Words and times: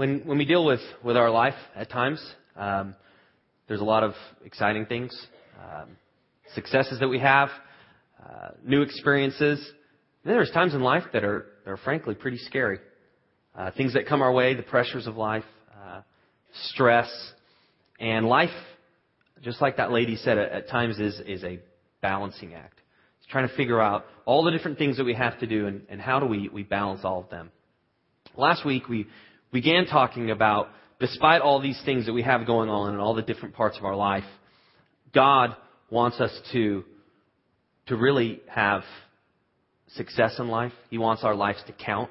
when 0.00 0.20
when 0.20 0.38
we 0.38 0.46
deal 0.46 0.64
with 0.64 0.80
with 1.04 1.18
our 1.18 1.28
life 1.28 1.60
at 1.76 1.90
times, 1.90 2.24
um, 2.56 2.94
there's 3.68 3.82
a 3.82 3.84
lot 3.84 4.02
of 4.02 4.14
exciting 4.46 4.86
things, 4.86 5.14
um, 5.62 5.90
successes 6.54 7.00
that 7.00 7.08
we 7.08 7.18
have, 7.18 7.50
uh, 8.18 8.48
new 8.64 8.80
experiences. 8.80 9.58
And 9.58 10.30
then 10.30 10.36
there's 10.36 10.50
times 10.52 10.72
in 10.72 10.80
life 10.80 11.02
that 11.12 11.22
are 11.22 11.44
are 11.66 11.76
frankly 11.76 12.14
pretty 12.14 12.38
scary. 12.38 12.78
Uh, 13.54 13.72
things 13.76 13.92
that 13.92 14.06
come 14.06 14.22
our 14.22 14.32
way, 14.32 14.54
the 14.54 14.62
pressures 14.62 15.06
of 15.06 15.18
life, 15.18 15.44
uh, 15.78 16.00
stress, 16.68 17.10
and 17.98 18.24
life, 18.24 18.56
just 19.42 19.60
like 19.60 19.76
that 19.76 19.92
lady 19.92 20.16
said, 20.16 20.38
at, 20.38 20.50
at 20.50 20.68
times 20.70 20.98
is 20.98 21.20
is 21.26 21.44
a 21.44 21.58
balancing 22.00 22.54
act. 22.54 22.80
It's 23.18 23.30
trying 23.30 23.46
to 23.46 23.54
figure 23.54 23.82
out 23.82 24.06
all 24.24 24.44
the 24.44 24.50
different 24.50 24.78
things 24.78 24.96
that 24.96 25.04
we 25.04 25.12
have 25.12 25.38
to 25.40 25.46
do 25.46 25.66
and, 25.66 25.82
and 25.90 26.00
how 26.00 26.20
do 26.20 26.24
we 26.24 26.48
we 26.48 26.62
balance 26.62 27.02
all 27.04 27.20
of 27.20 27.28
them. 27.28 27.50
Last 28.34 28.64
week 28.64 28.88
we 28.88 29.06
began 29.52 29.86
talking 29.86 30.30
about, 30.30 30.68
despite 30.98 31.40
all 31.42 31.60
these 31.60 31.80
things 31.84 32.06
that 32.06 32.12
we 32.12 32.22
have 32.22 32.46
going 32.46 32.68
on 32.68 32.94
in 32.94 33.00
all 33.00 33.14
the 33.14 33.22
different 33.22 33.54
parts 33.54 33.76
of 33.78 33.84
our 33.84 33.96
life, 33.96 34.24
God 35.14 35.56
wants 35.90 36.20
us 36.20 36.36
to, 36.52 36.84
to 37.86 37.96
really 37.96 38.40
have 38.48 38.82
success 39.94 40.36
in 40.38 40.48
life. 40.48 40.72
He 40.88 40.98
wants 40.98 41.24
our 41.24 41.34
lives 41.34 41.62
to 41.66 41.72
count. 41.72 42.10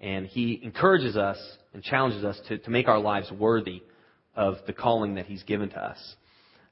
And 0.00 0.26
He 0.26 0.60
encourages 0.62 1.16
us 1.16 1.38
and 1.72 1.82
challenges 1.82 2.24
us 2.24 2.40
to, 2.48 2.58
to 2.58 2.70
make 2.70 2.88
our 2.88 2.98
lives 2.98 3.30
worthy 3.30 3.82
of 4.34 4.56
the 4.66 4.72
calling 4.72 5.16
that 5.16 5.26
He's 5.26 5.42
given 5.42 5.70
to 5.70 5.78
us. 5.78 6.16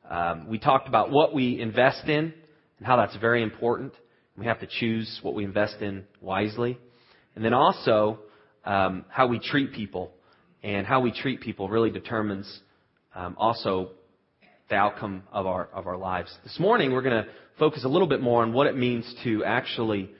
Um, 0.08 0.48
we 0.48 0.58
talked 0.58 0.88
about 0.88 1.10
what 1.10 1.34
we 1.34 1.60
invest 1.60 2.08
in 2.08 2.32
and 2.78 2.86
how 2.86 2.96
that's 2.96 3.16
very 3.16 3.42
important. 3.42 3.92
We 4.36 4.46
have 4.46 4.60
to 4.60 4.66
choose 4.66 5.20
what 5.22 5.34
we 5.34 5.44
invest 5.44 5.80
in 5.80 6.04
wisely. 6.20 6.78
And 7.36 7.44
then 7.44 7.54
also, 7.54 8.18
um, 8.64 9.04
how 9.08 9.26
we 9.26 9.38
treat 9.38 9.72
people. 9.72 10.12
And 10.62 10.86
how 10.86 11.00
we 11.00 11.10
treat 11.10 11.40
people 11.40 11.68
really 11.68 11.90
determines 11.90 12.60
um, 13.16 13.34
also 13.36 13.90
the 14.70 14.76
outcome 14.76 15.24
of 15.32 15.46
our, 15.46 15.68
of 15.74 15.86
our 15.86 15.96
lives. 15.96 16.32
This 16.44 16.58
morning, 16.60 16.92
we're 16.92 17.02
going 17.02 17.24
to 17.24 17.28
focus 17.58 17.84
a 17.84 17.88
little 17.88 18.06
bit 18.06 18.20
more 18.20 18.42
on 18.42 18.52
what 18.52 18.66
it 18.68 18.76
means 18.76 19.12
to 19.24 19.44
actually 19.44 20.10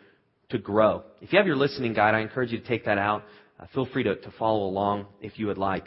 to 0.50 0.58
grow. 0.58 1.04
If 1.20 1.32
you 1.32 1.38
have 1.38 1.46
your 1.46 1.56
listening 1.56 1.94
guide, 1.94 2.14
I 2.14 2.20
encourage 2.20 2.50
you 2.50 2.58
to 2.58 2.66
take 2.66 2.84
that 2.86 2.98
out. 2.98 3.22
Uh, 3.58 3.66
feel 3.72 3.86
free 3.86 4.02
to, 4.02 4.16
to 4.16 4.32
follow 4.38 4.64
along 4.64 5.06
if 5.20 5.38
you 5.38 5.46
would 5.46 5.58
like. 5.58 5.86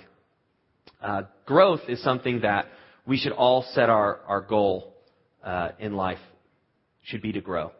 Uh, 1.01 1.23
growth 1.45 1.81
is 1.87 2.01
something 2.01 2.41
that 2.41 2.65
we 3.05 3.17
should 3.17 3.33
all 3.33 3.65
set 3.73 3.89
our, 3.89 4.21
our 4.27 4.41
goal 4.41 4.93
uh, 5.43 5.71
in 5.79 5.95
life 5.95 6.17
should 7.03 7.21
be 7.21 7.31
to 7.33 7.41
grow. 7.41 7.71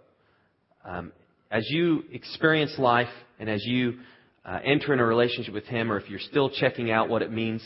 Um, 0.83 1.11
as 1.49 1.65
you 1.69 2.03
experience 2.11 2.75
life 2.77 3.09
and 3.39 3.49
as 3.49 3.65
you 3.65 3.99
uh, 4.45 4.59
enter 4.63 4.93
in 4.93 4.99
a 4.99 5.05
relationship 5.05 5.53
with 5.53 5.65
Him, 5.65 5.91
or 5.91 5.97
if 5.97 6.09
you're 6.09 6.19
still 6.19 6.49
checking 6.49 6.91
out 6.91 7.09
what 7.09 7.21
it 7.21 7.31
means 7.31 7.63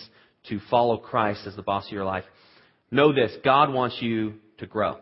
to 0.47 0.59
follow 0.69 0.97
Christ 0.97 1.41
as 1.45 1.55
the 1.55 1.61
boss 1.61 1.85
of 1.88 1.91
your 1.91 2.05
life, 2.05 2.23
know 2.91 3.13
this 3.13 3.35
God 3.44 3.73
wants 3.73 3.97
you 4.02 4.35
to 4.59 4.66
grow. 4.66 4.97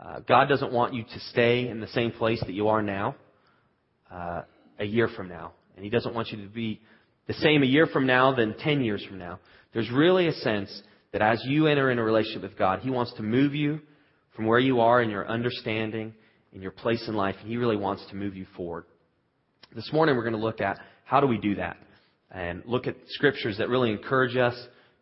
Uh, 0.00 0.20
God 0.20 0.48
doesn't 0.48 0.72
want 0.72 0.94
you 0.94 1.02
to 1.02 1.20
stay 1.30 1.68
in 1.68 1.80
the 1.80 1.88
same 1.88 2.12
place 2.12 2.40
that 2.40 2.52
you 2.52 2.68
are 2.68 2.80
now 2.80 3.16
uh, 4.10 4.42
a 4.78 4.84
year 4.84 5.08
from 5.08 5.28
now. 5.28 5.52
And 5.76 5.84
He 5.84 5.90
doesn't 5.90 6.14
want 6.14 6.28
you 6.28 6.42
to 6.42 6.48
be 6.48 6.80
the 7.26 7.34
same 7.34 7.62
a 7.62 7.66
year 7.66 7.86
from 7.86 8.06
now 8.06 8.34
than 8.34 8.56
10 8.58 8.82
years 8.82 9.04
from 9.04 9.18
now. 9.18 9.40
There's 9.72 9.90
really 9.90 10.26
a 10.28 10.32
sense 10.32 10.82
that 11.12 11.22
as 11.22 11.42
you 11.44 11.66
enter 11.66 11.90
in 11.90 11.98
a 11.98 12.04
relationship 12.04 12.42
with 12.42 12.56
God, 12.56 12.80
He 12.80 12.90
wants 12.90 13.12
to 13.14 13.22
move 13.22 13.54
you 13.54 13.80
from 14.34 14.46
where 14.46 14.58
you 14.58 14.80
are 14.80 15.02
in 15.02 15.10
your 15.10 15.28
understanding, 15.28 16.14
in 16.52 16.62
your 16.62 16.70
place 16.70 17.04
in 17.06 17.14
life, 17.14 17.36
and 17.40 17.48
He 17.48 17.56
really 17.56 17.76
wants 17.76 18.04
to 18.10 18.16
move 18.16 18.36
you 18.36 18.46
forward. 18.56 18.84
This 19.74 19.92
morning 19.92 20.16
we're 20.16 20.24
going 20.24 20.34
to 20.34 20.40
look 20.40 20.60
at 20.60 20.78
how 21.10 21.18
do 21.18 21.26
we 21.26 21.38
do 21.38 21.56
that? 21.56 21.76
And 22.30 22.62
look 22.66 22.86
at 22.86 22.94
scriptures 23.08 23.58
that 23.58 23.68
really 23.68 23.90
encourage 23.90 24.36
us 24.36 24.54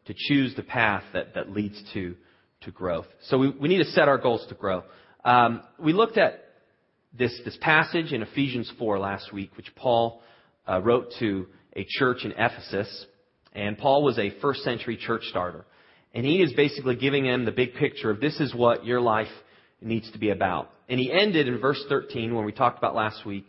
to 0.07 0.15
choose 0.17 0.55
the 0.57 0.63
path 0.63 1.03
that, 1.13 1.35
that 1.35 1.51
leads 1.51 1.79
to, 1.93 2.17
to 2.63 2.71
growth. 2.71 3.05
So 3.25 3.37
we, 3.37 3.51
we 3.51 3.69
need 3.69 3.85
to 3.85 3.91
set 3.91 4.09
our 4.09 4.17
goals 4.17 4.47
to 4.49 4.55
grow. 4.55 4.85
Um, 5.23 5.63
we 5.79 5.93
looked 5.93 6.17
at 6.17 6.43
this, 7.13 7.39
this 7.45 7.59
passage 7.61 8.15
in 8.15 8.23
Ephesians 8.23 8.73
4 8.79 8.99
last 8.99 9.35
week, 9.35 9.55
which 9.59 9.67
Paul 9.77 10.23
uh, 10.67 10.81
wrote 10.81 11.13
to 11.19 11.47
a 11.77 11.85
church 11.87 12.25
in 12.25 12.33
Ephesus. 12.33 13.05
And 13.53 13.77
Paul 13.77 14.03
was 14.03 14.19
a 14.19 14.31
first 14.41 14.63
century 14.63 14.97
church 14.97 15.25
starter. 15.25 15.67
And 16.15 16.25
he 16.25 16.41
is 16.41 16.55
basically 16.55 16.97
giving 16.97 17.25
them 17.25 17.45
the 17.45 17.53
big 17.53 17.75
picture 17.75 18.11
of 18.11 18.19
this 18.19 18.41
is 18.41 18.55
what 18.55 18.87
your 18.87 19.03
life 19.03 19.29
needs 19.83 20.11
to 20.13 20.19
be 20.19 20.31
about. 20.31 20.71
And 20.89 20.99
he 20.99 21.13
ended 21.13 21.49
in 21.49 21.59
verse 21.59 21.85
13 21.91 22.35
when 22.35 22.47
we 22.47 22.53
talked 22.53 22.79
about 22.79 22.95
last 22.95 23.27
week 23.27 23.47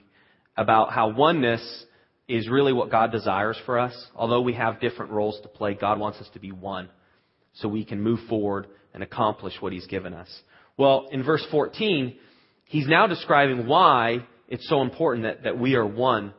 about 0.58 0.92
how 0.92 1.14
oneness 1.14 1.86
is 2.30 2.48
really 2.48 2.72
what 2.72 2.92
God 2.92 3.12
desires 3.12 3.58
for 3.66 3.80
us. 3.80 3.94
Although 4.16 4.42
we 4.42 4.54
have 4.54 4.80
different 4.80 5.12
roles 5.12 5.42
to 5.42 5.48
play, 5.48 5.74
God 5.74 6.00
wants 6.00 6.20
us 6.20 6.30
to 6.34 6.40
be 6.40 6.52
one 6.52 6.88
so 7.54 7.68
we 7.68 7.84
can 7.84 8.00
move 8.00 8.20
forward 8.30 8.68
and 8.94 9.02
accomplish 9.02 9.54
what 9.60 9.74
He's 9.74 9.88
given 9.88 10.14
us. 10.14 10.30
Well, 10.78 11.08
in 11.12 11.24
verse 11.24 11.46
14, 11.52 12.16
He's 12.66 12.88
now 12.88 13.08
describing 13.08 13.66
why 13.66 14.28
it's 14.48 14.70
so 14.70 14.84
important 14.84 15.24
that, 15.24 15.44
that 15.44 15.60
we 15.60 15.74
are 15.74 15.86
one 15.86 16.34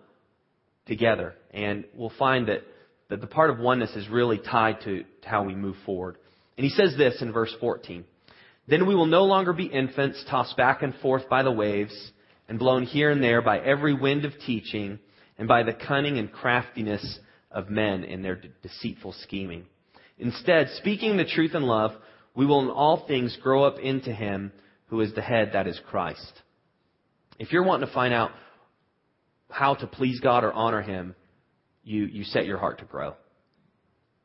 together. 0.86 1.34
And 1.50 1.84
we'll 1.92 2.12
find 2.16 2.46
that, 2.46 2.62
that 3.08 3.20
the 3.20 3.26
part 3.26 3.50
of 3.50 3.58
oneness 3.58 3.90
is 3.96 4.08
really 4.08 4.38
tied 4.38 4.80
to, 4.82 5.02
to 5.02 5.28
how 5.28 5.42
we 5.42 5.56
move 5.56 5.76
forward. 5.84 6.18
And 6.56 6.64
He 6.64 6.70
says 6.70 6.94
this 6.96 7.20
in 7.20 7.32
verse 7.32 7.54
14. 7.58 8.04
Then 8.68 8.86
we 8.86 8.94
will 8.94 9.06
no 9.06 9.24
longer 9.24 9.52
be 9.52 9.64
infants 9.64 10.24
tossed 10.30 10.56
back 10.56 10.82
and 10.82 10.94
forth 11.02 11.28
by 11.28 11.42
the 11.42 11.50
waves 11.50 12.12
and 12.48 12.60
blown 12.60 12.84
here 12.84 13.10
and 13.10 13.20
there 13.20 13.42
by 13.42 13.58
every 13.58 13.94
wind 13.94 14.24
of 14.24 14.32
teaching 14.46 15.00
and 15.40 15.48
by 15.48 15.62
the 15.62 15.72
cunning 15.72 16.18
and 16.18 16.30
craftiness 16.30 17.18
of 17.50 17.70
men 17.70 18.04
in 18.04 18.20
their 18.22 18.36
de- 18.36 18.50
deceitful 18.62 19.14
scheming. 19.22 19.64
Instead, 20.18 20.68
speaking 20.76 21.16
the 21.16 21.24
truth 21.24 21.54
in 21.54 21.62
love, 21.62 21.92
we 22.36 22.44
will 22.44 22.60
in 22.60 22.68
all 22.68 23.06
things 23.08 23.36
grow 23.42 23.64
up 23.64 23.78
into 23.78 24.12
Him 24.12 24.52
who 24.88 25.00
is 25.00 25.14
the 25.14 25.22
head, 25.22 25.52
that 25.54 25.66
is 25.66 25.80
Christ. 25.88 26.42
If 27.38 27.52
you're 27.52 27.64
wanting 27.64 27.88
to 27.88 27.94
find 27.94 28.12
out 28.12 28.32
how 29.48 29.74
to 29.76 29.86
please 29.86 30.20
God 30.20 30.44
or 30.44 30.52
honor 30.52 30.82
Him, 30.82 31.14
you, 31.84 32.04
you 32.04 32.24
set 32.24 32.44
your 32.44 32.58
heart 32.58 32.80
to 32.80 32.84
grow. 32.84 33.14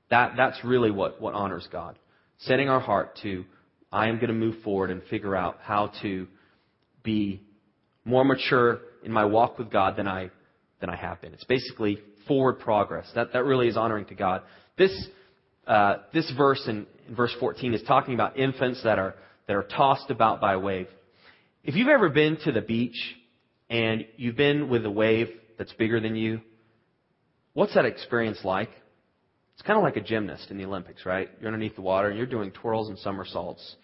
That, 0.09 0.33
that's 0.35 0.65
really 0.65 0.91
what, 0.91 1.21
what 1.21 1.33
honors 1.33 1.67
God. 1.71 1.97
Setting 2.39 2.67
our 2.67 2.81
heart 2.81 3.17
to, 3.23 3.45
I 3.89 4.09
am 4.09 4.17
going 4.17 4.27
to 4.27 4.33
move 4.33 4.61
forward 4.63 4.91
and 4.91 5.01
figure 5.03 5.35
out 5.35 5.59
how 5.61 5.93
to 6.01 6.27
be 7.03 7.41
more 8.03 8.25
mature 8.25 8.81
in 9.01 9.13
my 9.13 9.23
walk 9.23 9.57
with 9.57 9.71
God 9.71 9.95
than 9.95 10.09
I 10.09 10.29
than 10.85 10.93
I 10.93 10.97
have 10.97 11.21
been. 11.21 11.33
It's 11.33 11.43
basically 11.43 11.97
forward 12.27 12.59
progress. 12.59 13.09
That, 13.15 13.33
that 13.33 13.43
really 13.43 13.67
is 13.67 13.77
honoring 13.77 14.05
to 14.05 14.15
God. 14.15 14.43
This, 14.77 15.07
uh, 15.67 15.97
this 16.13 16.31
verse 16.37 16.63
in, 16.67 16.85
in 17.07 17.15
verse 17.15 17.33
14 17.39 17.73
is 17.73 17.81
talking 17.83 18.13
about 18.13 18.37
infants 18.37 18.81
that 18.83 18.99
are, 18.99 19.15
that 19.47 19.55
are 19.55 19.63
tossed 19.63 20.09
about 20.11 20.41
by 20.41 20.53
a 20.53 20.59
wave. 20.59 20.87
If 21.63 21.75
you've 21.75 21.87
ever 21.87 22.09
been 22.09 22.37
to 22.45 22.51
the 22.51 22.61
beach 22.61 22.97
and 23.69 24.05
you've 24.17 24.35
been 24.35 24.69
with 24.69 24.85
a 24.85 24.91
wave 24.91 25.29
that's 25.57 25.73
bigger 25.73 25.99
than 25.99 26.15
you, 26.15 26.41
what's 27.53 27.73
that 27.73 27.85
experience 27.85 28.39
like? 28.43 28.69
It's 29.53 29.63
kind 29.63 29.77
of 29.77 29.83
like 29.83 29.95
a 29.95 30.01
gymnast 30.01 30.51
in 30.51 30.57
the 30.57 30.65
Olympics, 30.65 31.05
right? 31.05 31.29
You're 31.39 31.47
underneath 31.47 31.75
the 31.75 31.81
water 31.81 32.09
and 32.09 32.17
you're 32.17 32.27
doing 32.27 32.51
twirls 32.51 32.89
and 32.89 32.99
somersaults 32.99 33.75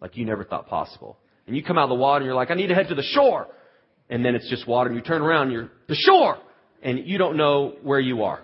like 0.00 0.16
you 0.16 0.26
never 0.26 0.44
thought 0.44 0.66
possible. 0.66 1.16
And 1.46 1.56
you 1.56 1.62
come 1.62 1.78
out 1.78 1.84
of 1.84 1.90
the 1.90 1.94
water 1.94 2.18
and 2.18 2.26
you're 2.26 2.34
like, 2.34 2.50
I 2.50 2.54
need 2.54 2.66
to 2.66 2.74
head 2.74 2.88
to 2.88 2.94
the 2.94 3.02
shore 3.02 3.46
and 4.12 4.22
then 4.22 4.34
it's 4.34 4.48
just 4.50 4.68
water, 4.68 4.90
and 4.90 4.96
you 4.96 5.02
turn 5.02 5.22
around, 5.22 5.44
and 5.44 5.52
you're 5.52 5.70
the 5.88 5.94
shore, 5.94 6.36
and 6.82 7.06
you 7.06 7.16
don't 7.16 7.38
know 7.38 7.76
where 7.82 7.98
you 7.98 8.24
are. 8.24 8.40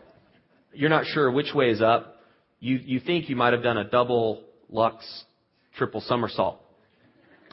You're 0.72 0.88
not 0.88 1.04
sure 1.04 1.30
which 1.30 1.52
way 1.54 1.68
is 1.68 1.82
up. 1.82 2.16
You 2.58 2.76
you 2.76 3.00
think 3.00 3.28
you 3.28 3.36
might 3.36 3.52
have 3.52 3.62
done 3.62 3.76
a 3.76 3.84
double 3.84 4.44
lux 4.70 5.04
triple 5.76 6.00
somersault. 6.00 6.58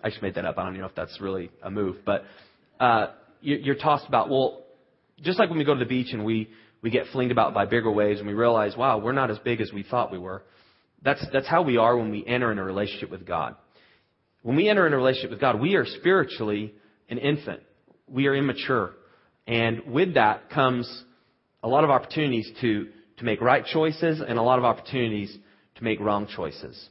I 0.02 0.10
just 0.12 0.22
made 0.22 0.36
that 0.36 0.46
up. 0.46 0.58
I 0.58 0.64
don't 0.64 0.72
even 0.72 0.82
know 0.82 0.88
if 0.88 0.96
that's 0.96 1.20
really 1.20 1.52
a 1.62 1.70
move, 1.70 1.98
but 2.06 2.24
uh, 2.80 3.08
you, 3.42 3.58
you're 3.58 3.76
tossed 3.76 4.08
about. 4.08 4.30
Well, 4.30 4.64
just 5.22 5.38
like 5.38 5.50
when 5.50 5.60
we 5.60 5.66
go 5.66 5.74
to 5.74 5.80
the 5.80 5.86
beach 5.86 6.14
and 6.14 6.24
we 6.24 6.50
we 6.82 6.92
get 6.92 7.08
flinged 7.12 7.34
about 7.34 7.54
by 7.54 7.66
bigger 7.66 7.92
waves, 7.92 8.20
and 8.20 8.28
we 8.30 8.34
realize, 8.34 8.78
wow, 8.78 8.98
we're 8.98 9.12
not 9.12 9.30
as 9.30 9.40
big 9.40 9.60
as 9.60 9.74
we 9.74 9.84
thought 9.84 10.10
we 10.10 10.20
were. 10.20 10.42
That's 11.04 11.26
that's 11.34 11.48
how 11.48 11.64
we 11.64 11.76
are 11.76 11.98
when 11.98 12.12
we 12.12 12.26
enter 12.26 12.50
in 12.54 12.60
a 12.60 12.64
relationship 12.64 13.12
with 13.12 13.28
God. 13.28 13.56
When 14.42 14.56
we 14.56 14.70
enter 14.70 14.88
in 14.88 14.94
a 14.94 14.98
relationship 14.98 15.32
with 15.32 15.42
God, 15.42 15.60
we 15.60 15.76
are 15.76 15.86
spiritually 15.86 16.74
an 17.10 17.18
infant 17.18 17.60
we 18.08 18.28
are 18.28 18.36
immature. 18.36 18.92
And 19.48 19.92
with 19.92 20.16
that 20.16 20.50
comes 20.50 21.04
a 21.64 21.68
lot 21.68 21.84
of 21.84 21.90
opportunities 21.90 22.50
to, 22.62 22.88
to 23.18 23.26
make 23.26 23.42
right 23.42 23.66
choices 23.66 24.22
and 24.26 24.38
a 24.38 24.42
lot 24.42 24.60
of 24.60 24.66
opportunities 24.66 25.36
to 25.76 25.84
make 25.84 26.00
wrong 26.00 26.28
choices. 26.28 26.90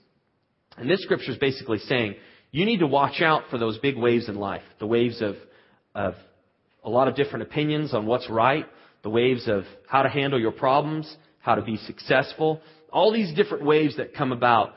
And 0.77 0.91
this 0.91 1.03
scripture 1.03 1.33
is 1.33 1.39
basically 1.39 1.79
saying 1.79 2.17
you 2.51 2.65
need 2.65 2.79
to 2.79 2.87
watch 2.87 3.21
out 3.21 3.45
for 3.51 3.59
those 3.59 3.79
big 3.79 3.97
waves 3.97 4.29
in 4.29 4.37
life. 4.37 4.63
The 4.79 4.87
waves 4.87 5.21
of, 5.23 5.37
of 5.95 6.15
a 6.85 6.91
lot 6.91 7.09
of 7.09 7.17
different 7.17 7.43
opinions 7.43 7.95
on 7.95 8.07
what's 8.07 8.29
right, 8.31 8.67
the 9.03 9.11
waves 9.11 9.49
of 9.49 9.65
how 9.89 10.03
to 10.03 10.09
handle 10.09 10.41
your 10.41 10.53
problems, 10.53 11.13
how 11.41 11.57
to 11.57 11.63
be 11.63 11.77
successful, 11.79 12.61
all 12.93 13.13
these 13.13 13.35
different 13.35 13.65
waves 13.65 13.97
that 13.97 14.15
come 14.15 14.31
about 14.31 14.75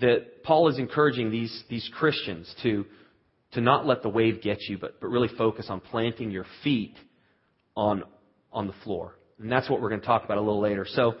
that 0.00 0.42
Paul 0.42 0.68
is 0.68 0.78
encouraging 0.78 1.30
these, 1.30 1.64
these 1.70 1.88
Christians 1.94 2.54
to, 2.62 2.84
to 3.52 3.60
not 3.60 3.86
let 3.86 4.02
the 4.02 4.08
wave 4.08 4.42
get 4.42 4.60
you, 4.68 4.78
but, 4.78 5.00
but 5.00 5.08
really 5.08 5.28
focus 5.36 5.66
on 5.68 5.80
planting 5.80 6.30
your 6.30 6.44
feet 6.62 6.94
on, 7.76 8.04
on 8.52 8.66
the 8.66 8.74
floor, 8.84 9.14
And 9.38 9.50
that's 9.50 9.70
what 9.70 9.80
we're 9.80 9.88
going 9.88 10.00
to 10.00 10.06
talk 10.06 10.24
about 10.24 10.36
a 10.36 10.40
little 10.40 10.60
later. 10.60 10.86
So, 10.88 11.14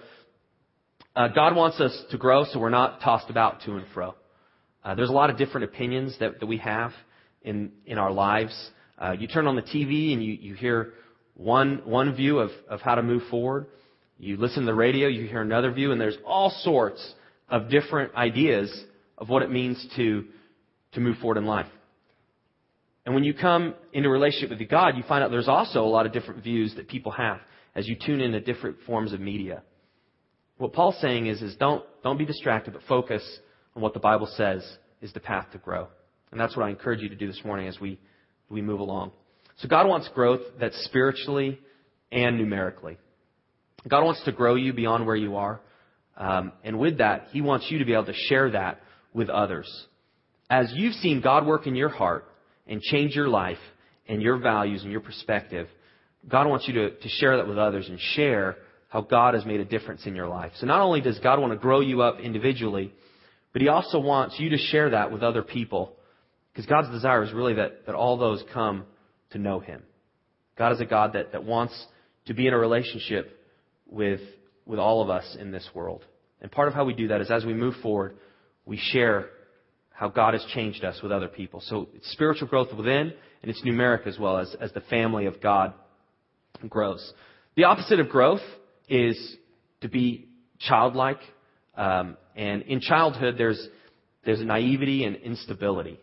uh, 1.14 1.28
God 1.28 1.56
wants 1.56 1.80
us 1.80 2.04
to 2.10 2.18
grow 2.18 2.44
so 2.44 2.60
we're 2.60 2.68
not 2.68 3.00
tossed 3.00 3.30
about 3.30 3.62
to 3.62 3.76
and 3.76 3.86
fro. 3.92 4.14
Uh, 4.84 4.94
there's 4.94 5.08
a 5.08 5.12
lot 5.12 5.30
of 5.30 5.38
different 5.38 5.64
opinions 5.64 6.16
that, 6.20 6.38
that 6.40 6.46
we 6.46 6.58
have 6.58 6.92
in, 7.42 7.72
in 7.86 7.98
our 7.98 8.12
lives. 8.12 8.70
Uh, 8.98 9.12
you 9.12 9.26
turn 9.26 9.46
on 9.46 9.56
the 9.56 9.62
TV 9.62 10.12
and 10.12 10.22
you, 10.22 10.32
you 10.34 10.54
hear 10.54 10.92
one, 11.34 11.82
one 11.84 12.14
view 12.14 12.38
of, 12.38 12.50
of 12.68 12.80
how 12.80 12.94
to 12.94 13.02
move 13.02 13.22
forward. 13.30 13.66
You 14.18 14.36
listen 14.36 14.60
to 14.60 14.66
the 14.66 14.74
radio, 14.74 15.08
you 15.08 15.26
hear 15.26 15.42
another 15.42 15.72
view, 15.72 15.92
and 15.92 16.00
there's 16.00 16.18
all 16.26 16.50
sorts 16.62 17.14
of 17.48 17.70
different 17.70 18.14
ideas 18.14 18.72
of 19.16 19.28
what 19.28 19.42
it 19.42 19.50
means 19.50 19.84
to, 19.96 20.24
to 20.92 21.00
move 21.00 21.18
forward 21.18 21.38
in 21.38 21.46
life. 21.46 21.66
And 23.08 23.14
when 23.14 23.24
you 23.24 23.32
come 23.32 23.74
into 23.94 24.10
a 24.10 24.12
relationship 24.12 24.50
with 24.50 24.68
God, 24.68 24.98
you 24.98 25.02
find 25.08 25.24
out 25.24 25.30
there's 25.30 25.48
also 25.48 25.80
a 25.80 25.88
lot 25.88 26.04
of 26.04 26.12
different 26.12 26.44
views 26.44 26.74
that 26.76 26.88
people 26.88 27.10
have 27.12 27.40
as 27.74 27.88
you 27.88 27.96
tune 27.96 28.20
into 28.20 28.38
different 28.38 28.76
forms 28.86 29.14
of 29.14 29.20
media. 29.20 29.62
What 30.58 30.74
Paul's 30.74 31.00
saying 31.00 31.26
is, 31.26 31.40
is 31.40 31.56
don't, 31.56 31.82
don't 32.04 32.18
be 32.18 32.26
distracted, 32.26 32.74
but 32.74 32.82
focus 32.86 33.22
on 33.74 33.80
what 33.80 33.94
the 33.94 33.98
Bible 33.98 34.28
says 34.36 34.62
is 35.00 35.10
the 35.14 35.20
path 35.20 35.46
to 35.52 35.58
grow. 35.58 35.88
And 36.32 36.38
that's 36.38 36.54
what 36.54 36.66
I 36.66 36.68
encourage 36.68 37.00
you 37.00 37.08
to 37.08 37.14
do 37.14 37.26
this 37.26 37.40
morning 37.46 37.66
as 37.66 37.80
we, 37.80 37.98
we 38.50 38.60
move 38.60 38.80
along. 38.80 39.12
So 39.56 39.68
God 39.68 39.88
wants 39.88 40.10
growth 40.14 40.42
that's 40.60 40.76
spiritually 40.84 41.58
and 42.12 42.36
numerically. 42.36 42.98
God 43.88 44.04
wants 44.04 44.22
to 44.26 44.32
grow 44.32 44.54
you 44.54 44.74
beyond 44.74 45.06
where 45.06 45.16
you 45.16 45.36
are. 45.36 45.62
Um, 46.18 46.52
and 46.62 46.78
with 46.78 46.98
that, 46.98 47.28
He 47.30 47.40
wants 47.40 47.68
you 47.70 47.78
to 47.78 47.86
be 47.86 47.94
able 47.94 48.04
to 48.04 48.12
share 48.28 48.50
that 48.50 48.82
with 49.14 49.30
others. 49.30 49.86
As 50.50 50.70
you've 50.74 50.96
seen 50.96 51.22
God 51.22 51.46
work 51.46 51.66
in 51.66 51.74
your 51.74 51.88
heart 51.88 52.26
and 52.68 52.80
change 52.80 53.14
your 53.14 53.28
life 53.28 53.58
and 54.06 54.22
your 54.22 54.38
values 54.38 54.82
and 54.82 54.92
your 54.92 55.00
perspective, 55.00 55.68
God 56.28 56.46
wants 56.46 56.68
you 56.68 56.74
to, 56.74 56.90
to 56.90 57.08
share 57.08 57.36
that 57.38 57.48
with 57.48 57.58
others 57.58 57.88
and 57.88 57.98
share 58.14 58.56
how 58.88 59.02
God 59.02 59.34
has 59.34 59.44
made 59.44 59.60
a 59.60 59.64
difference 59.64 60.06
in 60.06 60.14
your 60.14 60.28
life. 60.28 60.52
So 60.56 60.66
not 60.66 60.80
only 60.80 61.00
does 61.00 61.18
God 61.18 61.40
want 61.40 61.52
to 61.52 61.58
grow 61.58 61.80
you 61.80 62.02
up 62.02 62.20
individually, 62.20 62.92
but 63.52 63.62
He 63.62 63.68
also 63.68 63.98
wants 63.98 64.36
you 64.38 64.50
to 64.50 64.58
share 64.58 64.90
that 64.90 65.12
with 65.12 65.22
other 65.22 65.42
people. 65.42 65.94
Because 66.52 66.66
God's 66.66 66.90
desire 66.90 67.22
is 67.22 67.32
really 67.32 67.54
that, 67.54 67.86
that 67.86 67.94
all 67.94 68.16
those 68.16 68.42
come 68.52 68.84
to 69.30 69.38
know 69.38 69.60
Him. 69.60 69.82
God 70.56 70.72
is 70.72 70.80
a 70.80 70.86
God 70.86 71.12
that, 71.12 71.32
that 71.32 71.44
wants 71.44 71.86
to 72.26 72.34
be 72.34 72.46
in 72.46 72.54
a 72.54 72.58
relationship 72.58 73.38
with, 73.86 74.20
with 74.66 74.78
all 74.78 75.02
of 75.02 75.10
us 75.10 75.36
in 75.38 75.50
this 75.50 75.68
world. 75.74 76.04
And 76.40 76.50
part 76.50 76.68
of 76.68 76.74
how 76.74 76.84
we 76.84 76.94
do 76.94 77.08
that 77.08 77.20
is 77.20 77.30
as 77.30 77.44
we 77.44 77.54
move 77.54 77.74
forward, 77.82 78.16
we 78.64 78.76
share 78.76 79.26
how 79.98 80.08
God 80.08 80.34
has 80.34 80.44
changed 80.54 80.84
us 80.84 81.00
with 81.02 81.10
other 81.10 81.26
people. 81.26 81.60
So 81.60 81.88
it's 81.92 82.08
spiritual 82.12 82.46
growth 82.46 82.72
within, 82.72 83.12
and 83.42 83.50
it's 83.50 83.60
numeric 83.62 84.06
as 84.06 84.16
well 84.16 84.38
as, 84.38 84.54
as 84.60 84.70
the 84.72 84.80
family 84.82 85.26
of 85.26 85.40
God 85.42 85.74
grows. 86.68 87.12
The 87.56 87.64
opposite 87.64 87.98
of 87.98 88.08
growth 88.08 88.40
is 88.88 89.36
to 89.80 89.88
be 89.88 90.28
childlike. 90.60 91.18
Um, 91.76 92.16
and 92.36 92.62
in 92.62 92.80
childhood, 92.80 93.34
there's, 93.38 93.68
there's 94.24 94.40
naivety 94.40 95.02
and 95.02 95.16
instability. 95.16 95.98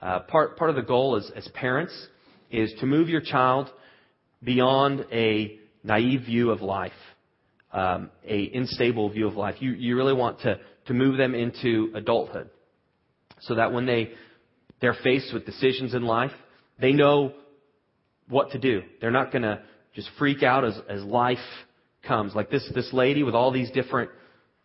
Uh, 0.00 0.20
part, 0.20 0.56
part 0.56 0.70
of 0.70 0.76
the 0.76 0.82
goal 0.82 1.16
as, 1.16 1.28
as 1.34 1.48
parents 1.48 2.06
is 2.52 2.72
to 2.78 2.86
move 2.86 3.08
your 3.08 3.22
child 3.22 3.68
beyond 4.40 5.04
a 5.10 5.58
naive 5.82 6.20
view 6.26 6.52
of 6.52 6.60
life, 6.62 6.92
um, 7.72 8.08
a 8.24 8.52
unstable 8.54 9.10
view 9.10 9.26
of 9.26 9.34
life. 9.34 9.56
You, 9.58 9.72
you 9.72 9.96
really 9.96 10.14
want 10.14 10.42
to, 10.42 10.60
to 10.86 10.94
move 10.94 11.18
them 11.18 11.34
into 11.34 11.90
adulthood 11.96 12.50
so 13.40 13.54
that 13.54 13.72
when 13.72 13.86
they, 13.86 14.10
they're 14.80 14.96
faced 15.02 15.32
with 15.32 15.46
decisions 15.46 15.94
in 15.94 16.02
life, 16.02 16.32
they 16.80 16.92
know 16.92 17.32
what 18.28 18.50
to 18.52 18.58
do. 18.58 18.82
They're 19.00 19.10
not 19.10 19.32
going 19.32 19.42
to 19.42 19.62
just 19.94 20.10
freak 20.18 20.42
out 20.42 20.64
as, 20.64 20.78
as 20.88 21.02
life 21.02 21.38
comes. 22.06 22.34
Like 22.34 22.50
this, 22.50 22.68
this 22.74 22.92
lady 22.92 23.22
with 23.22 23.34
all 23.34 23.50
these 23.50 23.70
different 23.70 24.10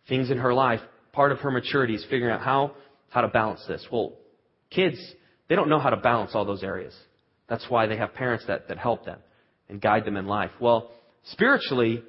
things 0.08 0.30
in 0.30 0.38
her 0.38 0.52
life, 0.52 0.80
part 1.12 1.32
of 1.32 1.38
her 1.40 1.50
maturity 1.50 1.94
is 1.94 2.04
figuring 2.10 2.32
out 2.34 2.40
how, 2.40 2.72
how 3.10 3.22
to 3.22 3.28
balance 3.28 3.64
this. 3.66 3.86
Well, 3.90 4.14
kids, 4.70 4.98
they 5.48 5.54
don't 5.54 5.68
know 5.68 5.78
how 5.78 5.90
to 5.90 5.96
balance 5.96 6.32
all 6.34 6.44
those 6.44 6.62
areas. 6.62 6.94
That's 7.48 7.64
why 7.68 7.86
they 7.86 7.96
have 7.96 8.14
parents 8.14 8.44
that, 8.48 8.68
that 8.68 8.78
help 8.78 9.04
them 9.04 9.18
and 9.68 9.80
guide 9.80 10.04
them 10.04 10.16
in 10.16 10.26
life. 10.26 10.50
Well, 10.60 10.90
spiritually, 11.24 12.02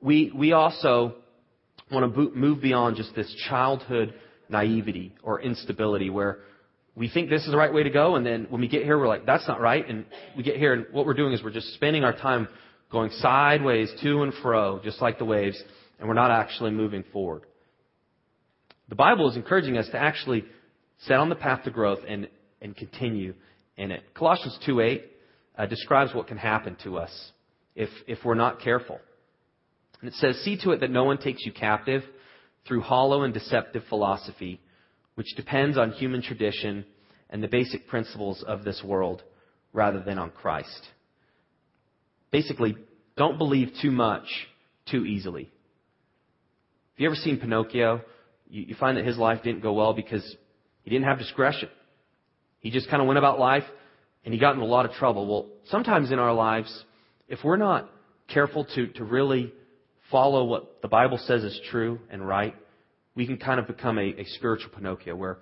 we, 0.00 0.32
we 0.34 0.52
also 0.52 1.14
want 1.90 2.14
to 2.14 2.30
move 2.34 2.62
beyond 2.62 2.96
just 2.96 3.14
this 3.14 3.32
childhood 3.48 4.14
naivety 4.52 5.14
or 5.22 5.40
instability 5.40 6.10
where 6.10 6.38
we 6.94 7.08
think 7.08 7.30
this 7.30 7.44
is 7.44 7.50
the 7.50 7.56
right 7.56 7.72
way 7.72 7.82
to 7.82 7.90
go, 7.90 8.16
and 8.16 8.26
then 8.26 8.46
when 8.50 8.60
we 8.60 8.68
get 8.68 8.82
here, 8.84 8.98
we're 8.98 9.08
like, 9.08 9.24
that's 9.24 9.48
not 9.48 9.60
right. 9.60 9.88
And 9.88 10.04
we 10.36 10.42
get 10.42 10.56
here, 10.56 10.74
and 10.74 10.86
what 10.92 11.06
we're 11.06 11.14
doing 11.14 11.32
is 11.32 11.42
we're 11.42 11.50
just 11.50 11.72
spending 11.74 12.04
our 12.04 12.12
time 12.12 12.48
going 12.90 13.10
sideways 13.12 13.90
to 14.02 14.22
and 14.22 14.32
fro, 14.42 14.78
just 14.84 15.00
like 15.00 15.18
the 15.18 15.24
waves, 15.24 15.60
and 15.98 16.06
we're 16.06 16.14
not 16.14 16.30
actually 16.30 16.70
moving 16.70 17.02
forward. 17.10 17.42
The 18.90 18.94
Bible 18.94 19.30
is 19.30 19.36
encouraging 19.36 19.78
us 19.78 19.88
to 19.92 19.98
actually 19.98 20.44
set 21.06 21.16
on 21.16 21.30
the 21.30 21.34
path 21.34 21.64
to 21.64 21.70
growth 21.70 22.00
and, 22.06 22.28
and 22.60 22.76
continue 22.76 23.34
in 23.78 23.90
it. 23.90 24.02
Colossians 24.14 24.58
2.8 24.68 25.02
uh, 25.56 25.66
describes 25.66 26.14
what 26.14 26.26
can 26.26 26.36
happen 26.36 26.76
to 26.84 26.98
us 26.98 27.32
if, 27.74 27.88
if 28.06 28.18
we're 28.22 28.34
not 28.34 28.60
careful. 28.60 28.98
And 30.00 30.08
it 30.08 30.14
says, 30.16 30.36
See 30.44 30.58
to 30.64 30.72
it 30.72 30.80
that 30.80 30.90
no 30.90 31.04
one 31.04 31.16
takes 31.16 31.40
you 31.46 31.52
captive 31.52 32.02
through 32.66 32.80
hollow 32.80 33.22
and 33.22 33.34
deceptive 33.34 33.82
philosophy, 33.88 34.60
which 35.14 35.34
depends 35.36 35.76
on 35.76 35.92
human 35.92 36.22
tradition 36.22 36.84
and 37.30 37.42
the 37.42 37.48
basic 37.48 37.88
principles 37.88 38.42
of 38.46 38.64
this 38.64 38.82
world 38.84 39.22
rather 39.72 40.00
than 40.00 40.18
on 40.18 40.30
Christ. 40.30 40.88
Basically, 42.30 42.76
don't 43.16 43.38
believe 43.38 43.70
too 43.80 43.90
much 43.90 44.26
too 44.90 45.04
easily. 45.04 45.44
Have 45.44 47.00
you 47.00 47.06
ever 47.06 47.16
seen 47.16 47.38
Pinocchio? 47.38 48.02
You, 48.48 48.62
you 48.62 48.74
find 48.74 48.96
that 48.96 49.06
his 49.06 49.18
life 49.18 49.42
didn't 49.42 49.62
go 49.62 49.72
well 49.72 49.94
because 49.94 50.24
he 50.82 50.90
didn't 50.90 51.06
have 51.06 51.18
discretion. 51.18 51.68
He 52.60 52.70
just 52.70 52.88
kind 52.88 53.00
of 53.00 53.08
went 53.08 53.18
about 53.18 53.38
life 53.38 53.64
and 54.24 54.32
he 54.32 54.38
got 54.38 54.54
in 54.54 54.60
a 54.60 54.66
lot 54.66 54.84
of 54.84 54.92
trouble. 54.92 55.26
Well, 55.26 55.46
sometimes 55.66 56.12
in 56.12 56.18
our 56.18 56.32
lives, 56.32 56.84
if 57.28 57.40
we're 57.42 57.56
not 57.56 57.90
careful 58.28 58.64
to, 58.74 58.86
to 58.88 59.04
really 59.04 59.52
follow 60.12 60.44
what 60.44 60.82
the 60.82 60.88
Bible 60.88 61.18
says 61.18 61.42
is 61.42 61.58
true 61.70 61.98
and 62.10 62.26
right, 62.26 62.54
we 63.16 63.26
can 63.26 63.38
kind 63.38 63.58
of 63.58 63.66
become 63.66 63.98
a, 63.98 64.02
a 64.20 64.24
spiritual 64.36 64.70
Pinocchio 64.70 65.16
where 65.16 65.38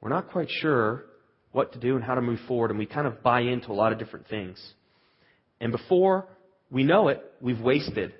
we're 0.00 0.08
not 0.10 0.30
quite 0.30 0.48
sure 0.50 1.04
what 1.52 1.72
to 1.74 1.78
do 1.78 1.94
and 1.94 2.04
how 2.04 2.16
to 2.16 2.20
move 2.20 2.40
forward, 2.48 2.70
and 2.70 2.78
we 2.78 2.86
kind 2.86 3.06
of 3.06 3.22
buy 3.22 3.40
into 3.40 3.70
a 3.70 3.74
lot 3.74 3.92
of 3.92 3.98
different 3.98 4.26
things. 4.26 4.60
And 5.60 5.70
before 5.70 6.26
we 6.68 6.82
know 6.82 7.08
it, 7.08 7.22
we've 7.40 7.60
wasted, 7.60 8.12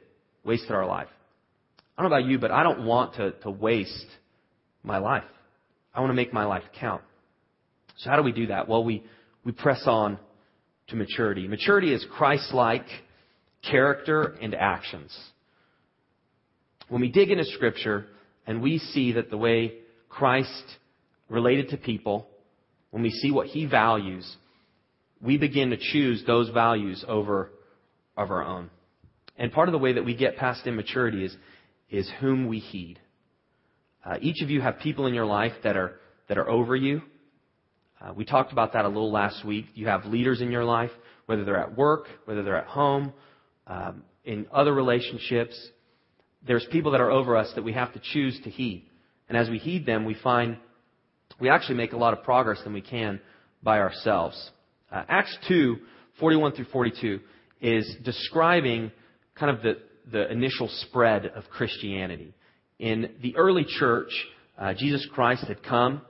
wasted 0.45 0.71
our 0.71 0.87
life. 0.87 1.09
I 1.99 2.03
don't 2.03 2.11
know 2.11 2.17
about 2.17 2.29
you, 2.29 2.39
but 2.39 2.53
I 2.53 2.63
don't 2.63 2.85
want 2.85 3.15
to, 3.17 3.33
to 3.33 3.51
waste 3.51 4.07
my 4.85 4.99
life. 4.99 5.25
I 5.93 6.01
want 6.01 6.11
to 6.11 6.15
make 6.15 6.33
my 6.33 6.45
life 6.45 6.63
count. 6.79 7.03
So 7.99 8.11
how 8.11 8.17
do 8.17 8.23
we 8.23 8.33
do 8.33 8.47
that? 8.49 8.69
Well, 8.69 8.85
we, 8.85 9.03
we 9.45 9.53
press 9.53 9.83
on 9.87 10.19
to 10.89 10.97
maturity. 10.97 11.49
Maturity 11.49 11.93
is 11.93 12.07
Christ-like 12.17 12.87
character 13.69 14.37
and 14.41 14.55
actions. 14.55 15.17
When 16.89 17.01
we 17.01 17.09
dig 17.09 17.31
into 17.31 17.45
Scripture 17.45 18.07
and 18.47 18.63
we 18.63 18.79
see 18.79 19.13
that 19.13 19.31
the 19.31 19.37
way 19.37 19.75
Christ 20.09 20.65
related 21.29 21.71
to 21.71 21.77
people, 21.77 22.29
when 22.91 23.03
we 23.03 23.11
see 23.11 23.31
what 23.31 23.49
He 23.49 23.67
values, 23.67 24.37
we 25.21 25.39
begin 25.39 25.71
to 25.71 25.77
choose 25.77 26.23
those 26.27 26.51
values 26.51 27.05
over 27.09 27.51
of 28.17 28.31
our 28.31 28.45
own. 28.45 28.71
And 29.37 29.51
part 29.51 29.69
of 29.69 29.73
the 29.73 29.79
way 29.79 29.95
that 29.95 30.05
we 30.05 30.15
get 30.15 30.37
past 30.37 30.67
immaturity 30.67 31.25
is, 31.25 31.37
is 31.91 32.11
whom 32.21 32.47
we 32.47 32.59
heed. 32.61 33.01
Uh, 34.05 34.17
each 34.21 34.43
of 34.43 34.51
you 34.51 34.61
have 34.61 34.79
people 34.79 35.07
in 35.07 35.15
your 35.15 35.27
life 35.27 35.53
that 35.65 35.77
are, 35.77 35.99
that 36.29 36.39
are 36.39 36.49
over 36.49 36.77
you. 36.77 37.03
Uh, 38.01 38.13
we 38.13 38.25
talked 38.25 38.53
about 38.53 38.75
that 38.75 38.85
a 38.85 38.89
little 38.89 39.11
last 39.11 39.45
week. 39.45 39.67
You 39.75 39.87
have 39.89 40.05
leaders 40.05 40.41
in 40.41 40.51
your 40.51 40.65
life, 40.65 40.91
whether 41.27 41.45
they're 41.45 41.61
at 41.61 41.77
work, 41.77 42.07
whether 42.27 42.43
they're 42.43 42.57
at 42.57 42.67
home, 42.67 43.13
um, 43.67 44.03
in 44.25 44.47
other 44.53 44.73
relationships. 44.73 45.59
There's 46.47 46.67
people 46.71 46.93
that 46.93 47.01
are 47.01 47.11
over 47.11 47.37
us 47.37 47.51
that 47.55 47.65
we 47.65 47.73
have 47.73 47.93
to 47.95 48.01
choose 48.13 48.39
to 48.45 48.51
heed. 48.51 48.87
And 49.29 49.39
as 49.39 49.49
we 49.49 49.59
heed 49.59 49.87
them, 49.87 50.05
we 50.05 50.15
find 50.15 50.59
we 51.41 51.49
actually 51.49 51.77
make 51.77 51.93
a 51.93 51.97
lot 51.97 52.13
of 52.13 52.23
progress 52.23 52.61
than 52.63 52.73
we 52.73 52.81
can 52.81 53.21
by 53.63 53.81
ourselves. 53.81 54.51
Uh, 54.93 55.03
Acts 55.09 55.37
2, 55.49 55.77
41 56.21 56.53
through 56.53 56.67
42 56.67 57.21
is 57.61 57.97
describing 58.05 58.93
kind 59.35 59.57
of 59.57 59.63
the, 59.63 59.79
the 60.13 60.31
initial 60.31 60.69
spread 60.69 61.27
of 61.27 61.45
Christianity. 61.51 62.35
In 62.79 63.15
the 63.23 63.37
early 63.37 63.65
church, 63.65 64.11
uh, 64.59 64.75
Jesus 64.75 65.07
Christ 65.13 65.45
had 65.49 65.63
come 65.63 66.03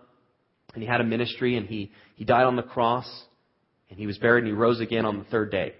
and 0.74 0.82
he 0.82 0.88
had 0.88 1.00
a 1.00 1.04
ministry 1.04 1.56
and 1.56 1.66
he, 1.66 1.92
he 2.16 2.24
died 2.24 2.44
on 2.44 2.56
the 2.56 2.62
cross 2.62 3.06
and 3.88 3.98
he 3.98 4.06
was 4.06 4.18
buried 4.18 4.44
and 4.44 4.48
he 4.48 4.52
rose 4.52 4.80
again 4.80 5.06
on 5.06 5.18
the 5.18 5.24
third 5.24 5.50
day 5.50 5.74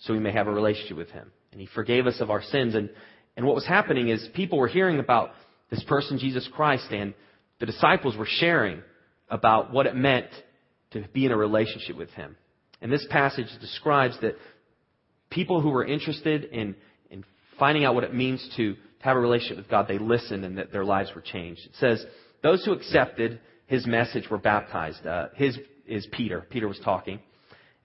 so 0.00 0.12
we 0.12 0.18
may 0.18 0.32
have 0.32 0.48
a 0.48 0.52
relationship 0.52 0.96
with 0.96 1.10
him. 1.10 1.30
And 1.52 1.60
he 1.60 1.68
forgave 1.74 2.06
us 2.06 2.20
of 2.20 2.30
our 2.30 2.42
sins. 2.42 2.74
And, 2.74 2.90
and 3.36 3.46
what 3.46 3.54
was 3.54 3.66
happening 3.66 4.08
is 4.08 4.26
people 4.34 4.58
were 4.58 4.68
hearing 4.68 4.98
about 4.98 5.30
this 5.70 5.82
person, 5.84 6.18
Jesus 6.18 6.48
Christ, 6.52 6.86
and 6.90 7.14
the 7.60 7.66
disciples 7.66 8.16
were 8.16 8.28
sharing 8.28 8.82
about 9.30 9.72
what 9.72 9.86
it 9.86 9.94
meant 9.94 10.26
to 10.92 11.04
be 11.12 11.24
in 11.24 11.32
a 11.32 11.36
relationship 11.36 11.96
with 11.96 12.10
him. 12.10 12.36
And 12.82 12.92
this 12.92 13.06
passage 13.10 13.46
describes 13.60 14.18
that 14.20 14.36
people 15.30 15.60
who 15.60 15.70
were 15.70 15.84
interested 15.84 16.44
in, 16.44 16.74
in 17.10 17.24
finding 17.58 17.84
out 17.84 17.94
what 17.94 18.04
it 18.04 18.14
means 18.14 18.46
to, 18.56 18.74
to 18.74 18.78
have 19.00 19.16
a 19.16 19.20
relationship 19.20 19.56
with 19.56 19.70
God, 19.70 19.88
they 19.88 19.98
listened 19.98 20.44
and 20.44 20.58
that 20.58 20.72
their 20.72 20.84
lives 20.84 21.10
were 21.14 21.22
changed. 21.22 21.62
It 21.64 21.76
says, 21.76 22.04
those 22.42 22.64
who 22.64 22.72
accepted 22.72 23.40
his 23.66 23.86
message 23.86 24.28
were 24.28 24.38
baptized. 24.38 25.06
Uh, 25.06 25.28
his 25.34 25.58
is 25.86 26.06
Peter. 26.12 26.46
Peter 26.50 26.68
was 26.68 26.80
talking. 26.84 27.20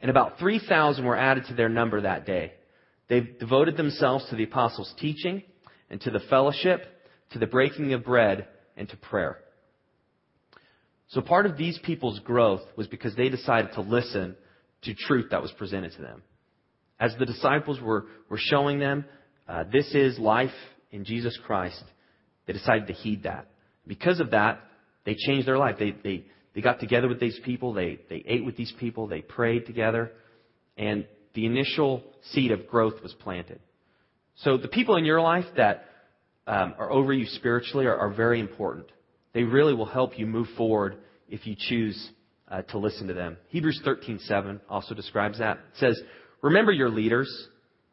And 0.01 0.11
about 0.11 0.39
3,000 0.39 1.05
were 1.05 1.15
added 1.15 1.45
to 1.47 1.53
their 1.53 1.69
number 1.69 2.01
that 2.01 2.25
day. 2.25 2.53
They 3.09 3.21
devoted 3.21 3.77
themselves 3.77 4.25
to 4.29 4.35
the 4.35 4.43
apostles' 4.43 4.93
teaching 4.99 5.43
and 5.89 6.01
to 6.01 6.11
the 6.11 6.19
fellowship, 6.29 6.81
to 7.31 7.39
the 7.39 7.47
breaking 7.47 7.93
of 7.93 8.03
bread, 8.03 8.47
and 8.75 8.89
to 8.89 8.97
prayer. 8.97 9.39
So 11.09 11.21
part 11.21 11.45
of 11.45 11.57
these 11.57 11.79
people's 11.83 12.19
growth 12.19 12.61
was 12.75 12.87
because 12.87 13.15
they 13.15 13.29
decided 13.29 13.73
to 13.73 13.81
listen 13.81 14.35
to 14.83 14.93
truth 14.93 15.27
that 15.31 15.41
was 15.41 15.51
presented 15.53 15.93
to 15.93 16.01
them. 16.01 16.21
As 16.99 17.15
the 17.17 17.25
disciples 17.25 17.79
were, 17.79 18.05
were 18.29 18.39
showing 18.39 18.79
them, 18.79 19.05
uh, 19.47 19.63
this 19.71 19.93
is 19.93 20.19
life 20.19 20.51
in 20.91 21.05
Jesus 21.05 21.37
Christ, 21.45 21.81
they 22.45 22.53
decided 22.53 22.87
to 22.87 22.93
heed 22.93 23.23
that. 23.23 23.47
Because 23.85 24.19
of 24.19 24.31
that, 24.31 24.61
they 25.05 25.15
changed 25.15 25.47
their 25.47 25.57
life. 25.57 25.75
They, 25.79 25.91
they, 25.91 26.25
they 26.53 26.61
got 26.61 26.79
together 26.79 27.07
with 27.07 27.19
these 27.19 27.39
people, 27.45 27.73
they, 27.73 27.99
they 28.09 28.23
ate 28.27 28.43
with 28.43 28.57
these 28.57 28.73
people, 28.79 29.07
they 29.07 29.21
prayed 29.21 29.65
together, 29.65 30.11
and 30.77 31.05
the 31.37 31.45
initial 31.45 32.01
seed 32.31 32.49
of 32.49 32.67
growth 32.67 32.95
was 33.03 33.13
planted. 33.13 33.59
So 34.37 34.57
the 34.57 34.67
people 34.67 34.95
in 34.95 35.05
your 35.05 35.21
life 35.21 35.45
that 35.55 35.85
um, 36.47 36.73
are 36.79 36.91
over 36.91 37.13
you 37.13 37.27
spiritually 37.27 37.85
are, 37.85 37.95
are 37.95 38.09
very 38.09 38.39
important. 38.39 38.87
They 39.33 39.43
really 39.43 39.75
will 39.75 39.85
help 39.85 40.17
you 40.17 40.25
move 40.25 40.47
forward 40.57 40.97
if 41.29 41.45
you 41.45 41.55
choose 41.55 42.09
uh, 42.49 42.63
to 42.63 42.79
listen 42.79 43.05
to 43.09 43.13
them. 43.13 43.37
Hebrews 43.49 43.83
13:7 43.85 44.61
also 44.67 44.95
describes 44.95 45.37
that. 45.37 45.57
It 45.57 45.77
says, 45.77 46.01
"Remember 46.41 46.71
your 46.71 46.89
leaders, 46.89 47.29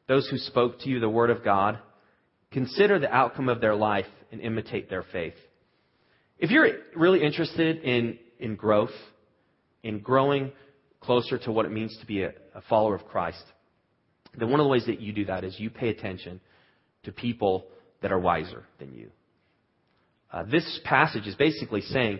those 0.08 0.26
who 0.28 0.38
spoke 0.38 0.80
to 0.80 0.88
you 0.88 0.98
the 0.98 1.10
word 1.10 1.28
of 1.28 1.44
God. 1.44 1.78
Consider 2.50 2.98
the 2.98 3.14
outcome 3.14 3.50
of 3.50 3.60
their 3.60 3.74
life 3.74 4.08
and 4.32 4.40
imitate 4.40 4.88
their 4.88 5.02
faith." 5.02 5.36
If 6.38 6.50
you're 6.50 6.70
really 6.96 7.22
interested 7.22 7.82
in 7.84 8.18
in 8.38 8.56
growth, 8.56 8.96
in 9.82 9.98
growing 9.98 10.52
closer 11.00 11.36
to 11.36 11.52
what 11.52 11.66
it 11.66 11.72
means 11.72 11.94
to 11.98 12.06
be 12.06 12.22
a, 12.22 12.32
a 12.54 12.60
follower 12.62 12.94
of 12.94 13.06
Christ, 13.06 13.42
then 14.38 14.50
one 14.50 14.60
of 14.60 14.64
the 14.64 14.70
ways 14.70 14.86
that 14.86 15.00
you 15.00 15.12
do 15.12 15.26
that 15.26 15.44
is 15.44 15.58
you 15.58 15.70
pay 15.70 15.88
attention 15.88 16.40
to 17.04 17.12
people 17.12 17.66
that 18.02 18.12
are 18.12 18.18
wiser 18.18 18.64
than 18.78 18.92
you. 18.92 19.10
Uh, 20.32 20.44
this 20.44 20.80
passage 20.84 21.26
is 21.26 21.34
basically 21.36 21.80
saying 21.80 22.18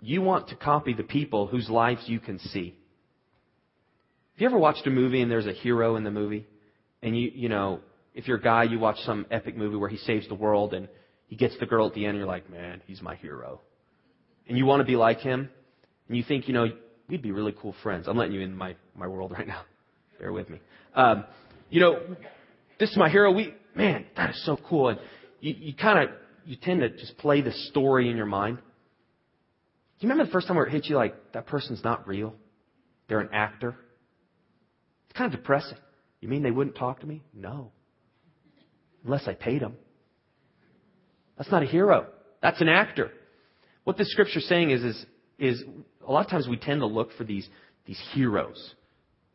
you 0.00 0.22
want 0.22 0.48
to 0.48 0.56
copy 0.56 0.92
the 0.92 1.02
people 1.02 1.46
whose 1.46 1.68
lives 1.68 2.02
you 2.06 2.20
can 2.20 2.38
see. 2.38 2.74
Have 4.34 4.40
you 4.40 4.46
ever 4.46 4.58
watched 4.58 4.86
a 4.86 4.90
movie 4.90 5.20
and 5.20 5.30
there's 5.30 5.46
a 5.46 5.52
hero 5.52 5.96
in 5.96 6.04
the 6.04 6.10
movie? 6.10 6.46
And 7.02 7.18
you, 7.18 7.30
you 7.34 7.48
know, 7.48 7.80
if 8.14 8.26
you're 8.26 8.38
a 8.38 8.42
guy, 8.42 8.64
you 8.64 8.78
watch 8.78 8.98
some 9.04 9.26
epic 9.30 9.56
movie 9.56 9.76
where 9.76 9.88
he 9.88 9.98
saves 9.98 10.28
the 10.28 10.34
world 10.34 10.74
and 10.74 10.88
he 11.28 11.36
gets 11.36 11.56
the 11.60 11.66
girl 11.66 11.86
at 11.86 11.94
the 11.94 12.04
end 12.04 12.10
and 12.10 12.18
you're 12.18 12.26
like, 12.26 12.50
man, 12.50 12.82
he's 12.86 13.00
my 13.00 13.14
hero. 13.16 13.60
And 14.48 14.58
you 14.58 14.66
want 14.66 14.80
to 14.80 14.84
be 14.84 14.96
like 14.96 15.20
him. 15.20 15.48
And 16.08 16.16
you 16.16 16.24
think, 16.26 16.48
you 16.48 16.54
know, 16.54 16.66
we'd 17.10 17.22
be 17.22 17.32
really 17.32 17.54
cool 17.60 17.74
friends. 17.82 18.06
I'm 18.06 18.16
letting 18.16 18.34
you 18.34 18.40
in 18.40 18.56
my, 18.56 18.76
my 18.94 19.06
world 19.06 19.32
right 19.38 19.46
now. 19.46 19.62
Bear 20.18 20.32
with 20.32 20.48
me. 20.48 20.60
Um, 20.94 21.24
you 21.68 21.80
know, 21.80 21.98
this 22.78 22.90
is 22.90 22.96
my 22.96 23.10
hero. 23.10 23.32
We, 23.32 23.54
man, 23.74 24.06
that 24.16 24.30
is 24.30 24.44
so 24.46 24.58
cool. 24.68 24.88
And 24.88 25.00
you, 25.40 25.54
you 25.58 25.74
kind 25.74 25.98
of, 25.98 26.14
you 26.44 26.56
tend 26.56 26.80
to 26.80 26.90
just 26.90 27.18
play 27.18 27.40
the 27.42 27.52
story 27.52 28.10
in 28.10 28.16
your 28.16 28.26
mind. 28.26 28.56
Do 28.58 30.06
you 30.06 30.08
remember 30.08 30.26
the 30.26 30.32
first 30.32 30.46
time 30.46 30.56
where 30.56 30.66
it 30.66 30.72
hit 30.72 30.86
you 30.86 30.96
like, 30.96 31.32
that 31.32 31.46
person's 31.46 31.84
not 31.84 32.08
real? 32.08 32.34
They're 33.08 33.20
an 33.20 33.30
actor? 33.32 33.76
It's 35.08 35.18
kind 35.18 35.32
of 35.32 35.40
depressing. 35.40 35.76
You 36.20 36.28
mean 36.28 36.42
they 36.42 36.50
wouldn't 36.50 36.76
talk 36.76 37.00
to 37.00 37.06
me? 37.06 37.22
No. 37.34 37.72
Unless 39.04 39.26
I 39.26 39.34
paid 39.34 39.62
them. 39.62 39.76
That's 41.36 41.50
not 41.50 41.62
a 41.62 41.66
hero. 41.66 42.06
That's 42.42 42.60
an 42.60 42.68
actor. 42.68 43.10
What 43.84 43.96
the 43.96 44.04
scripture's 44.04 44.46
saying 44.46 44.70
is, 44.70 44.82
is, 44.82 45.06
is 45.38 45.64
a 46.06 46.12
lot 46.12 46.24
of 46.24 46.30
times 46.30 46.48
we 46.48 46.56
tend 46.56 46.80
to 46.80 46.86
look 46.86 47.12
for 47.16 47.24
these, 47.24 47.48
these 47.86 48.00
heroes 48.12 48.74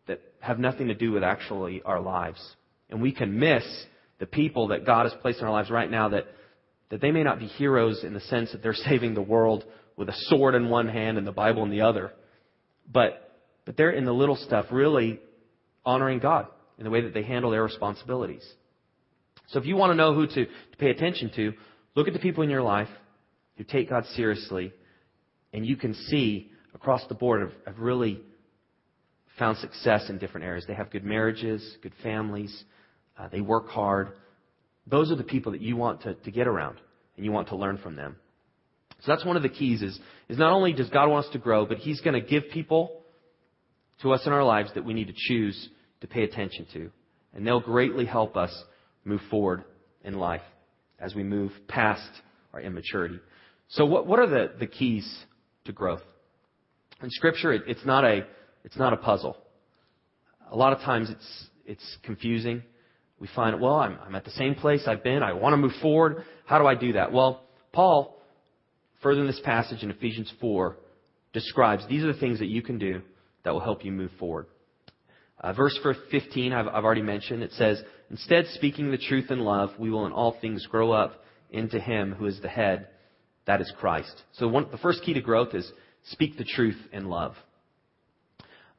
that 0.08 0.22
have 0.40 0.60
nothing 0.60 0.88
to 0.88 0.96
do 0.96 1.12
with 1.12 1.24
actually 1.24 1.82
our 1.84 2.00
lives. 2.00 2.42
And 2.90 3.02
we 3.02 3.12
can 3.12 3.40
miss 3.40 3.64
the 4.20 4.26
people 4.26 4.70
that 4.70 4.86
God 4.86 5.04
has 5.04 5.14
placed 5.22 5.40
in 5.40 5.46
our 5.46 5.52
lives 5.52 5.70
right 5.70 5.90
now 5.90 6.10
that, 6.10 6.26
that 6.90 7.02
they 7.02 7.12
may 7.12 7.24
not 7.24 7.40
be 7.40 7.48
heroes 7.48 8.04
in 8.04 8.14
the 8.14 8.22
sense 8.22 8.52
that 8.52 8.62
they're 8.64 8.74
saving 8.90 9.14
the 9.14 9.22
world 9.22 9.64
with 9.98 10.10
a 10.10 10.16
sword 10.28 10.56
in 10.56 10.70
one 10.70 10.88
hand 10.88 11.18
and 11.18 11.26
the 11.26 11.32
Bible 11.32 11.64
in 11.64 11.70
the 11.70 11.82
other. 11.82 12.12
But, 12.92 13.40
but 13.66 13.78
they're 13.78 13.92
in 13.92 14.06
the 14.06 14.14
little 14.14 14.36
stuff 14.36 14.66
really 14.72 15.20
honoring 15.86 16.20
God 16.20 16.48
in 16.78 16.84
the 16.84 16.90
way 16.90 17.02
that 17.02 17.14
they 17.14 17.24
handle 17.24 17.52
their 17.52 17.64
responsibilities. 17.64 18.46
So 19.48 19.60
if 19.60 19.66
you 19.66 19.76
want 19.76 19.92
to 19.92 19.96
know 19.96 20.14
who 20.14 20.28
to, 20.28 20.46
to 20.46 20.78
pay 20.78 20.90
attention 20.90 21.32
to, 21.36 21.54
look 21.96 22.08
at 22.08 22.14
the 22.14 22.20
people 22.20 22.44
in 22.44 22.50
your 22.50 22.64
life 22.64 22.90
who 23.58 23.64
take 23.64 23.90
God 23.90 24.06
seriously, 24.16 24.74
and 25.54 25.66
you 25.66 25.78
can 25.78 25.94
see 25.94 26.52
across 26.76 27.02
the 27.08 27.16
board 27.16 27.42
have, 27.42 27.52
have 27.66 27.80
really 27.80 28.22
found 29.40 29.58
success 29.58 30.10
in 30.10 30.20
different 30.20 30.46
areas. 30.46 30.66
They 30.68 30.76
have 30.76 30.92
good 30.92 31.04
marriages, 31.04 31.78
good 31.82 31.94
families, 32.04 32.64
uh, 33.18 33.30
they 33.30 33.42
work 33.42 33.70
hard. 33.70 34.10
Those 34.86 35.12
are 35.12 35.16
the 35.16 35.24
people 35.24 35.54
that 35.54 35.62
you 35.62 35.76
want 35.76 36.02
to, 36.04 36.14
to 36.14 36.32
get 36.32 36.48
around, 36.48 36.78
and 37.16 37.26
you 37.26 37.32
want 37.32 37.48
to 37.50 37.56
learn 37.56 37.78
from 37.78 37.96
them. 37.96 38.18
So 39.02 39.12
that's 39.12 39.26
one 39.26 39.36
of 39.36 39.44
the 39.44 39.50
keys 39.50 39.82
is, 39.82 40.00
is 40.30 40.38
not 40.38 40.54
only 40.54 40.74
does 40.74 40.90
God 40.90 41.10
want 41.10 41.26
us 41.26 41.32
to 41.34 41.40
grow, 41.40 41.66
but 41.66 41.78
He's 41.78 42.02
going 42.02 42.22
to 42.22 42.28
give 42.28 42.44
people 42.52 43.02
to 44.02 44.12
us 44.14 44.22
in 44.26 44.34
our 44.34 44.44
lives 44.44 44.70
that 44.76 44.86
we 44.86 44.94
need 44.94 45.08
to 45.08 45.14
choose 45.16 45.70
to 46.02 46.08
pay 46.08 46.24
attention 46.24 46.68
to. 46.74 46.92
And 47.34 47.46
they'll 47.46 47.62
greatly 47.62 48.06
help 48.06 48.38
us 48.38 48.52
move 49.04 49.22
forward 49.30 49.64
in 50.04 50.14
life 50.14 50.42
as 51.00 51.16
we 51.16 51.24
move 51.24 51.52
past 51.68 52.10
our 52.54 52.62
immaturity. 52.62 53.20
So 53.70 53.86
what, 53.86 54.08
what 54.08 54.20
are 54.20 54.28
the, 54.28 54.54
the 54.60 54.68
keys 54.68 55.08
to 55.66 55.74
growth? 55.74 56.02
In 57.02 57.10
Scripture, 57.10 57.54
it, 57.54 57.64
it's, 57.68 57.86
not 57.86 58.06
a, 58.06 58.26
it's 58.64 58.78
not 58.78 58.94
a 58.94 58.98
puzzle. 58.98 59.38
A 60.52 60.56
lot 60.56 60.74
of 60.74 60.80
times 60.80 61.10
it's, 61.10 61.46
it's 61.66 61.98
confusing. 62.04 62.64
We 63.20 63.28
find, 63.36 63.60
well, 63.60 63.76
I'm, 63.76 63.98
I'm 64.06 64.16
at 64.16 64.26
the 64.26 64.32
same 64.32 64.56
place 64.56 64.84
I've 64.88 65.04
been. 65.04 65.24
I 65.24 65.34
want 65.34 65.54
to 65.54 65.58
move 65.58 65.74
forward. 65.82 66.24
How 66.46 66.60
do 66.60 66.66
I 66.66 66.76
do 66.76 66.94
that? 66.94 67.12
Well, 67.12 67.44
Paul, 67.74 68.22
further 69.02 69.22
in 69.22 69.28
this 69.28 69.42
passage 69.44 69.84
in 69.84 69.92
Ephesians 69.92 70.32
4, 70.42 70.78
describes 71.34 71.88
these 71.88 72.04
are 72.04 72.14
the 72.14 72.20
things 72.20 72.40
that 72.40 72.48
you 72.48 72.62
can 72.62 72.78
do 72.78 73.02
that 73.44 73.54
will 73.54 73.62
help 73.62 73.86
you 73.86 73.92
move 73.92 74.12
forward. 74.20 74.48
Uh, 75.40 75.54
verse 75.54 75.78
15, 76.12 76.54
I've, 76.54 76.68
I've 76.68 76.86
already 76.86 77.02
mentioned. 77.02 77.44
It 77.44 77.52
says, 77.54 77.82
Instead, 78.10 78.46
speaking 78.54 78.92
the 78.92 78.98
truth 78.98 79.32
in 79.32 79.40
love, 79.40 79.72
we 79.78 79.90
will 79.90 80.06
in 80.06 80.12
all 80.12 80.38
things 80.40 80.66
grow 80.68 80.92
up 80.92 81.24
into 81.50 81.80
Him 81.80 82.14
who 82.14 82.26
is 82.26 82.40
the 82.42 82.50
head, 82.50 82.88
that 83.46 83.62
is 83.62 83.72
Christ. 83.80 84.24
So 84.34 84.48
one, 84.48 84.68
the 84.72 84.78
first 84.78 85.04
key 85.04 85.14
to 85.14 85.22
growth 85.22 85.54
is 85.54 85.70
speak 86.06 86.38
the 86.38 86.44
truth 86.44 86.78
in 86.92 87.06
love. 87.06 87.36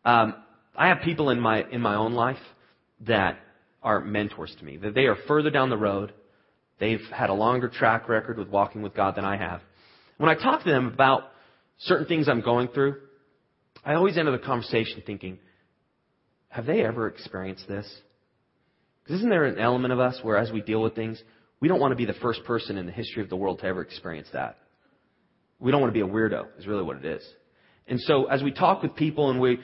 Um, 0.05 0.35
I 0.75 0.89
have 0.89 0.99
people 1.03 1.31
in 1.31 1.41
my 1.41 1.65
in 1.71 1.81
my 1.81 1.95
own 1.95 2.13
life 2.13 2.37
that 3.07 3.39
are 3.83 4.01
mentors 4.01 4.55
to 4.59 4.65
me. 4.65 4.77
That 4.77 4.95
they 4.95 5.07
are 5.07 5.17
further 5.27 5.51
down 5.51 5.71
the 5.71 5.77
road. 5.77 6.13
They've 6.79 7.01
had 7.13 7.31
a 7.31 7.35
longer 7.35 7.69
track 7.69 8.09
record 8.09 8.39
with 8.39 8.49
walking 8.49 8.83
with 8.83 8.95
God 8.95 9.17
than 9.17 9.25
I 9.25 9.37
have. 9.37 9.63
When 10.19 10.29
I 10.29 10.35
talk 10.35 10.63
to 10.65 10.71
them 10.71 10.89
about 10.89 11.25
certain 11.79 12.07
things 12.07 12.29
I'm 12.29 12.43
going 12.43 12.69
through, 12.69 12.97
I 13.85 13.95
always 13.95 14.19
enter 14.19 14.33
the 14.33 14.39
conversation 14.39 15.03
thinking, 15.07 15.39
have 16.49 16.67
they 16.67 16.85
ever 16.85 17.07
experienced 17.09 17.67
this? 17.69 17.87
Because 19.03 19.21
isn't 19.21 19.31
there 19.31 19.45
an 19.45 19.59
element 19.59 19.93
of 19.93 20.01
us 20.01 20.19
where 20.23 20.37
as 20.37 20.51
we 20.51 20.61
deal 20.61 20.83
with 20.83 20.95
things, 20.95 21.23
we 21.61 21.69
don't 21.69 21.81
want 21.81 21.93
to 21.93 21.97
be 21.97 22.05
the 22.05 22.15
first 22.15 22.45
person 22.45 22.77
in 22.77 22.87
the 22.87 22.93
history 22.93 23.23
of 23.23 23.29
the 23.29 23.37
world 23.37 23.61
to 23.61 23.67
ever 23.67 23.81
experience 23.81 24.29
that. 24.33 24.59
We 25.59 25.71
don't 25.71 25.81
want 25.81 25.93
to 25.93 25.99
be 25.99 26.07
a 26.07 26.13
weirdo, 26.13 26.47
is 26.59 26.67
really 26.67 26.83
what 26.83 26.97
it 26.97 27.05
is. 27.05 27.23
And 27.89 28.01
so 28.01 28.27
as 28.27 28.43
we 28.43 28.53
talk 28.53 28.83
with 28.83 28.95
people 28.95 29.31
and 29.31 29.41
we, 29.41 29.59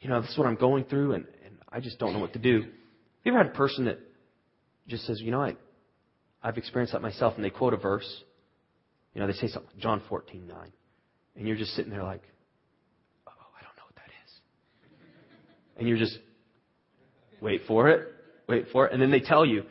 you 0.00 0.08
know, 0.08 0.20
this 0.20 0.30
is 0.30 0.38
what 0.38 0.46
I'm 0.46 0.56
going 0.56 0.84
through 0.84 1.12
and, 1.12 1.24
and 1.44 1.56
I 1.70 1.80
just 1.80 1.98
don't 1.98 2.12
know 2.12 2.18
what 2.18 2.32
to 2.34 2.38
do. 2.38 2.62
Have 2.62 2.70
you 3.24 3.32
ever 3.32 3.38
had 3.38 3.52
a 3.52 3.56
person 3.56 3.86
that 3.86 3.98
just 4.86 5.06
says, 5.06 5.20
you 5.20 5.30
know, 5.30 5.40
I, 5.40 5.56
I've 6.42 6.58
experienced 6.58 6.92
that 6.92 7.00
myself 7.00 7.34
and 7.36 7.44
they 7.44 7.50
quote 7.50 7.72
a 7.72 7.78
verse. 7.78 8.08
You 9.14 9.20
know, 9.20 9.26
they 9.26 9.32
say 9.32 9.48
something, 9.48 9.70
John 9.78 10.02
14, 10.08 10.46
9. 10.46 10.72
And 11.36 11.48
you're 11.48 11.56
just 11.56 11.74
sitting 11.74 11.90
there 11.90 12.02
like, 12.02 12.22
oh, 13.26 13.32
I 13.32 13.62
don't 13.62 13.76
know 13.76 13.84
what 13.86 13.96
that 13.96 14.10
is. 14.24 14.32
And 15.78 15.88
you're 15.88 15.98
just, 15.98 16.18
wait 17.40 17.62
for 17.66 17.88
it, 17.88 18.08
wait 18.48 18.66
for 18.72 18.86
it. 18.86 18.92
And 18.92 19.00
then 19.00 19.10
they 19.10 19.20
tell 19.20 19.46
you, 19.46 19.62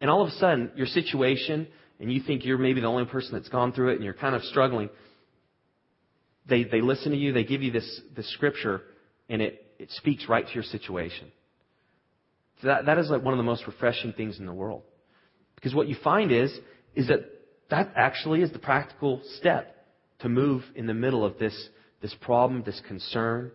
and 0.00 0.10
all 0.10 0.22
of 0.22 0.28
a 0.28 0.32
sudden, 0.32 0.72
your 0.74 0.86
situation, 0.86 1.68
and 1.98 2.12
you 2.12 2.20
think 2.20 2.44
you're 2.44 2.58
maybe 2.58 2.80
the 2.80 2.86
only 2.86 3.06
person 3.06 3.32
that's 3.32 3.48
gone 3.48 3.72
through 3.72 3.90
it, 3.90 3.94
and 3.96 4.04
you're 4.04 4.14
kind 4.14 4.34
of 4.34 4.42
struggling. 4.42 4.90
They, 6.48 6.64
they 6.64 6.80
listen 6.80 7.12
to 7.12 7.18
you, 7.18 7.32
they 7.32 7.44
give 7.44 7.62
you 7.62 7.72
this, 7.72 8.00
this 8.14 8.30
scripture, 8.34 8.82
and 9.28 9.42
it, 9.42 9.64
it 9.78 9.90
speaks 9.92 10.28
right 10.28 10.46
to 10.46 10.54
your 10.54 10.62
situation. 10.62 11.32
So 12.62 12.68
that, 12.68 12.86
that 12.86 12.98
is 12.98 13.10
like 13.10 13.22
one 13.22 13.34
of 13.34 13.38
the 13.38 13.44
most 13.44 13.66
refreshing 13.66 14.12
things 14.12 14.38
in 14.38 14.46
the 14.46 14.52
world. 14.52 14.82
Because 15.56 15.74
what 15.74 15.88
you 15.88 15.96
find 16.02 16.32
is, 16.32 16.56
is 16.94 17.08
that 17.08 17.20
that 17.70 17.92
actually 17.96 18.42
is 18.42 18.52
the 18.52 18.58
practical 18.58 19.20
step 19.38 19.86
to 20.20 20.28
move 20.28 20.62
in 20.74 20.86
the 20.86 20.94
middle 20.94 21.24
of 21.24 21.38
this, 21.38 21.68
this 22.00 22.14
problem, 22.20 22.62
this 22.64 22.80
concern. 22.86 23.50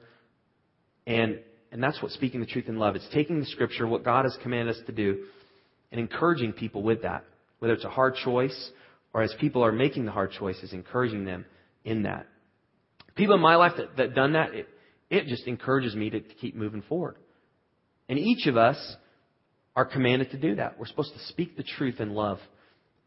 And, 1.07 1.39
and 1.71 1.81
that's 1.81 2.01
what 2.01 2.11
speaking 2.11 2.39
the 2.39 2.45
truth 2.45 2.67
in 2.67 2.77
love. 2.77 2.95
It's 2.95 3.07
taking 3.13 3.39
the 3.39 3.45
scripture, 3.45 3.87
what 3.87 4.03
God 4.03 4.25
has 4.25 4.37
commanded 4.43 4.75
us 4.75 4.81
to 4.85 4.91
do, 4.91 5.23
and 5.91 5.99
encouraging 5.99 6.53
people 6.53 6.83
with 6.83 7.01
that, 7.03 7.25
whether 7.61 7.73
it's 7.73 7.85
a 7.85 7.89
hard 7.89 8.15
choice 8.15 8.71
or 9.13 9.21
as 9.21 9.33
people 9.39 9.63
are 9.63 9.71
making 9.71 10.05
the 10.05 10.11
hard 10.11 10.31
choices, 10.31 10.73
encouraging 10.73 11.25
them 11.25 11.45
in 11.85 12.03
that. 12.03 12.25
People 13.13 13.35
in 13.35 13.41
my 13.41 13.55
life 13.55 13.73
that, 13.77 13.97
that 13.97 14.15
done 14.15 14.33
that, 14.33 14.53
it, 14.55 14.67
it 15.11 15.27
just 15.27 15.45
encourages 15.45 15.93
me 15.95 16.09
to, 16.09 16.21
to 16.21 16.33
keep 16.35 16.55
moving 16.55 16.81
forward. 16.81 17.17
And 18.09 18.17
each 18.17 18.47
of 18.47 18.57
us 18.57 18.95
are 19.75 19.85
commanded 19.85 20.31
to 20.31 20.39
do 20.39 20.55
that. 20.55 20.79
We're 20.79 20.87
supposed 20.87 21.13
to 21.13 21.19
speak 21.27 21.55
the 21.55 21.63
truth 21.63 21.99
in 21.99 22.15
love 22.15 22.39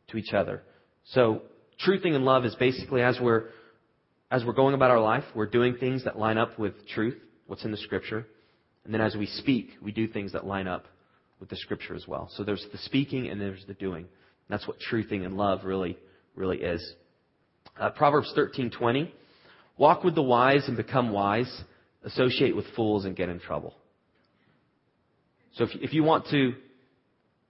to 0.09 0.19
each 0.19 0.33
other. 0.33 0.63
So, 1.07 1.43
truthing 1.85 2.15
in 2.15 2.25
love 2.25 2.45
is 2.45 2.55
basically 2.55 3.03
as 3.03 3.19
we're 3.21 3.49
as 4.31 4.45
we're 4.45 4.53
going 4.53 4.75
about 4.75 4.91
our 4.91 5.01
life, 5.01 5.25
we're 5.35 5.47
doing 5.47 5.77
things 5.77 6.05
that 6.05 6.19
line 6.19 6.39
up 6.39 6.59
with 6.59 6.75
truth, 6.89 7.17
what's 7.47 7.65
in 7.65 7.71
the 7.71 7.77
scripture. 7.77 8.27
And 8.85 8.93
then 8.93 9.01
as 9.01 9.17
we 9.17 9.27
speak, 9.27 9.71
we 9.83 9.93
do 9.93 10.09
things 10.09 10.33
that 10.33 10.47
line 10.47 10.67
up 10.67 10.87
with 11.41 11.51
the 11.51 11.57
scripture 11.57 11.95
as 11.95 12.07
well. 12.09 12.31
So 12.37 12.45
there's 12.45 12.65
the 12.73 12.79
speaking 12.79 13.29
and 13.29 13.41
there's 13.41 13.65
the 13.67 13.75
doing. 13.75 14.07
That's 14.49 14.67
what 14.67 14.77
truthing 14.91 15.25
and 15.25 15.37
love 15.37 15.65
really, 15.65 15.97
really 16.35 16.59
is. 16.59 16.95
Uh, 17.79 17.91
Proverbs 17.91 18.33
13:20, 18.37 19.11
walk 19.77 20.05
with 20.05 20.15
the 20.15 20.23
wise 20.23 20.69
and 20.69 20.77
become 20.77 21.13
wise. 21.13 21.63
Associate 22.05 22.55
with 22.55 22.67
fools 22.77 23.07
and 23.07 23.17
get 23.17 23.31
in 23.31 23.41
trouble. 23.41 23.75
So 25.55 25.65
if, 25.65 25.71
if 25.77 25.95
you 25.95 26.05
want 26.05 26.27
to 26.31 26.55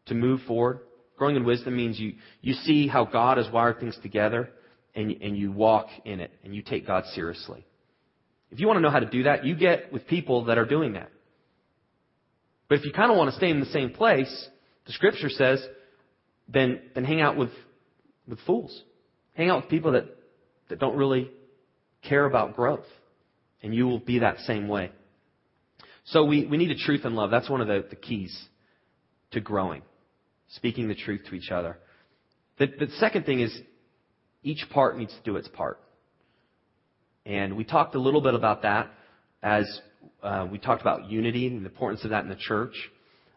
to 0.06 0.14
move 0.14 0.42
forward, 0.46 0.80
growing 1.16 1.34
in 1.34 1.44
wisdom 1.44 1.76
means 1.76 1.98
you 1.98 2.14
you 2.40 2.52
see 2.52 2.86
how 2.86 3.04
God 3.04 3.38
has 3.38 3.50
wired 3.50 3.80
things 3.80 3.98
together 4.00 4.50
and, 4.94 5.10
and 5.10 5.36
you 5.36 5.50
walk 5.50 5.88
in 6.04 6.20
it 6.20 6.30
and 6.44 6.54
you 6.54 6.62
take 6.62 6.86
God 6.86 7.04
seriously. 7.14 7.66
If 8.50 8.60
you 8.60 8.68
want 8.68 8.76
to 8.76 8.80
know 8.80 8.90
how 8.90 9.00
to 9.00 9.10
do 9.10 9.24
that, 9.24 9.44
you 9.44 9.56
get 9.56 9.92
with 9.92 10.06
people 10.06 10.44
that 10.44 10.58
are 10.58 10.64
doing 10.64 10.92
that. 10.92 11.10
But 12.68 12.78
if 12.78 12.84
you 12.84 12.92
kind 12.92 13.10
of 13.10 13.16
want 13.16 13.30
to 13.30 13.36
stay 13.36 13.50
in 13.50 13.60
the 13.60 13.66
same 13.66 13.90
place, 13.90 14.48
the 14.86 14.92
scripture 14.92 15.28
says, 15.28 15.64
then, 16.48 16.80
then 16.94 17.04
hang 17.04 17.20
out 17.20 17.36
with, 17.36 17.50
with 18.28 18.38
fools. 18.40 18.82
Hang 19.34 19.50
out 19.50 19.62
with 19.62 19.70
people 19.70 19.92
that, 19.92 20.04
that 20.68 20.78
don't 20.78 20.96
really 20.96 21.30
care 22.02 22.24
about 22.24 22.54
growth. 22.54 22.86
And 23.62 23.74
you 23.74 23.86
will 23.86 23.98
be 23.98 24.20
that 24.20 24.38
same 24.40 24.68
way. 24.68 24.92
So 26.06 26.24
we, 26.24 26.44
we 26.44 26.58
need 26.58 26.70
a 26.70 26.76
truth 26.76 27.04
and 27.04 27.16
love. 27.16 27.30
That's 27.30 27.48
one 27.48 27.60
of 27.60 27.66
the, 27.66 27.86
the 27.88 27.96
keys 27.96 28.36
to 29.32 29.40
growing. 29.40 29.82
Speaking 30.48 30.88
the 30.88 30.94
truth 30.94 31.22
to 31.30 31.34
each 31.34 31.50
other. 31.50 31.78
The, 32.58 32.66
the 32.66 32.88
second 32.98 33.24
thing 33.24 33.40
is 33.40 33.58
each 34.42 34.64
part 34.70 34.98
needs 34.98 35.12
to 35.12 35.22
do 35.24 35.36
its 35.36 35.48
part. 35.48 35.80
And 37.26 37.56
we 37.56 37.64
talked 37.64 37.94
a 37.94 37.98
little 37.98 38.20
bit 38.20 38.34
about 38.34 38.62
that 38.62 38.90
as 39.42 39.64
uh, 40.22 40.46
we 40.50 40.58
talked 40.58 40.82
about 40.82 41.10
unity 41.10 41.46
and 41.46 41.64
the 41.64 41.70
importance 41.70 42.04
of 42.04 42.10
that 42.10 42.22
in 42.22 42.28
the 42.28 42.36
church. 42.36 42.74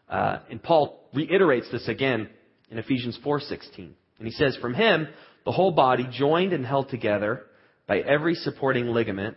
Uh, 0.08 0.40
and 0.50 0.62
Paul 0.62 1.08
reiterates 1.14 1.70
this 1.72 1.88
again 1.88 2.28
in 2.70 2.78
Ephesians 2.78 3.18
4:16. 3.24 3.94
And 4.18 4.26
he 4.26 4.32
says, 4.32 4.56
"From 4.56 4.74
him 4.74 5.08
the 5.44 5.52
whole 5.52 5.72
body, 5.72 6.06
joined 6.10 6.52
and 6.52 6.64
held 6.64 6.88
together 6.88 7.46
by 7.86 8.00
every 8.00 8.34
supporting 8.34 8.88
ligament, 8.88 9.36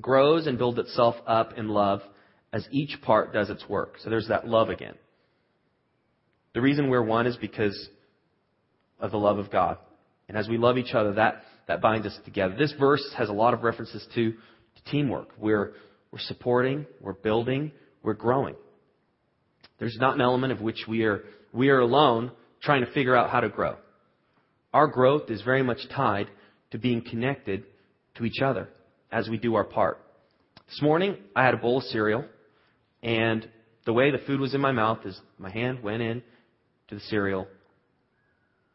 grows 0.00 0.46
and 0.46 0.56
builds 0.56 0.78
itself 0.78 1.16
up 1.26 1.58
in 1.58 1.68
love 1.68 2.02
as 2.52 2.66
each 2.70 3.00
part 3.02 3.32
does 3.32 3.50
its 3.50 3.68
work." 3.68 3.98
So 3.98 4.10
there's 4.10 4.28
that 4.28 4.46
love 4.46 4.70
again. 4.70 4.94
The 6.54 6.60
reason 6.60 6.88
we're 6.90 7.02
one 7.02 7.26
is 7.26 7.36
because 7.36 7.88
of 8.98 9.10
the 9.10 9.18
love 9.18 9.38
of 9.38 9.50
God. 9.50 9.78
And 10.28 10.36
as 10.36 10.48
we 10.48 10.58
love 10.58 10.78
each 10.78 10.94
other, 10.94 11.14
that, 11.14 11.42
that 11.66 11.80
binds 11.80 12.06
us 12.06 12.16
together. 12.24 12.54
This 12.56 12.72
verse 12.78 13.02
has 13.16 13.28
a 13.28 13.32
lot 13.32 13.54
of 13.54 13.62
references 13.62 14.06
to, 14.14 14.32
to 14.32 14.90
teamwork. 14.90 15.30
We're, 15.38 15.72
we're 16.12 16.18
supporting, 16.20 16.86
we're 17.00 17.14
building, 17.14 17.72
we're 18.02 18.14
growing. 18.14 18.54
There's 19.78 19.96
not 19.98 20.14
an 20.14 20.20
element 20.20 20.52
of 20.52 20.60
which 20.60 20.84
we 20.86 21.04
are, 21.04 21.24
we 21.52 21.68
are 21.68 21.80
alone 21.80 22.32
trying 22.62 22.84
to 22.84 22.92
figure 22.92 23.16
out 23.16 23.30
how 23.30 23.40
to 23.40 23.48
grow. 23.48 23.76
Our 24.72 24.86
growth 24.86 25.30
is 25.30 25.42
very 25.42 25.62
much 25.62 25.78
tied 25.94 26.28
to 26.70 26.78
being 26.78 27.02
connected 27.02 27.64
to 28.16 28.24
each 28.24 28.40
other 28.40 28.68
as 29.10 29.28
we 29.28 29.38
do 29.38 29.54
our 29.54 29.64
part. 29.64 29.98
This 30.68 30.80
morning, 30.82 31.16
I 31.34 31.44
had 31.44 31.54
a 31.54 31.58
bowl 31.58 31.78
of 31.78 31.84
cereal, 31.84 32.24
and 33.02 33.48
the 33.84 33.92
way 33.92 34.10
the 34.10 34.18
food 34.18 34.38
was 34.38 34.54
in 34.54 34.60
my 34.60 34.72
mouth 34.72 35.04
is 35.04 35.20
my 35.38 35.50
hand 35.50 35.82
went 35.82 36.02
in 36.02 36.22
to 36.88 36.94
the 36.94 37.00
cereal, 37.02 37.48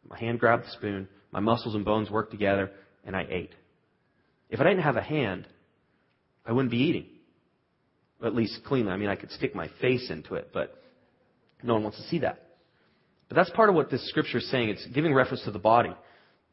my 0.10 0.20
hand 0.20 0.40
grabbed 0.40 0.66
the 0.66 0.72
spoon, 0.72 1.08
my 1.32 1.40
muscles 1.40 1.76
and 1.76 1.86
bones 1.86 2.10
worked 2.10 2.32
together, 2.32 2.72
and 3.06 3.16
I 3.16 3.26
ate. 3.30 3.52
If 4.50 4.60
I 4.60 4.64
didn't 4.64 4.84
have 4.84 4.98
a 4.98 5.02
hand, 5.02 5.48
I 6.46 6.52
wouldn't 6.52 6.72
be 6.72 6.78
eating. 6.78 7.08
At 8.24 8.36
least 8.36 8.64
cleanly. 8.66 8.92
I 8.92 8.98
mean, 8.98 9.10
I 9.10 9.16
could 9.16 9.32
stick 9.32 9.56
my 9.56 9.70
face 9.82 10.10
into 10.10 10.36
it, 10.36 10.50
but 10.54 10.82
no 11.64 11.74
one 11.74 11.84
wants 11.84 11.98
to 11.98 12.08
see 12.08 12.20
that. 12.20 12.45
But 13.28 13.36
that's 13.36 13.50
part 13.52 13.70
of 13.70 13.76
what 13.76 13.90
this 13.90 14.08
scripture 14.10 14.38
is 14.38 14.50
saying. 14.52 14.70
It's 14.70 14.86
giving 14.88 15.14
reference 15.14 15.44
to 15.44 15.52
the 15.52 15.60
body. 15.60 15.94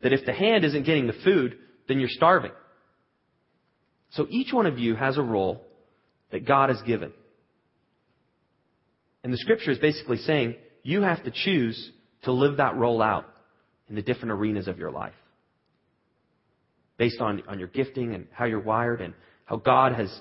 That 0.03 0.13
if 0.13 0.25
the 0.25 0.33
hand 0.33 0.65
isn't 0.65 0.87
getting 0.87 1.07
the 1.07 1.15
food, 1.25 1.59
then 1.89 2.01
you're 2.01 2.09
starving. 2.09 2.53
So 4.11 4.27
each 4.29 4.53
one 4.53 4.67
of 4.67 4.79
you 4.79 4.95
has 4.95 5.17
a 5.17 5.23
role 5.23 5.65
that 6.31 6.47
God 6.47 6.71
has 6.71 6.81
given. 6.83 7.13
And 9.25 9.33
the 9.33 9.39
scripture 9.39 9.71
is 9.71 9.79
basically 9.79 10.19
saying 10.19 10.57
you 10.83 11.03
have 11.03 11.23
to 11.25 11.31
choose 11.31 11.91
to 12.25 12.33
live 12.33 12.57
that 12.57 12.77
role 12.77 13.03
out 13.03 13.27
in 13.89 13.95
the 13.95 14.03
different 14.03 14.33
arenas 14.33 14.69
of 14.69 14.79
your 14.79 14.91
life. 14.91 15.15
Based 16.97 17.21
on, 17.21 17.43
on 17.49 17.59
your 17.59 17.69
gifting 17.69 18.15
and 18.15 18.27
how 18.33 18.45
you're 18.45 18.61
wired 18.61 19.01
and 19.01 19.15
how 19.45 19.57
God 19.57 19.93
has, 19.95 20.13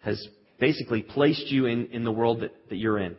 has 0.00 0.26
basically 0.58 1.02
placed 1.02 1.46
you 1.48 1.66
in, 1.66 1.86
in 1.86 2.04
the 2.04 2.12
world 2.12 2.40
that, 2.40 2.54
that 2.68 2.76
you're 2.76 2.98
in, 2.98 3.16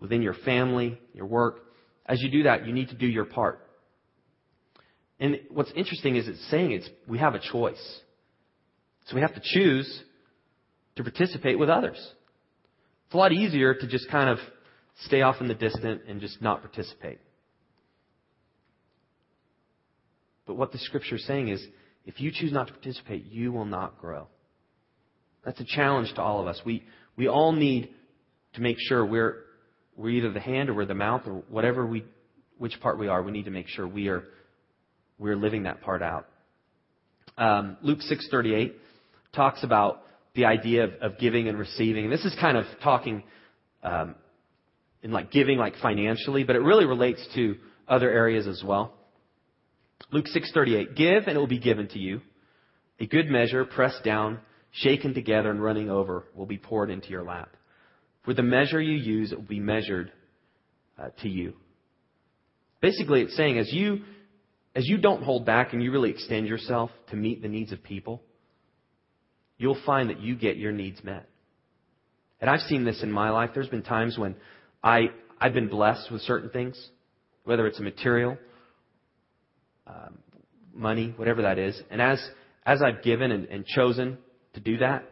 within 0.00 0.22
your 0.22 0.34
family, 0.34 0.98
your 1.14 1.26
work. 1.26 1.60
As 2.10 2.20
you 2.20 2.28
do 2.28 2.42
that, 2.42 2.66
you 2.66 2.72
need 2.72 2.88
to 2.88 2.96
do 2.96 3.06
your 3.06 3.24
part. 3.24 3.60
And 5.20 5.38
what's 5.48 5.70
interesting 5.76 6.16
is 6.16 6.26
it's 6.26 6.44
saying 6.50 6.72
it's, 6.72 6.90
we 7.06 7.18
have 7.18 7.36
a 7.36 7.38
choice. 7.38 8.00
So 9.06 9.14
we 9.14 9.22
have 9.22 9.34
to 9.34 9.40
choose 9.42 10.02
to 10.96 11.04
participate 11.04 11.56
with 11.56 11.70
others. 11.70 11.96
It's 13.06 13.14
a 13.14 13.16
lot 13.16 13.30
easier 13.30 13.74
to 13.74 13.86
just 13.86 14.10
kind 14.10 14.28
of 14.28 14.38
stay 15.04 15.22
off 15.22 15.36
in 15.40 15.46
the 15.46 15.54
distant 15.54 16.02
and 16.08 16.20
just 16.20 16.42
not 16.42 16.62
participate. 16.62 17.20
But 20.46 20.54
what 20.56 20.72
the 20.72 20.78
scripture 20.78 21.14
is 21.14 21.24
saying 21.28 21.46
is 21.46 21.64
if 22.06 22.20
you 22.20 22.32
choose 22.34 22.50
not 22.50 22.66
to 22.66 22.72
participate, 22.72 23.26
you 23.26 23.52
will 23.52 23.66
not 23.66 24.00
grow. 24.00 24.26
That's 25.44 25.60
a 25.60 25.64
challenge 25.64 26.12
to 26.14 26.22
all 26.22 26.40
of 26.40 26.48
us. 26.48 26.60
We, 26.66 26.82
we 27.16 27.28
all 27.28 27.52
need 27.52 27.90
to 28.54 28.60
make 28.60 28.78
sure 28.80 29.06
we're, 29.06 29.44
we're 29.96 30.10
either 30.10 30.32
the 30.32 30.40
hand 30.40 30.70
or 30.70 30.74
we're 30.74 30.86
the 30.86 30.94
mouth 30.94 31.22
or 31.26 31.42
whatever 31.48 31.86
we, 31.86 32.04
which 32.58 32.80
part 32.80 32.98
we 32.98 33.08
are, 33.08 33.22
we 33.22 33.32
need 33.32 33.44
to 33.46 33.50
make 33.50 33.68
sure 33.68 33.86
we 33.86 34.08
are, 34.08 34.24
we're 35.18 35.36
living 35.36 35.64
that 35.64 35.80
part 35.82 36.02
out. 36.02 36.26
Um, 37.36 37.76
Luke 37.82 38.00
6.38 38.00 38.72
talks 39.34 39.62
about 39.62 40.02
the 40.34 40.44
idea 40.44 40.84
of, 40.84 40.92
of, 41.00 41.18
giving 41.18 41.48
and 41.48 41.58
receiving. 41.58 42.04
And 42.04 42.12
this 42.12 42.24
is 42.24 42.34
kind 42.40 42.56
of 42.56 42.64
talking 42.82 43.22
um, 43.82 44.14
in 45.02 45.10
like 45.10 45.30
giving 45.30 45.58
like 45.58 45.74
financially, 45.76 46.44
but 46.44 46.56
it 46.56 46.60
really 46.60 46.84
relates 46.84 47.26
to 47.34 47.56
other 47.88 48.10
areas 48.10 48.46
as 48.46 48.62
well. 48.64 48.94
Luke 50.12 50.26
6:38 50.26 50.96
Give 50.96 51.24
and 51.26 51.36
it 51.36 51.38
will 51.38 51.46
be 51.46 51.58
given 51.58 51.88
to 51.88 51.98
you. 51.98 52.20
A 52.98 53.06
good 53.06 53.26
measure 53.26 53.64
pressed 53.64 54.04
down, 54.04 54.40
shaken 54.72 55.14
together 55.14 55.50
and 55.50 55.62
running 55.62 55.90
over 55.90 56.24
will 56.34 56.46
be 56.46 56.58
poured 56.58 56.90
into 56.90 57.08
your 57.08 57.22
lap. 57.22 57.56
For 58.24 58.34
the 58.34 58.42
measure 58.42 58.80
you 58.80 58.96
use 58.96 59.32
it 59.32 59.36
will 59.36 59.44
be 59.46 59.60
measured 59.60 60.12
uh, 60.98 61.08
to 61.22 61.28
you. 61.28 61.54
Basically 62.80 63.22
it's 63.22 63.36
saying 63.36 63.58
as 63.58 63.72
you 63.72 64.00
as 64.74 64.86
you 64.86 64.98
don't 64.98 65.22
hold 65.22 65.44
back 65.44 65.72
and 65.72 65.82
you 65.82 65.90
really 65.90 66.10
extend 66.10 66.46
yourself 66.46 66.90
to 67.10 67.16
meet 67.16 67.42
the 67.42 67.48
needs 67.48 67.72
of 67.72 67.82
people, 67.82 68.22
you'll 69.58 69.80
find 69.84 70.10
that 70.10 70.20
you 70.20 70.36
get 70.36 70.56
your 70.56 70.70
needs 70.70 71.02
met. 71.02 71.28
And 72.40 72.48
I've 72.48 72.60
seen 72.60 72.84
this 72.84 73.02
in 73.02 73.10
my 73.10 73.30
life. 73.30 73.50
There's 73.52 73.68
been 73.68 73.82
times 73.82 74.16
when 74.16 74.36
I 74.82 75.08
I've 75.40 75.54
been 75.54 75.68
blessed 75.68 76.12
with 76.12 76.20
certain 76.22 76.50
things, 76.50 76.90
whether 77.44 77.66
it's 77.66 77.80
a 77.80 77.82
material 77.82 78.36
um, 79.86 80.18
money, 80.74 81.14
whatever 81.16 81.42
that 81.42 81.58
is. 81.58 81.80
And 81.90 82.00
as, 82.00 82.20
as 82.64 82.82
I've 82.82 83.02
given 83.02 83.32
and, 83.32 83.46
and 83.46 83.64
chosen 83.66 84.18
to 84.54 84.60
do 84.60 84.78
that, 84.78 85.04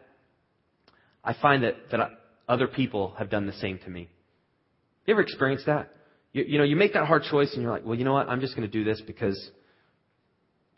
I 1.23 1.35
find 1.41 1.63
that, 1.63 1.75
that 1.91 1.99
I, 1.99 2.09
other 2.49 2.67
people 2.67 3.13
have 3.17 3.29
done 3.29 3.45
the 3.45 3.53
same 3.53 3.79
to 3.85 3.89
me. 3.89 4.09
You 5.05 5.13
ever 5.13 5.21
experienced 5.21 5.67
that? 5.67 5.93
You, 6.33 6.43
you 6.45 6.57
know, 6.57 6.63
you 6.63 6.75
make 6.75 6.93
that 6.93 7.05
hard 7.05 7.23
choice 7.23 7.53
and 7.53 7.61
you're 7.61 7.71
like, 7.71 7.85
well, 7.85 7.95
you 7.95 8.03
know 8.03 8.13
what? 8.13 8.27
I'm 8.27 8.41
just 8.41 8.55
going 8.55 8.69
to 8.69 8.71
do 8.71 8.83
this 8.83 9.01
because 9.05 9.51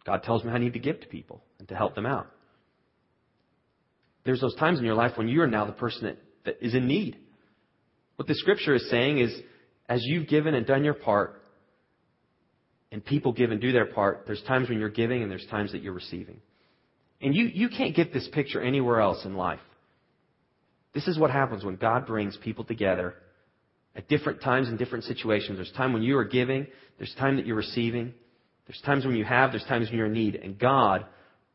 God 0.06 0.24
tells 0.24 0.44
me 0.44 0.52
I 0.52 0.58
need 0.58 0.74
to 0.74 0.80
give 0.80 1.00
to 1.00 1.08
people 1.08 1.42
and 1.60 1.68
to 1.70 1.76
help 1.76 1.96
them 1.96 2.06
out. 2.06 2.28
There's 4.24 4.42
those 4.42 4.56
times 4.56 4.80
in 4.80 4.86
your 4.86 4.96
life 4.96 5.14
when 5.16 5.28
you 5.28 5.42
are 5.42 5.48
now 5.48 5.66
the 5.66 5.72
person 5.72 6.04
that, 6.04 6.18
that 6.46 6.66
is 6.66 6.76
in 6.76 6.88
need. 6.88 7.18
What 8.18 8.28
the 8.28 8.36
scripture 8.36 8.76
is 8.76 8.88
saying 8.90 9.20
is, 9.20 9.36
as 9.90 10.02
you've 10.04 10.28
given 10.28 10.54
and 10.54 10.66
done 10.66 10.84
your 10.84 10.94
part, 10.94 11.42
and 12.92 13.04
people 13.04 13.32
give 13.32 13.52
and 13.52 13.60
do 13.60 13.72
their 13.72 13.86
part, 13.86 14.24
there's 14.28 14.44
times 14.44 14.70
when 14.70 14.80
you're 14.80 14.90
giving 14.90 15.24
and 15.24 15.32
there's 15.32 15.46
times 15.50 15.72
that 15.72 15.82
you're 15.82 15.94
receiving. 15.94 16.42
And 17.22 17.34
you, 17.34 17.46
you 17.46 17.70
can't 17.70 17.96
get 17.96 18.14
this 18.14 18.28
picture 18.32 18.62
anywhere 18.62 19.00
else 19.00 19.26
in 19.26 19.36
life. 19.36 19.60
This 20.94 21.08
is 21.08 21.18
what 21.18 21.32
happens 21.32 21.64
when 21.64 21.76
God 21.76 22.06
brings 22.06 22.38
people 22.38 22.64
together 22.64 23.16
at 23.96 24.08
different 24.08 24.42
times 24.42 24.70
in 24.70 24.78
different 24.78 25.06
situations. 25.06 25.58
There's 25.58 25.72
time 25.72 25.94
when 25.94 26.04
you 26.04 26.18
are 26.18 26.26
giving, 26.26 26.68
there's 26.98 27.14
time 27.20 27.38
that 27.38 27.46
you're 27.46 27.56
receiving, 27.56 28.14
there's 28.68 28.82
times 28.86 29.06
when 29.06 29.16
you 29.16 29.26
have, 29.26 29.52
there's 29.52 29.66
times 29.66 29.90
when 29.90 29.98
you're 29.98 30.08
in 30.08 30.14
need. 30.14 30.36
And 30.36 30.58
God 30.58 31.06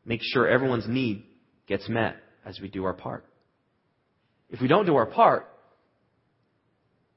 makes 0.05 0.25
sure 0.25 0.47
everyone's 0.47 0.87
need 0.87 1.25
gets 1.67 1.87
met 1.89 2.17
as 2.45 2.59
we 2.59 2.69
do 2.69 2.83
our 2.85 2.93
part. 2.93 3.25
If 4.49 4.61
we 4.61 4.67
don't 4.67 4.85
do 4.85 4.95
our 4.95 5.05
part, 5.05 5.47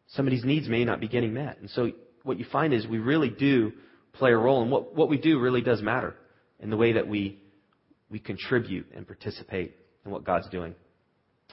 somebody's 0.09 0.44
needs 0.44 0.68
may 0.68 0.85
not 0.85 1.00
be 1.00 1.09
getting 1.09 1.35
met. 1.35 1.59
And 1.59 1.70
so 1.70 1.90
what 2.22 2.38
you 2.38 2.44
find 2.50 2.74
is 2.74 2.87
we 2.87 2.98
really 2.98 3.30
do 3.30 3.72
play 4.12 4.33
a 4.33 4.37
role, 4.37 4.62
and 4.62 4.70
what, 4.70 4.94
what 4.94 5.09
we 5.09 5.18
do 5.18 5.38
really 5.38 5.61
does 5.61 5.80
matter 5.83 6.16
in 6.59 6.70
the 6.70 6.76
way 6.76 6.94
that 6.94 7.06
we, 7.06 7.38
we 8.11 8.18
contribute 8.18 8.87
and 8.94 9.06
participate 9.06 9.76
in 10.04 10.11
what 10.11 10.24
God's 10.24 10.48
doing. 10.48 10.74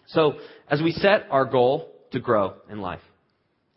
So 0.07 0.35
as 0.69 0.81
we 0.81 0.91
set 0.91 1.27
our 1.29 1.45
goal 1.45 1.91
to 2.11 2.19
grow 2.19 2.55
in 2.69 2.79
life, 2.79 3.01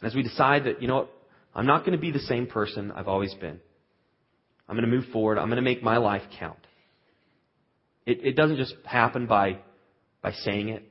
and 0.01 0.09
as 0.09 0.15
we 0.15 0.23
decide 0.23 0.65
that, 0.65 0.81
you 0.81 0.89
know 0.89 0.97
what, 0.97 1.11
I'm 1.55 1.67
not 1.67 1.81
going 1.81 1.93
to 1.93 1.99
be 1.99 2.13
the 2.13 2.21
same 2.21 2.47
person 2.47 2.93
I've 2.93 3.09
always 3.09 3.35
been. 3.35 3.61
I'm 4.69 4.77
going 4.77 4.89
to 4.89 4.97
move 4.97 5.07
forward. 5.13 5.39
I'm 5.39 5.49
going 5.49 5.57
to 5.57 5.63
make 5.63 5.83
my 5.83 5.97
life 5.97 6.23
count. 6.39 6.59
It, 8.07 8.25
it 8.25 8.37
doesn't 8.37 8.57
just 8.57 8.75
happen 8.85 9.27
by, 9.27 9.59
by 10.23 10.33
saying 10.33 10.69
it. 10.69 10.85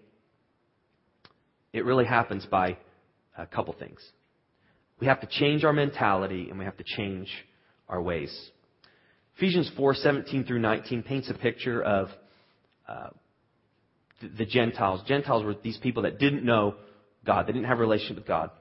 It 1.71 1.85
really 1.85 2.05
happens 2.05 2.45
by 2.45 2.77
a 3.37 3.45
couple 3.45 3.73
things. 3.77 3.99
We 4.99 5.07
have 5.07 5.21
to 5.21 5.27
change 5.27 5.63
our 5.63 5.71
mentality 5.71 6.49
and 6.49 6.59
we 6.59 6.65
have 6.65 6.77
to 6.77 6.83
change 6.83 7.29
our 7.87 8.01
ways. 8.01 8.35
Ephesians 9.37 9.71
4 9.77 9.95
17 9.95 10.43
through 10.43 10.59
19 10.59 11.03
paints 11.03 11.29
a 11.29 11.33
picture 11.33 11.81
of 11.81 12.09
uh, 12.87 13.09
the 14.21 14.45
Gentiles. 14.45 15.01
Gentiles 15.07 15.43
were 15.43 15.55
these 15.63 15.77
people 15.77 16.03
that 16.03 16.19
didn't 16.19 16.43
know 16.43 16.75
God, 17.25 17.47
they 17.47 17.51
didn't 17.51 17.67
have 17.67 17.79
a 17.79 17.81
relationship 17.81 18.17
with 18.17 18.27
God. 18.27 18.51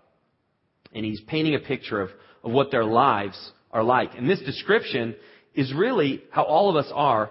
And 0.92 1.05
he's 1.05 1.21
painting 1.27 1.55
a 1.55 1.59
picture 1.59 2.01
of, 2.01 2.11
of 2.42 2.51
what 2.51 2.71
their 2.71 2.85
lives 2.85 3.53
are 3.71 3.83
like. 3.83 4.11
And 4.16 4.29
this 4.29 4.40
description 4.40 5.14
is 5.55 5.73
really 5.75 6.23
how 6.31 6.42
all 6.42 6.71
of 6.71 6.77
us 6.77 6.90
are 6.94 7.31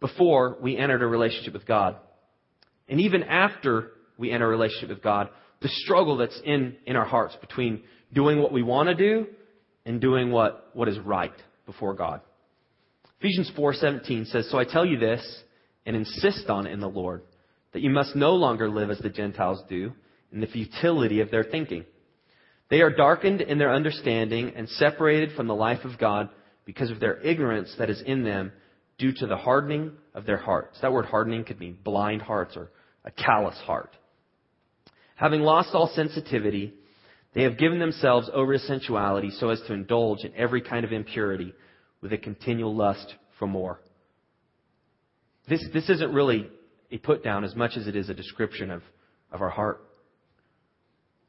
before 0.00 0.56
we 0.60 0.76
entered 0.76 1.02
a 1.02 1.06
relationship 1.06 1.54
with 1.54 1.66
God. 1.66 1.96
And 2.88 3.00
even 3.00 3.22
after 3.22 3.92
we 4.18 4.30
enter 4.30 4.46
a 4.46 4.50
relationship 4.50 4.90
with 4.90 5.02
God, 5.02 5.30
the 5.62 5.68
struggle 5.68 6.16
that's 6.16 6.38
in, 6.44 6.76
in 6.84 6.96
our 6.96 7.04
hearts 7.04 7.36
between 7.40 7.82
doing 8.12 8.40
what 8.40 8.52
we 8.52 8.62
want 8.62 8.88
to 8.88 8.94
do 8.94 9.26
and 9.84 10.00
doing 10.00 10.30
what, 10.30 10.70
what 10.74 10.88
is 10.88 10.98
right 10.98 11.32
before 11.64 11.94
God. 11.94 12.20
Ephesians 13.20 13.50
4:17 13.56 14.26
says, 14.26 14.48
"So 14.50 14.58
I 14.58 14.64
tell 14.64 14.84
you 14.84 14.98
this 14.98 15.42
and 15.86 15.96
insist 15.96 16.50
on 16.50 16.66
it 16.66 16.72
in 16.72 16.80
the 16.80 16.88
Lord, 16.88 17.22
that 17.76 17.82
you 17.82 17.90
must 17.90 18.16
no 18.16 18.32
longer 18.32 18.70
live 18.70 18.88
as 18.88 18.98
the 19.00 19.10
Gentiles 19.10 19.62
do, 19.68 19.92
in 20.32 20.40
the 20.40 20.46
futility 20.46 21.20
of 21.20 21.30
their 21.30 21.44
thinking. 21.44 21.84
They 22.70 22.80
are 22.80 22.88
darkened 22.88 23.42
in 23.42 23.58
their 23.58 23.70
understanding 23.70 24.54
and 24.56 24.66
separated 24.66 25.32
from 25.36 25.46
the 25.46 25.54
life 25.54 25.84
of 25.84 25.98
God 25.98 26.30
because 26.64 26.90
of 26.90 27.00
their 27.00 27.18
ignorance 27.20 27.74
that 27.78 27.90
is 27.90 28.00
in 28.00 28.24
them 28.24 28.50
due 28.96 29.12
to 29.18 29.26
the 29.26 29.36
hardening 29.36 29.92
of 30.14 30.24
their 30.24 30.38
hearts." 30.38 30.80
That 30.80 30.90
word 30.90 31.04
hardening 31.04 31.44
could 31.44 31.60
mean 31.60 31.76
blind 31.84 32.22
hearts 32.22 32.56
or 32.56 32.70
a 33.04 33.10
callous 33.10 33.58
heart. 33.58 33.94
Having 35.16 35.42
lost 35.42 35.74
all 35.74 35.88
sensitivity, 35.88 36.72
they 37.34 37.42
have 37.42 37.58
given 37.58 37.78
themselves 37.78 38.30
over 38.32 38.54
to 38.54 38.58
sensuality 38.58 39.32
so 39.32 39.50
as 39.50 39.60
to 39.66 39.74
indulge 39.74 40.24
in 40.24 40.32
every 40.34 40.62
kind 40.62 40.86
of 40.86 40.92
impurity 40.92 41.52
with 42.00 42.14
a 42.14 42.18
continual 42.18 42.74
lust 42.74 43.14
for 43.38 43.46
more. 43.46 43.80
This, 45.46 45.62
this 45.74 45.90
isn't 45.90 46.14
really 46.14 46.48
a 46.90 46.98
put 46.98 47.22
down 47.22 47.44
as 47.44 47.54
much 47.54 47.72
as 47.76 47.86
it 47.86 47.96
is 47.96 48.08
a 48.08 48.14
description 48.14 48.70
of, 48.70 48.82
of 49.32 49.40
our 49.40 49.50
heart. 49.50 49.82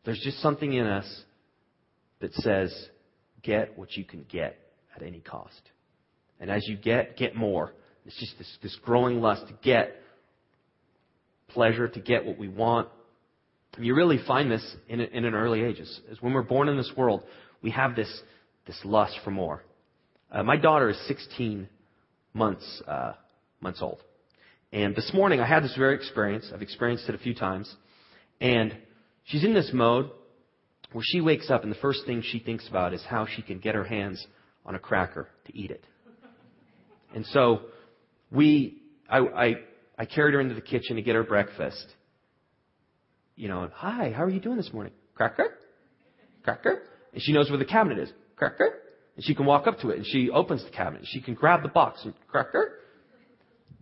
There's 0.05 0.21
just 0.23 0.41
something 0.41 0.71
in 0.71 0.85
us 0.85 1.21
that 2.19 2.33
says, 2.35 2.73
get 3.43 3.77
what 3.77 3.95
you 3.95 4.03
can 4.03 4.25
get 4.29 4.57
at 4.95 5.03
any 5.03 5.19
cost. 5.19 5.61
And 6.39 6.49
as 6.49 6.67
you 6.67 6.77
get, 6.77 7.17
get 7.17 7.35
more. 7.35 7.73
It's 8.05 8.17
just 8.19 8.37
this, 8.37 8.57
this 8.63 8.77
growing 8.83 9.19
lust 9.19 9.47
to 9.47 9.53
get 9.63 9.95
pleasure, 11.49 11.87
to 11.87 11.99
get 11.99 12.25
what 12.25 12.37
we 12.37 12.47
want. 12.47 12.89
And 13.75 13.85
you 13.85 13.95
really 13.95 14.19
find 14.25 14.49
this 14.49 14.75
in, 14.87 15.01
in 15.01 15.25
an 15.25 15.33
early 15.33 15.61
age. 15.61 15.79
As 15.79 16.21
when 16.21 16.33
we're 16.33 16.41
born 16.41 16.69
in 16.69 16.77
this 16.77 16.91
world, 16.95 17.23
we 17.61 17.71
have 17.71 17.95
this, 17.95 18.21
this 18.65 18.79
lust 18.83 19.17
for 19.23 19.31
more. 19.31 19.63
Uh, 20.31 20.43
my 20.43 20.57
daughter 20.57 20.89
is 20.89 20.99
16 21.07 21.67
months 22.33 22.81
uh, 22.87 23.13
months 23.61 23.81
old, 23.81 23.99
and 24.71 24.95
this 24.95 25.11
morning 25.13 25.39
I 25.39 25.47
had 25.47 25.63
this 25.63 25.75
very 25.77 25.95
experience. 25.95 26.51
I've 26.53 26.61
experienced 26.61 27.07
it 27.09 27.15
a 27.15 27.19
few 27.19 27.33
times, 27.33 27.73
and 28.41 28.75
she's 29.25 29.43
in 29.43 29.53
this 29.53 29.71
mode 29.73 30.09
where 30.91 31.03
she 31.05 31.21
wakes 31.21 31.49
up 31.49 31.63
and 31.63 31.71
the 31.71 31.77
first 31.77 32.05
thing 32.05 32.21
she 32.21 32.39
thinks 32.39 32.67
about 32.67 32.93
is 32.93 33.03
how 33.07 33.25
she 33.25 33.41
can 33.41 33.59
get 33.59 33.75
her 33.75 33.83
hands 33.83 34.25
on 34.65 34.75
a 34.75 34.79
cracker 34.79 35.27
to 35.45 35.57
eat 35.57 35.71
it. 35.71 35.83
And 37.13 37.25
so 37.27 37.61
we, 38.31 38.81
I, 39.09 39.19
I, 39.19 39.53
I 39.97 40.05
carried 40.05 40.33
her 40.33 40.41
into 40.41 40.55
the 40.55 40.61
kitchen 40.61 40.95
to 40.97 41.01
get 41.01 41.15
her 41.15 41.23
breakfast. 41.23 41.85
You 43.35 43.47
know, 43.47 43.69
hi, 43.73 44.13
how 44.15 44.23
are 44.23 44.29
you 44.29 44.39
doing 44.39 44.57
this 44.57 44.71
morning? 44.73 44.93
Cracker? 45.15 45.57
Cracker? 46.43 46.83
And 47.13 47.21
she 47.21 47.33
knows 47.33 47.49
where 47.49 47.59
the 47.59 47.65
cabinet 47.65 47.99
is. 47.99 48.11
Cracker? 48.35 48.79
And 49.15 49.25
she 49.25 49.35
can 49.35 49.45
walk 49.45 49.67
up 49.67 49.79
to 49.79 49.89
it 49.89 49.97
and 49.97 50.05
she 50.05 50.29
opens 50.29 50.63
the 50.63 50.71
cabinet. 50.71 51.03
She 51.05 51.21
can 51.21 51.33
grab 51.33 51.63
the 51.63 51.69
box 51.69 52.01
and 52.03 52.13
cracker. 52.27 52.79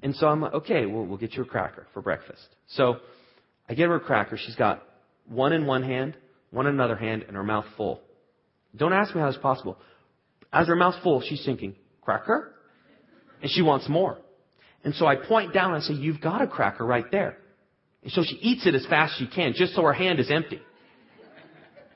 And 0.03 0.15
so 0.15 0.27
I'm 0.27 0.41
like, 0.41 0.53
okay, 0.53 0.85
well, 0.85 1.05
we'll 1.05 1.17
get 1.17 1.33
you 1.33 1.43
a 1.43 1.45
cracker 1.45 1.87
for 1.93 2.01
breakfast. 2.01 2.47
So 2.67 2.97
I 3.67 3.73
get 3.73 3.87
her 3.87 3.95
a 3.95 3.99
cracker. 3.99 4.37
She's 4.37 4.55
got 4.55 4.83
one 5.27 5.53
in 5.53 5.65
one 5.65 5.83
hand, 5.83 6.15
one 6.51 6.67
in 6.67 6.73
another 6.73 6.95
hand, 6.95 7.23
and 7.27 7.35
her 7.35 7.43
mouth 7.43 7.65
full. 7.77 8.01
Don't 8.75 8.93
ask 8.93 9.15
me 9.15 9.21
how 9.21 9.29
it's 9.29 9.37
possible. 9.37 9.77
As 10.51 10.67
her 10.67 10.75
mouth's 10.75 10.99
full, 11.01 11.21
she's 11.21 11.43
thinking, 11.45 11.75
cracker? 12.01 12.53
And 13.41 13.49
she 13.51 13.61
wants 13.61 13.89
more. 13.89 14.17
And 14.83 14.93
so 14.93 15.07
I 15.07 15.15
point 15.15 15.53
down 15.53 15.73
and 15.73 15.81
I 15.81 15.85
say, 15.85 15.93
you've 15.93 16.21
got 16.21 16.41
a 16.41 16.47
cracker 16.47 16.85
right 16.85 17.09
there. 17.11 17.37
And 18.03 18.11
so 18.11 18.21
she 18.23 18.35
eats 18.35 18.67
it 18.67 18.75
as 18.75 18.85
fast 18.85 19.13
as 19.13 19.27
she 19.27 19.33
can, 19.33 19.53
just 19.55 19.73
so 19.73 19.81
her 19.81 19.93
hand 19.93 20.19
is 20.19 20.29
empty. 20.29 20.61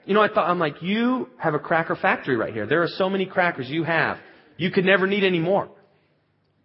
You 0.05 0.15
know, 0.15 0.21
I 0.21 0.27
thought, 0.27 0.49
I'm 0.49 0.57
like, 0.57 0.81
you 0.81 1.29
have 1.37 1.53
a 1.53 1.59
cracker 1.59 1.95
factory 1.95 2.35
right 2.35 2.51
here. 2.51 2.65
There 2.65 2.81
are 2.81 2.87
so 2.87 3.09
many 3.09 3.27
crackers 3.27 3.69
you 3.69 3.83
have. 3.83 4.17
You 4.57 4.71
could 4.71 4.85
never 4.85 5.05
need 5.05 5.23
any 5.23 5.37
more. 5.39 5.69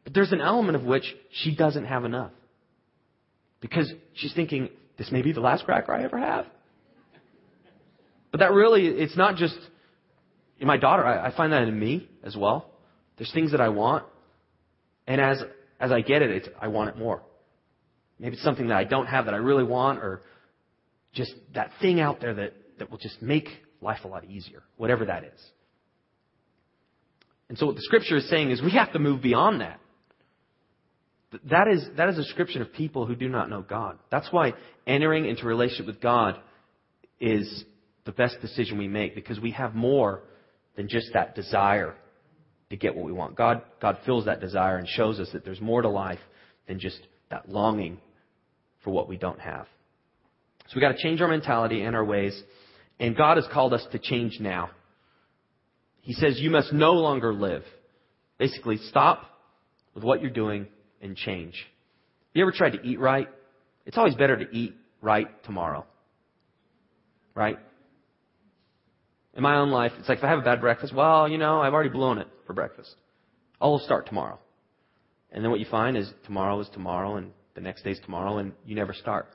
But 0.04 0.14
there's 0.14 0.32
an 0.32 0.40
element 0.40 0.76
of 0.76 0.84
which 0.84 1.04
she 1.32 1.54
doesn't 1.54 1.86
have 1.86 2.04
enough. 2.04 2.32
Because 3.60 3.92
she's 4.14 4.34
thinking, 4.34 4.68
this 4.98 5.10
may 5.10 5.22
be 5.22 5.32
the 5.32 5.40
last 5.40 5.64
cracker 5.64 5.92
I 5.92 6.04
ever 6.04 6.18
have. 6.18 6.46
But 8.30 8.40
that 8.40 8.52
really, 8.52 8.86
it's 8.86 9.16
not 9.16 9.36
just 9.36 9.56
in 10.58 10.66
my 10.66 10.76
daughter. 10.76 11.04
I, 11.04 11.28
I 11.28 11.36
find 11.36 11.52
that 11.52 11.62
in 11.62 11.78
me 11.78 12.08
as 12.22 12.36
well. 12.36 12.70
There's 13.16 13.32
things 13.32 13.52
that 13.52 13.60
I 13.60 13.70
want. 13.70 14.04
And 15.06 15.20
as, 15.20 15.42
as 15.80 15.92
I 15.92 16.00
get 16.00 16.22
it, 16.22 16.30
it's, 16.30 16.48
I 16.60 16.68
want 16.68 16.90
it 16.90 16.98
more. 16.98 17.22
Maybe 18.18 18.34
it's 18.34 18.44
something 18.44 18.68
that 18.68 18.76
I 18.76 18.84
don't 18.84 19.06
have 19.06 19.24
that 19.26 19.34
I 19.34 19.38
really 19.38 19.64
want 19.64 19.98
or 19.98 20.22
just 21.14 21.32
that 21.54 21.70
thing 21.80 22.00
out 22.00 22.20
there 22.20 22.34
that 22.34 22.54
that 22.78 22.90
will 22.90 22.98
just 22.98 23.20
make 23.22 23.48
life 23.80 24.00
a 24.04 24.08
lot 24.08 24.24
easier, 24.24 24.62
whatever 24.76 25.04
that 25.06 25.24
is. 25.24 25.40
And 27.48 27.58
so 27.58 27.66
what 27.66 27.76
the 27.76 27.82
scripture 27.82 28.16
is 28.16 28.28
saying 28.28 28.50
is 28.50 28.62
we 28.62 28.72
have 28.72 28.92
to 28.92 28.98
move 28.98 29.22
beyond 29.22 29.60
that. 29.60 29.78
That 31.50 31.68
is, 31.68 31.86
that 31.96 32.08
is 32.08 32.18
a 32.18 32.22
description 32.22 32.62
of 32.62 32.72
people 32.72 33.06
who 33.06 33.14
do 33.14 33.28
not 33.28 33.50
know 33.50 33.62
God. 33.62 33.98
That's 34.10 34.28
why 34.30 34.54
entering 34.86 35.26
into 35.26 35.46
relationship 35.46 35.86
with 35.86 36.00
God 36.00 36.38
is 37.20 37.64
the 38.04 38.12
best 38.12 38.40
decision 38.40 38.78
we 38.78 38.88
make 38.88 39.14
because 39.14 39.40
we 39.40 39.52
have 39.52 39.74
more 39.74 40.22
than 40.76 40.88
just 40.88 41.08
that 41.14 41.34
desire 41.34 41.94
to 42.70 42.76
get 42.76 42.94
what 42.94 43.04
we 43.04 43.12
want. 43.12 43.36
God, 43.36 43.62
God 43.80 43.98
fills 44.04 44.26
that 44.26 44.40
desire 44.40 44.76
and 44.76 44.88
shows 44.88 45.20
us 45.20 45.28
that 45.32 45.44
there's 45.44 45.60
more 45.60 45.82
to 45.82 45.88
life 45.88 46.18
than 46.66 46.78
just 46.78 46.98
that 47.30 47.48
longing 47.48 47.98
for 48.82 48.90
what 48.90 49.08
we 49.08 49.16
don't 49.16 49.40
have. 49.40 49.66
So 50.66 50.76
we've 50.76 50.82
got 50.82 50.96
to 50.96 51.02
change 51.02 51.20
our 51.20 51.28
mentality 51.28 51.82
and 51.82 51.94
our 51.94 52.04
ways. 52.04 52.40
And 52.98 53.16
God 53.16 53.36
has 53.36 53.46
called 53.52 53.74
us 53.74 53.84
to 53.92 53.98
change 53.98 54.38
now. 54.40 54.70
He 56.00 56.12
says 56.12 56.38
you 56.38 56.50
must 56.50 56.72
no 56.72 56.92
longer 56.92 57.32
live. 57.32 57.64
Basically, 58.38 58.76
stop 58.88 59.24
with 59.94 60.04
what 60.04 60.20
you're 60.20 60.30
doing 60.30 60.66
and 61.04 61.16
change. 61.16 61.54
You 62.32 62.42
ever 62.42 62.50
tried 62.50 62.70
to 62.70 62.82
eat 62.82 62.98
right? 62.98 63.28
It's 63.86 63.96
always 63.96 64.14
better 64.14 64.36
to 64.36 64.56
eat 64.56 64.74
right 65.00 65.28
tomorrow. 65.44 65.86
Right? 67.34 67.58
In 69.34 69.42
my 69.42 69.56
own 69.56 69.70
life, 69.70 69.92
it's 69.98 70.08
like 70.08 70.18
if 70.18 70.24
I 70.24 70.28
have 70.28 70.38
a 70.38 70.42
bad 70.42 70.60
breakfast, 70.60 70.94
well, 70.94 71.28
you 71.28 71.38
know, 71.38 71.60
I've 71.60 71.74
already 71.74 71.90
blown 71.90 72.18
it 72.18 72.28
for 72.46 72.54
breakfast. 72.54 72.94
I'll 73.60 73.78
start 73.78 74.06
tomorrow. 74.06 74.38
And 75.30 75.44
then 75.44 75.50
what 75.50 75.60
you 75.60 75.66
find 75.70 75.96
is 75.96 76.10
tomorrow 76.24 76.60
is 76.60 76.68
tomorrow 76.72 77.16
and 77.16 77.32
the 77.54 77.60
next 77.60 77.82
day 77.82 77.90
is 77.90 78.00
tomorrow 78.04 78.38
and 78.38 78.52
you 78.64 78.74
never 78.74 78.92
start. 78.92 79.26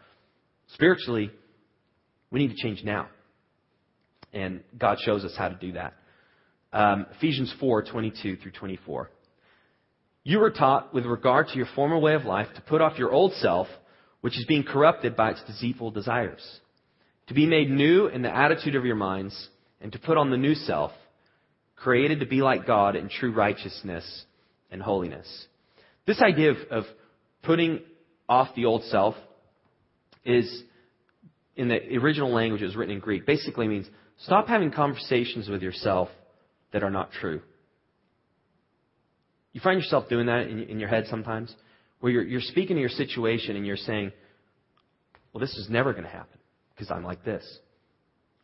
Spiritually, 0.73 1.32
we 2.32 2.39
need 2.39 2.55
to 2.55 2.62
change 2.62 2.84
now. 2.84 3.08
And 4.34 4.63
God 4.77 4.97
shows 5.01 5.25
us 5.25 5.34
how 5.38 5.49
to 5.49 5.55
do 5.55 5.73
that. 5.73 5.93
Um, 6.71 7.08
Ephesians 7.17 7.53
4 7.60 7.84
22 7.84 8.38
through 8.38 8.51
24. 8.51 9.10
You 10.23 10.39
were 10.39 10.51
taught 10.51 10.93
with 10.93 11.05
regard 11.05 11.47
to 11.49 11.58
your 11.58 11.67
former 11.75 11.97
way 11.97 12.13
of 12.13 12.25
life 12.25 12.47
to 12.55 12.62
put 12.62 12.82
off 12.82 12.97
your 12.97 13.12
old 13.12 13.34
self, 13.34 13.67
which 14.21 14.38
is 14.38 14.45
being 14.47 14.63
corrupted 14.63 15.15
by 15.15 15.32
its 15.32 15.43
deceitful 15.47 15.91
desires 15.91 16.60
To 17.27 17.34
be 17.34 17.45
made 17.45 17.69
new 17.69 18.08
in 18.08 18.21
the 18.21 18.36
attitude 18.36 18.75
of 18.75 18.86
your 18.86 18.95
minds, 18.95 19.49
and 19.82 19.91
to 19.93 19.99
put 19.99 20.17
on 20.17 20.29
the 20.29 20.38
new 20.38 20.55
self, 20.55 20.91
created 21.75 22.19
to 22.19 22.25
be 22.25 22.41
like 22.41 22.67
God 22.67 22.95
in 22.95 23.08
true 23.08 23.32
righteousness 23.32 24.25
and 24.71 24.82
holiness. 24.82 25.47
This 26.05 26.21
idea 26.21 26.51
of, 26.51 26.58
of 26.69 26.84
putting 27.43 27.79
off 28.27 28.53
the 28.55 28.65
old 28.65 28.84
self 28.86 29.15
is, 30.25 30.63
in 31.55 31.69
the 31.69 31.97
original 31.97 32.34
language, 32.34 32.62
it 32.62 32.65
was 32.65 32.75
written 32.75 32.95
in 32.95 32.99
Greek, 32.99 33.25
basically 33.25 33.67
means 33.67 33.88
stop 34.17 34.47
having 34.47 34.71
conversations 34.71 35.47
with 35.47 35.62
yourself 35.62 36.10
that 36.73 36.84
are 36.84 36.91
not 36.91 37.12
true. 37.12 37.41
You 39.53 39.62
find 39.62 39.79
yourself 39.79 40.09
doing 40.09 40.27
that 40.27 40.47
in, 40.47 40.63
in 40.63 40.79
your 40.79 40.89
head 40.89 41.05
sometimes, 41.09 41.53
where 41.99 42.12
you're, 42.12 42.23
you're 42.23 42.41
speaking 42.41 42.75
to 42.75 42.79
your 42.79 42.89
situation 42.89 43.55
and 43.55 43.65
you're 43.65 43.77
saying, 43.77 44.12
well, 45.33 45.41
this 45.41 45.55
is 45.57 45.67
never 45.69 45.91
going 45.91 46.05
to 46.05 46.09
happen 46.09 46.38
because 46.75 46.91
I'm 46.91 47.03
like 47.03 47.23
this. 47.23 47.45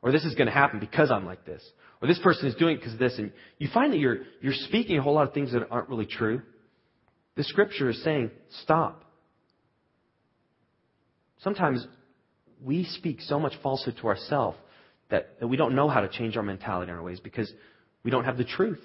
Or 0.02 0.12
this 0.12 0.26
is 0.26 0.36
going 0.36 0.48
to 0.48 0.54
happen 0.54 0.80
because 0.80 1.10
I'm 1.10 1.26
like 1.26 1.46
this. 1.46 1.64
Or 2.02 2.08
this 2.08 2.20
person 2.20 2.48
is 2.48 2.56
doing 2.56 2.76
it 2.76 2.80
because 2.80 2.94
of 2.94 3.00
this. 3.00 3.18
And 3.18 3.32
you 3.58 3.70
find 3.74 3.92
that 3.94 3.98
you're, 3.98 4.20
you're 4.42 4.54
speaking 4.54 4.98
a 4.98 5.02
whole 5.02 5.16
lot 5.16 5.28
of 5.28 5.34
things 5.34 5.52
that 5.54 5.68
aren't 5.72 5.90
really 5.90 6.06
true. 6.06 6.42
The 7.36 7.44
scripture 7.44 7.90
is 7.90 8.04
saying, 8.04 8.32
stop. 8.64 9.04
Sometimes 11.40 11.86
we 12.64 12.86
speak 12.86 13.22
so 13.22 13.40
much 13.40 13.54
falsehood 13.64 13.96
to 14.02 14.08
ourselves 14.08 14.58
that, 15.10 15.40
that 15.40 15.48
we 15.48 15.58
don't 15.58 15.76
know 15.76 15.88
how 15.88 16.02
to 16.02 16.10
change 16.10 16.38
our 16.38 16.44
mentality 16.44 16.92
in 16.92 16.98
our 16.98 17.04
ways 17.04 17.20
because 17.20 17.52
we 18.04 18.12
don't 18.12 18.26
have 18.26 18.38
the 18.38 18.44
truth. 18.46 18.80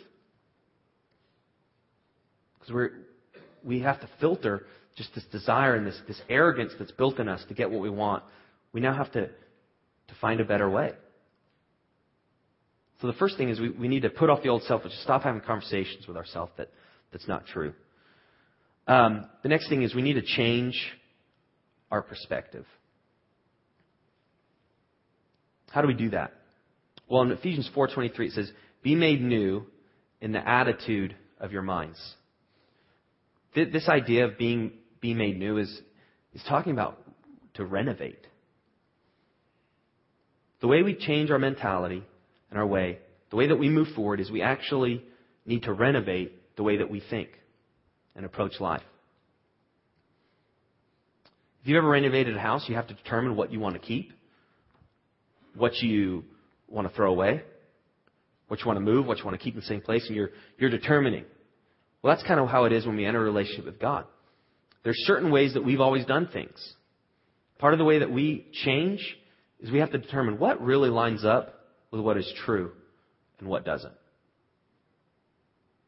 Because 2.61 2.91
we 3.65 3.81
have 3.81 4.01
to 4.01 4.09
filter 4.21 4.67
just 4.97 5.15
this 5.15 5.25
desire 5.33 5.77
and 5.77 5.87
this, 5.87 5.99
this 6.07 6.21
arrogance 6.29 6.73
that's 6.79 6.93
built 6.93 7.19
in 7.19 7.29
us 7.29 7.43
to 7.49 7.55
get 7.55 7.71
what 7.71 7.81
we 7.81 7.91
want. 7.91 8.23
We 8.73 8.81
now 8.81 8.95
have 8.95 9.11
to, 9.13 9.27
to 9.27 10.15
find 10.21 10.41
a 10.41 10.45
better 10.45 10.69
way. 10.69 10.93
So 13.01 13.07
the 13.07 13.15
first 13.15 13.37
thing 13.37 13.49
is 13.49 13.59
we, 13.59 13.71
we 13.71 13.89
need 13.89 14.03
to 14.03 14.11
put 14.11 14.29
off 14.29 14.43
the 14.43 14.51
old 14.51 14.63
self 14.65 14.83
and 14.83 14.91
just 14.91 15.03
stop 15.03 15.23
having 15.23 15.41
conversations 15.41 16.07
with 16.07 16.17
ourselves 16.17 16.53
that, 16.59 16.69
that's 17.13 17.27
not 17.27 17.47
true. 17.47 17.73
Um, 18.87 19.27
the 19.43 19.49
next 19.49 19.69
thing 19.69 19.83
is 19.83 19.95
we 19.95 20.03
need 20.03 20.15
to 20.15 20.23
change 20.23 20.75
our 21.91 22.03
perspective. 22.03 22.67
How 25.71 25.81
do 25.81 25.89
we 25.89 25.95
do 25.95 26.11
that? 26.11 26.33
Well, 27.09 27.23
in 27.23 27.31
Ephesians 27.31 27.69
4:23 27.75 28.27
it 28.27 28.33
says, 28.33 28.53
"Be 28.83 28.95
made 28.95 29.23
new 29.23 29.67
in 30.21 30.33
the 30.33 30.47
attitude 30.47 31.15
of 31.39 31.53
your 31.53 31.63
minds." 31.63 32.17
This 33.55 33.89
idea 33.89 34.27
of 34.27 34.39
being 34.39 34.73
be 35.01 35.15
made 35.15 35.39
new 35.39 35.59
is 35.59 35.81
is 36.35 36.43
talking 36.49 36.73
about 36.73 36.99
to 37.55 37.65
renovate. 37.65 38.27
The 40.61 40.69
way 40.69 40.83
we 40.83 40.95
change 40.95 41.31
our 41.31 41.39
mentality 41.39 42.05
and 42.51 42.59
our 42.59 42.67
way, 42.67 42.99
the 43.31 43.37
way 43.37 43.49
that 43.49 43.57
we 43.57 43.69
move 43.69 43.89
forward 43.97 44.21
is 44.21 44.31
we 44.31 44.43
actually 44.43 45.03
need 45.47 45.65
to 45.65 45.73
renovate 45.73 46.57
the 46.57 46.63
way 46.63 46.77
that 46.77 46.91
we 46.91 47.03
think 47.11 47.31
and 48.15 48.25
approach 48.25 48.61
life. 48.61 48.83
If 51.63 51.69
you've 51.69 51.79
ever 51.79 51.89
renovated 51.89 52.37
a 52.37 52.41
house, 52.41 52.65
you 52.69 52.75
have 52.77 52.89
to 52.89 52.95
determine 52.95 53.37
what 53.37 53.53
you 53.53 53.61
want 53.61 53.75
to 53.75 53.81
keep, 53.81 54.13
what 55.57 55.77
you 55.79 56.25
want 56.69 56.89
to 56.89 56.95
throw 56.95 57.11
away, 57.11 57.43
what 58.49 58.61
you 58.61 58.67
want 58.67 58.79
to 58.79 58.85
move, 58.85 59.07
what 59.07 59.19
you 59.19 59.25
want 59.25 59.39
to 59.39 59.43
keep 59.43 59.55
in 59.55 59.61
the 59.61 59.67
same 59.67 59.81
place, 59.81 60.07
and 60.07 60.17
you're, 60.17 60.31
you're 60.59 60.71
determining. 60.71 61.25
Well, 62.03 62.15
that's 62.15 62.27
kind 62.27 62.41
of 62.41 62.49
how 62.49 62.65
it 62.65 62.73
is 62.73 62.87
when 62.87 62.97
we 62.97 63.05
enter 63.05 63.21
a 63.21 63.25
relationship 63.25 63.67
with 63.67 63.79
God. 63.79 64.07
There's 64.83 64.99
certain 65.07 65.31
ways 65.31 65.55
that 65.55 65.65
we've 65.65 65.81
always 65.81 66.07
done 66.07 66.29
things. 66.33 66.75
Part 67.59 67.75
of 67.75 67.79
the 67.79 67.85
way 67.85 67.99
that 67.99 68.11
we 68.11 68.47
change 68.65 69.01
is 69.61 69.71
we 69.71 69.81
have 69.81 69.93
to 69.93 69.99
determine 69.99 70.39
what 70.39 70.63
really 70.63 70.89
lines 70.89 71.25
up 71.25 71.55
with 71.91 72.01
what 72.01 72.17
is 72.17 72.33
true 72.47 72.73
and 73.39 73.49
what 73.49 73.65
doesn't. 73.65 73.93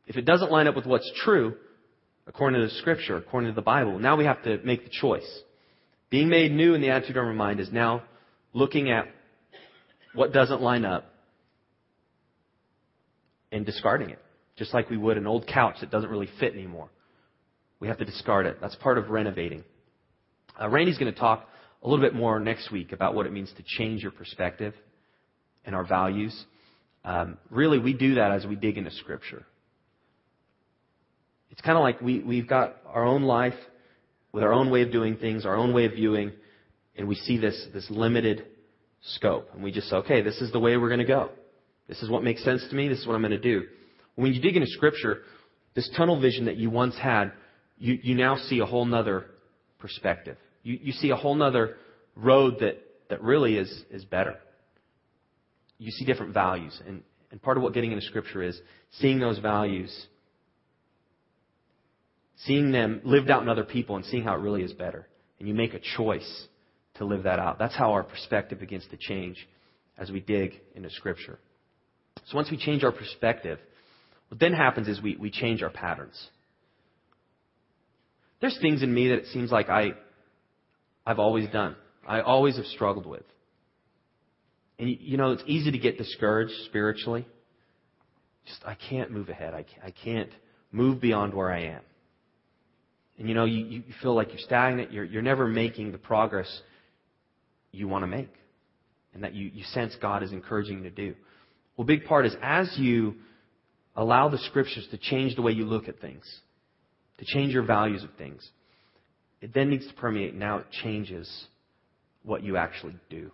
If 0.07 0.16
it 0.16 0.27
doesn't 0.27 0.51
line 0.51 0.68
up 0.68 0.77
with 0.77 0.85
what's 0.85 1.11
true, 1.25 1.55
according 2.27 2.61
to 2.61 2.66
the 2.66 2.75
scripture, 2.75 3.16
according 3.16 3.51
to 3.51 3.55
the 3.55 3.62
Bible, 3.62 3.98
now 3.98 4.16
we 4.16 4.25
have 4.25 4.42
to 4.42 4.59
make 4.64 4.85
the 4.85 4.90
choice. 4.90 5.40
Being 6.11 6.29
made 6.29 6.53
new 6.53 6.75
in 6.75 6.83
the 6.83 6.90
attitude 6.90 7.16
of 7.16 7.25
our 7.25 7.33
mind 7.33 7.61
is 7.61 7.72
now 7.72 8.03
looking 8.53 8.90
at 8.90 9.07
what 10.14 10.33
doesn't 10.33 10.61
line 10.61 10.85
up 10.85 11.07
and 13.51 13.64
discarding 13.64 14.11
it. 14.11 14.22
Just 14.57 14.75
like 14.75 14.91
we 14.91 14.97
would 14.97 15.17
an 15.17 15.27
old 15.27 15.47
couch 15.47 15.77
that 15.81 15.91
doesn't 15.91 16.11
really 16.11 16.29
fit 16.38 16.53
anymore. 16.53 16.91
We 17.81 17.88
have 17.88 17.99
to 17.99 18.05
discard 18.05 18.47
it. 18.47 18.59
That's 18.61 18.77
part 18.77 18.99
of 18.99 19.11
renovating. 19.11 19.65
Uh, 20.61 20.69
Randy's 20.69 20.99
going 20.99 21.12
to 21.12 21.19
talk 21.19 21.49
a 21.83 21.88
little 21.88 22.05
bit 22.05 22.15
more 22.15 22.38
next 22.38 22.71
week 22.71 22.93
about 22.93 23.15
what 23.15 23.27
it 23.27 23.33
means 23.33 23.53
to 23.57 23.62
change 23.65 24.03
your 24.03 24.12
perspective 24.12 24.75
and 25.65 25.75
our 25.75 25.85
values. 25.85 26.45
Um, 27.05 27.38
really, 27.51 27.79
we 27.79 27.93
do 27.93 28.17
that 28.17 28.31
as 28.31 28.47
we 28.47 28.55
dig 28.55 28.79
into 28.79 28.91
Scripture. 28.93 29.45
It's 31.51 31.61
kind 31.61 31.77
of 31.77 31.83
like 31.83 32.01
we, 32.01 32.21
we've 32.21 32.49
got 32.49 32.77
our 32.87 33.05
own 33.05 33.23
life 33.23 33.55
with 34.33 34.43
our 34.43 34.53
own 34.53 34.71
way 34.71 34.83
of 34.83 34.93
doing 34.93 35.17
things, 35.17 35.45
our 35.45 35.57
own 35.57 35.75
way 35.75 35.85
of 35.85 35.93
viewing, 35.93 36.33
and 36.97 37.09
we 37.09 37.15
see 37.15 37.38
this, 37.38 37.67
this 37.75 37.87
limited 37.91 38.47
scope. 39.03 39.49
And 39.53 39.62
we 39.62 39.73
just 39.73 39.88
say, 39.88 39.97
okay, 39.97 40.23
this 40.23 40.41
is 40.41 40.53
the 40.53 40.61
way 40.61 40.77
we're 40.77 40.88
going 40.88 41.01
to 41.01 41.07
go. 41.07 41.31
This 41.88 42.03
is 42.03 42.09
what 42.09 42.23
makes 42.23 42.43
sense 42.45 42.65
to 42.71 42.75
me. 42.75 42.88
This 42.88 43.01
is 43.01 43.07
what 43.07 43.15
I'm 43.15 43.23
going 43.23 43.33
to 43.33 43.38
do. 43.38 43.65
When 44.14 44.33
you 44.33 44.40
dig 44.40 44.57
into 44.57 44.68
Scripture, 44.68 45.22
this 45.75 45.90
tunnel 45.96 46.20
vision 46.20 46.46
that 46.46 46.57
you 46.57 46.70
once 46.70 46.96
had, 46.96 47.33
you, 47.79 47.98
you 48.03 48.14
now 48.14 48.37
see 48.37 48.61
a 48.61 48.66
whole 48.66 48.85
nother 48.85 49.27
perspective. 49.79 50.37
You, 50.62 50.79
you 50.81 50.92
see 50.92 51.11
a 51.11 51.16
whole 51.16 51.35
nother 51.35 51.77
road 52.14 52.57
that, 52.61 52.77
that 53.09 53.22
really 53.22 53.57
is, 53.57 53.85
is 53.90 54.05
better 54.05 54.37
you 55.83 55.90
see 55.90 56.05
different 56.05 56.33
values. 56.33 56.81
And, 56.87 57.03
and 57.31 57.42
part 57.42 57.57
of 57.57 57.62
what 57.62 57.75
getting 57.75 57.90
into 57.90 58.07
Scripture 58.07 58.42
is 58.42 58.59
seeing 58.92 59.18
those 59.18 59.38
values, 59.38 60.07
seeing 62.44 62.70
them 62.70 63.01
lived 63.05 63.31
out 63.31 63.42
in 63.42 63.48
other 63.48 63.64
people, 63.64 63.96
and 63.96 64.05
seeing 64.05 64.22
how 64.22 64.35
it 64.35 64.40
really 64.40 64.62
is 64.62 64.72
better. 64.72 65.09
And 65.38 65.48
you 65.48 65.55
make 65.55 65.75
a 65.75 65.81
choice 65.96 66.46
to 66.94 67.05
live 67.05 67.25
that 67.25 67.40
out. 67.40 67.59
That's 67.59 67.75
how 67.75 67.92
our 67.92 68.05
perspective 68.05 68.61
begins 68.61 68.87
to 68.90 68.96
change 68.96 69.37
as 69.98 70.11
we 70.11 70.20
dig 70.20 70.61
into 70.77 70.88
Scripture. 70.90 71.38
So 72.27 72.37
once 72.37 72.51
we 72.51 72.57
change 72.57 72.85
our 72.85 72.92
perspective, 72.92 73.59
what 74.33 74.40
then 74.40 74.55
happens 74.55 74.88
is 74.88 74.99
we, 75.03 75.14
we 75.16 75.31
change 75.31 75.62
our 75.62 75.68
patterns. 75.68 76.18
There's 78.40 78.59
things 78.62 78.83
in 78.83 78.92
me 78.92 79.09
that 79.09 79.18
it 79.18 79.27
seems 79.27 79.53
like 79.53 79.68
I, 79.68 79.90
I've 81.05 81.18
always 81.18 81.51
done. 81.51 81.77
I 82.09 82.23
always 82.23 82.57
have 82.57 82.64
struggled 82.64 83.05
with. 83.05 83.25
And 84.79 84.88
you 84.88 85.18
know, 85.18 85.33
it's 85.33 85.42
easy 85.45 85.71
to 85.71 85.77
get 85.77 85.99
discouraged 85.99 86.55
spiritually. 86.64 87.27
Just, 88.47 88.61
I 88.64 88.75
can't 88.88 89.11
move 89.11 89.29
ahead. 89.29 89.53
I 89.53 89.64
can't, 89.64 89.85
I 89.85 89.90
can't 90.03 90.31
move 90.73 90.99
beyond 90.99 91.35
where 91.35 91.53
I 91.53 91.64
am. 91.64 91.83
And 93.18 93.29
you 93.29 93.35
know, 93.35 93.45
you, 93.45 93.66
you 93.66 93.83
feel 94.01 94.14
like 94.14 94.29
you're 94.31 94.38
stagnant. 94.38 94.92
You're, 94.92 95.05
you're 95.05 95.21
never 95.21 95.47
making 95.47 95.92
the 95.92 95.99
progress 95.99 96.49
you 97.71 97.87
want 97.87 98.05
to 98.05 98.07
make. 98.07 98.33
And 99.12 99.25
that 99.25 99.35
you, 99.35 99.51
you 99.53 99.64
sense 99.75 99.95
God 100.01 100.23
is 100.23 100.33
encouraging 100.33 100.79
you 100.79 100.85
to 100.85 100.90
do. 100.90 101.14
Well, 101.77 101.87
big 101.87 102.07
part 102.07 102.25
is 102.25 102.35
as 102.40 102.75
you 102.79 103.16
allow 103.97 104.29
the 104.29 104.39
scriptures 104.39 104.87
to 104.91 104.99
change 104.99 105.37
the 105.37 105.43
way 105.43 105.53
you 105.53 105.65
look 105.65 105.89
at 105.89 106.01
things, 106.01 106.25
to 107.19 107.25
change 107.25 107.53
your 107.53 107.65
values 107.65 108.03
of 108.03 108.11
things, 108.17 108.49
it 109.41 109.53
then 109.53 109.71
needs 109.71 109.87
to 109.87 109.95
permeate. 109.95 110.35
Now 110.35 110.59
it 110.59 110.67
changes 110.83 111.29
what 112.23 112.43
you 112.43 112.57
actually 112.57 112.97
do. 113.11 113.31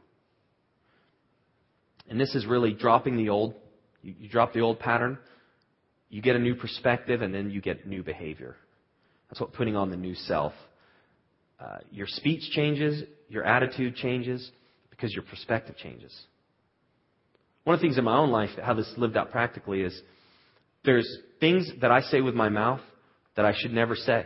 And 2.09 2.19
this 2.19 2.35
is 2.35 2.47
really 2.47 2.73
dropping 2.73 3.17
the 3.17 3.29
old. 3.29 3.55
You, 4.03 4.15
you 4.19 4.29
drop 4.29 4.53
the 4.53 4.61
old 4.61 4.79
pattern, 4.79 5.19
you 6.09 6.23
get 6.23 6.37
a 6.37 6.39
new 6.39 6.55
perspective, 6.55 7.21
and 7.21 7.35
then 7.35 7.51
you 7.51 7.61
get 7.61 7.87
new 7.87 8.03
behavior. 8.03 8.57
That's 9.29 9.41
what 9.41 9.53
putting 9.53 9.77
on 9.77 9.91
the 9.91 9.97
new 9.97 10.15
self. 10.15 10.55
Uh, 11.61 11.79
your 11.91 12.07
speech 12.07 12.51
changes, 12.53 13.03
your 13.29 13.45
attitude 13.45 13.97
changes, 13.97 14.51
because 14.91 15.13
your 15.13 15.25
perspective 15.25 15.77
changes. 15.77 16.17
One 17.65 17.75
of 17.75 17.81
the 17.81 17.85
things 17.85 17.99
in 17.99 18.05
my 18.05 18.17
own 18.17 18.31
life, 18.31 18.51
how 18.63 18.73
this 18.73 18.91
lived 18.97 19.17
out 19.17 19.31
practically, 19.31 19.83
is 19.83 20.01
there's 20.89 21.19
things 21.39 21.71
that 21.83 21.91
I 21.91 22.01
say 22.01 22.23
with 22.23 22.35
my 22.35 22.49
mouth 22.49 22.81
that 23.37 23.45
I 23.45 23.53
should 23.55 23.75
never 23.75 23.95
say. 23.95 24.25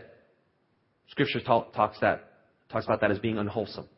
Scripture 1.08 1.40
talk, 1.40 1.74
talks 1.74 1.98
that 2.00 2.22
talks 2.70 2.84
about 2.84 3.00
that 3.00 3.10
as 3.10 3.18
being 3.18 3.36
unwholesome. 3.36 3.88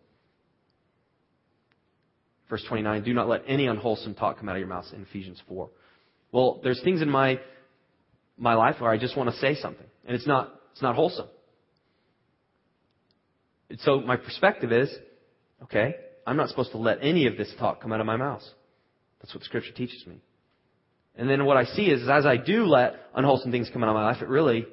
Verse 2.48 2.64
29, 2.66 3.03
do 3.03 3.12
not 3.12 3.29
let 3.29 3.42
any 3.46 3.66
unwholesome 3.66 4.14
talk 4.14 4.38
come 4.38 4.48
out 4.48 4.57
of 4.57 4.61
your 4.61 4.68
mouth 4.68 4.87
in 4.94 5.03
Ephesians 5.03 5.42
4. 5.46 5.68
Well, 6.33 6.61
there's 6.64 6.83
things 6.83 7.03
in 7.03 7.11
my, 7.11 7.38
my 8.38 8.55
life 8.55 8.77
where 8.79 8.90
I 8.90 8.96
just 8.96 9.14
want 9.14 9.29
to 9.29 9.37
say 9.37 9.57
something, 9.57 9.87
and 10.07 10.16
it's 10.16 10.27
not, 10.27 10.55
it's 10.72 10.81
not 10.81 10.94
wholesome. 10.94 11.29
And 13.68 13.79
so 13.81 14.00
my 14.00 14.16
perspective 14.16 14.72
is, 14.72 14.90
okay, 15.64 15.96
I'm 16.27 16.38
not 16.38 16.48
supposed 16.48 16.72
to 16.72 16.79
let 16.79 17.00
any 17.03 17.27
of 17.27 17.37
this 17.37 17.53
talk 17.59 17.83
come 17.83 17.92
out 17.92 18.00
of 18.00 18.07
my 18.07 18.16
mouth. 18.16 18.42
That's 19.20 19.35
what 19.35 19.44
Scripture 19.44 19.72
teaches 19.72 20.03
me. 20.07 20.22
And 21.16 21.31
then 21.31 21.44
what 21.44 21.57
I 21.57 21.64
see 21.64 21.85
is, 21.85 22.03
is 22.03 22.09
as 22.09 22.27
I 22.27 22.37
do 22.37 22.64
let 22.64 22.94
unwholesome 23.14 23.53
things 23.53 23.70
come 23.72 23.83
out 23.85 23.88
of 23.88 23.94
my 23.94 24.05
life, 24.05 24.22
it 24.22 24.29
really 24.29 24.66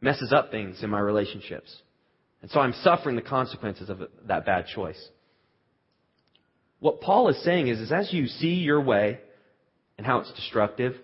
messes 0.00 0.32
up 0.32 0.50
things 0.50 0.82
in 0.82 0.90
my 0.90 1.00
relationships. 1.00 1.74
And 2.42 2.50
so 2.50 2.60
I'm 2.60 2.74
suffering 2.82 3.16
the 3.16 3.22
consequences 3.22 3.88
of 3.88 4.02
that 4.26 4.44
bad 4.44 4.66
choice. 4.66 5.02
what 6.80 7.00
Paul 7.00 7.28
is 7.28 7.42
saying 7.42 7.68
is, 7.68 7.80
is 7.80 7.92
as 7.92 8.12
you 8.12 8.26
see 8.26 8.54
your 8.54 8.80
way 8.80 9.18
and 9.96 10.06
how 10.06 10.18
it's 10.18 10.32
destructive, 10.32 10.94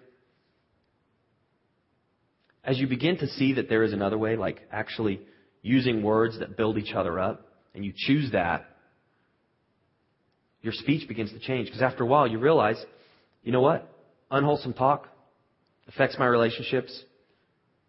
as 2.64 2.78
you 2.78 2.86
begin 2.86 3.16
to 3.18 3.26
see 3.26 3.54
that 3.54 3.68
there 3.68 3.82
is 3.82 3.92
another 3.92 4.18
way, 4.18 4.36
like 4.36 4.60
actually 4.70 5.20
using 5.62 6.02
words 6.02 6.38
that 6.38 6.56
build 6.56 6.78
each 6.78 6.92
other 6.94 7.18
up, 7.18 7.46
and 7.74 7.84
you 7.84 7.92
choose 7.96 8.32
that, 8.32 8.66
your 10.60 10.72
speech 10.72 11.08
begins 11.08 11.32
to 11.32 11.40
change. 11.40 11.66
Because 11.66 11.82
after 11.82 12.04
a 12.04 12.06
while, 12.06 12.26
you 12.26 12.38
realize, 12.38 12.76
you 13.42 13.50
know 13.50 13.60
what? 13.60 13.91
Unwholesome 14.32 14.72
talk 14.72 15.08
affects 15.88 16.16
my 16.18 16.26
relationships, 16.26 17.04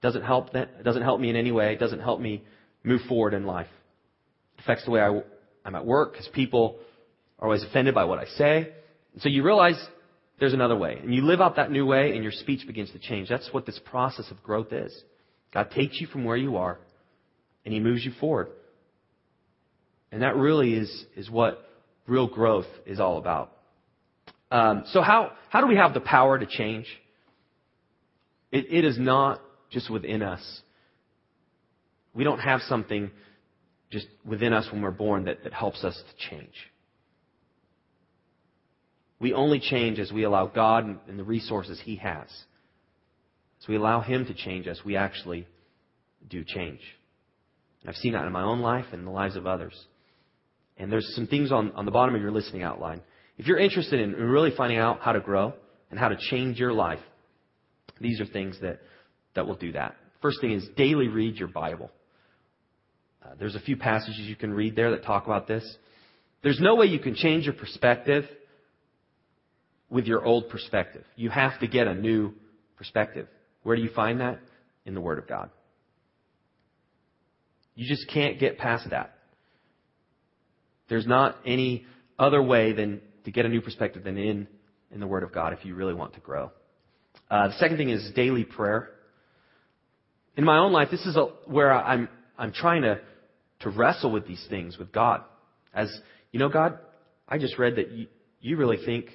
doesn't 0.02 0.24
help 0.24 0.52
that, 0.52 0.84
doesn't 0.84 1.02
help 1.02 1.22
me 1.22 1.30
in 1.30 1.38
any 1.38 1.52
way, 1.52 1.78
doesn't 1.78 2.02
help 2.02 2.20
me 2.20 2.44
move 2.84 3.00
forward 3.08 3.34
in 3.34 3.46
life. 3.46 3.70
Affects 4.60 4.84
the 4.84 4.92
way 4.92 5.00
I, 5.00 5.22
I'm 5.64 5.74
at 5.74 5.86
work 5.86 6.12
because 6.12 6.28
people 6.34 6.78
are 7.40 7.48
always 7.48 7.64
offended 7.64 7.96
by 7.96 8.04
what 8.04 8.20
I 8.20 8.26
say. 8.26 8.74
And 9.14 9.22
so 9.22 9.30
you 9.30 9.44
realize 9.44 9.82
there's 10.38 10.54
another 10.54 10.76
way. 10.76 11.00
And 11.02 11.16
you 11.16 11.22
live 11.22 11.40
out 11.40 11.56
that 11.56 11.72
new 11.72 11.86
way 11.86 12.12
and 12.12 12.24
your 12.24 12.34
speech 12.34 12.68
begins 12.68 12.92
to 12.92 13.00
change. 13.00 13.30
That's 13.30 13.48
what 13.54 13.66
this 13.66 13.80
process 13.86 14.30
of 14.30 14.44
growth 14.44 14.74
is. 14.74 14.94
God 15.54 15.72
takes 15.72 16.02
you 16.02 16.08
from 16.08 16.26
where 16.26 16.36
you 16.36 16.58
are 16.58 16.78
and 17.64 17.74
He 17.74 17.80
moves 17.80 18.04
you 18.04 18.12
forward. 18.20 18.50
And 20.12 20.22
that 20.22 20.36
really 20.36 20.74
is, 20.74 21.06
is 21.16 21.30
what 21.30 21.66
real 22.06 22.28
growth 22.28 22.68
is 22.86 23.00
all 23.00 23.18
about. 23.18 23.53
Um, 24.54 24.84
so 24.92 25.02
how, 25.02 25.32
how 25.50 25.62
do 25.62 25.68
we 25.68 25.78
have 25.78 25.96
the 25.96 26.00
power 26.00 26.38
to 26.38 26.46
change? 26.46 26.86
It, 28.52 28.68
it 28.70 28.86
is 28.86 29.00
not 29.00 29.42
just 29.72 29.90
within 29.90 30.22
us. 30.22 30.62
We 32.14 32.24
don't 32.24 32.38
have 32.38 32.62
something 32.62 33.10
just 33.92 34.06
within 34.24 34.54
us 34.54 34.68
when 34.72 34.84
we're 34.84 34.92
born 34.92 35.26
that, 35.26 35.44
that 35.44 35.54
helps 35.54 35.84
us 35.84 35.96
to 35.96 36.30
change. 36.30 36.54
We 39.20 39.34
only 39.34 39.60
change 39.60 39.98
as 39.98 40.12
we 40.12 40.22
allow 40.22 40.46
God 40.46 41.00
and 41.08 41.18
the 41.18 41.24
resources 41.24 41.82
He 41.84 41.96
has. 41.96 42.28
As 43.60 43.68
we 43.68 43.76
allow 43.76 44.02
Him 44.02 44.24
to 44.28 44.36
change 44.36 44.68
us, 44.68 44.80
we 44.86 44.96
actually 44.98 45.48
do 46.30 46.44
change. 46.44 46.82
I've 47.88 47.96
seen 47.96 48.14
that 48.14 48.28
in 48.28 48.32
my 48.32 48.44
own 48.44 48.60
life 48.60 48.86
and 48.92 49.08
the 49.08 49.12
lives 49.12 49.36
of 49.36 49.48
others. 49.48 49.74
And 50.78 50.92
there's 50.92 51.12
some 51.16 51.26
things 51.26 51.52
on, 51.52 51.72
on 51.72 51.86
the 51.86 51.92
bottom 51.92 52.14
of 52.14 52.22
your 52.22 52.32
listening 52.32 52.62
outline. 52.62 53.02
If 53.38 53.48
you're 53.48 53.60
interested 53.60 54.00
in 54.00 54.14
really 54.14 54.52
finding 54.56 54.78
out 54.78 55.00
how 55.02 55.14
to 55.14 55.20
grow 55.20 55.54
and 55.90 56.00
how 56.00 56.10
to 56.10 56.18
change 56.30 56.60
your 56.60 56.74
life, 56.74 57.00
these 58.00 58.22
are 58.22 58.26
things 58.26 58.58
that, 58.62 58.80
that 59.36 59.48
will 59.48 59.56
do 59.56 59.72
that. 59.74 59.96
First 60.22 60.40
thing 60.42 60.52
is 60.52 60.68
daily 60.78 61.08
read 61.08 61.36
your 61.38 61.48
Bible. 61.48 61.90
Uh, 63.24 63.30
there's 63.40 63.56
a 63.56 63.60
few 63.60 63.78
passages 63.78 64.20
you 64.20 64.36
can 64.36 64.54
read 64.54 64.76
there 64.76 64.92
that 64.92 65.04
talk 65.04 65.26
about 65.26 65.48
this. 65.48 65.64
There's 66.44 66.60
no 66.60 66.76
way 66.76 66.88
you 66.88 67.00
can 67.00 67.16
change 67.16 67.46
your 67.46 67.54
perspective 67.54 68.26
with 69.90 70.06
your 70.06 70.26
old 70.26 70.50
perspective. 70.50 71.04
You 71.16 71.30
have 71.30 71.60
to 71.60 71.68
get 71.68 71.88
a 71.88 71.94
new 71.94 72.34
perspective. 72.78 73.28
Where 73.64 73.76
do 73.76 73.82
you 73.82 73.92
find 73.96 74.20
that? 74.20 74.40
In 74.86 74.94
the 74.94 75.02
Word 75.02 75.20
of 75.20 75.28
God. 75.28 75.50
You 77.76 77.88
just 77.88 78.10
can't 78.10 78.40
get 78.40 78.58
past 78.58 78.90
that. 78.90 79.16
There's 80.90 81.08
not 81.08 81.38
any 81.46 81.86
other 82.20 82.44
way 82.44 82.74
than 82.74 83.02
to 83.26 83.32
get 83.32 83.46
a 83.46 83.50
new 83.50 83.62
perspective 83.62 84.04
than 84.04 84.18
in, 84.18 84.48
in 84.92 85.00
the 85.00 85.08
Word 85.08 85.24
of 85.24 85.32
God 85.34 85.54
if 85.54 85.66
you 85.66 85.76
really 85.76 85.94
want 85.94 86.14
to 86.14 86.20
grow. 86.20 86.52
Uh, 87.30 87.48
the 87.48 87.54
second 87.56 87.78
thing 87.78 87.90
is 87.90 88.12
daily 88.16 88.44
prayer. 88.44 88.90
In 90.36 90.44
my 90.44 90.58
own 90.58 90.72
life, 90.72 90.90
this 90.92 91.06
is 91.06 91.16
a, 91.16 91.26
where 91.46 91.72
I'm, 91.72 92.10
I'm 92.38 92.52
trying 92.52 92.82
to, 92.84 93.00
to 93.62 93.70
wrestle 93.70 94.12
with 94.12 94.28
these 94.28 94.46
things 94.50 94.78
with 94.78 94.92
God. 94.92 95.22
As, 95.74 95.92
you 96.32 96.40
know, 96.40 96.50
God, 96.50 96.80
I 97.28 97.38
just 97.38 97.58
read 97.58 97.78
that 97.78 97.92
you, 97.92 98.08
you 98.42 98.58
really 98.58 98.78
think 98.84 99.06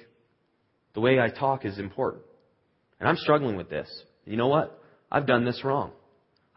the 0.93 1.01
way 1.01 1.19
I 1.19 1.29
talk 1.29 1.65
is 1.65 1.77
important. 1.77 2.23
And 2.99 3.07
I'm 3.07 3.17
struggling 3.17 3.55
with 3.55 3.69
this. 3.69 3.89
You 4.25 4.37
know 4.37 4.47
what? 4.47 4.81
I've 5.11 5.25
done 5.25 5.45
this 5.45 5.63
wrong. 5.63 5.91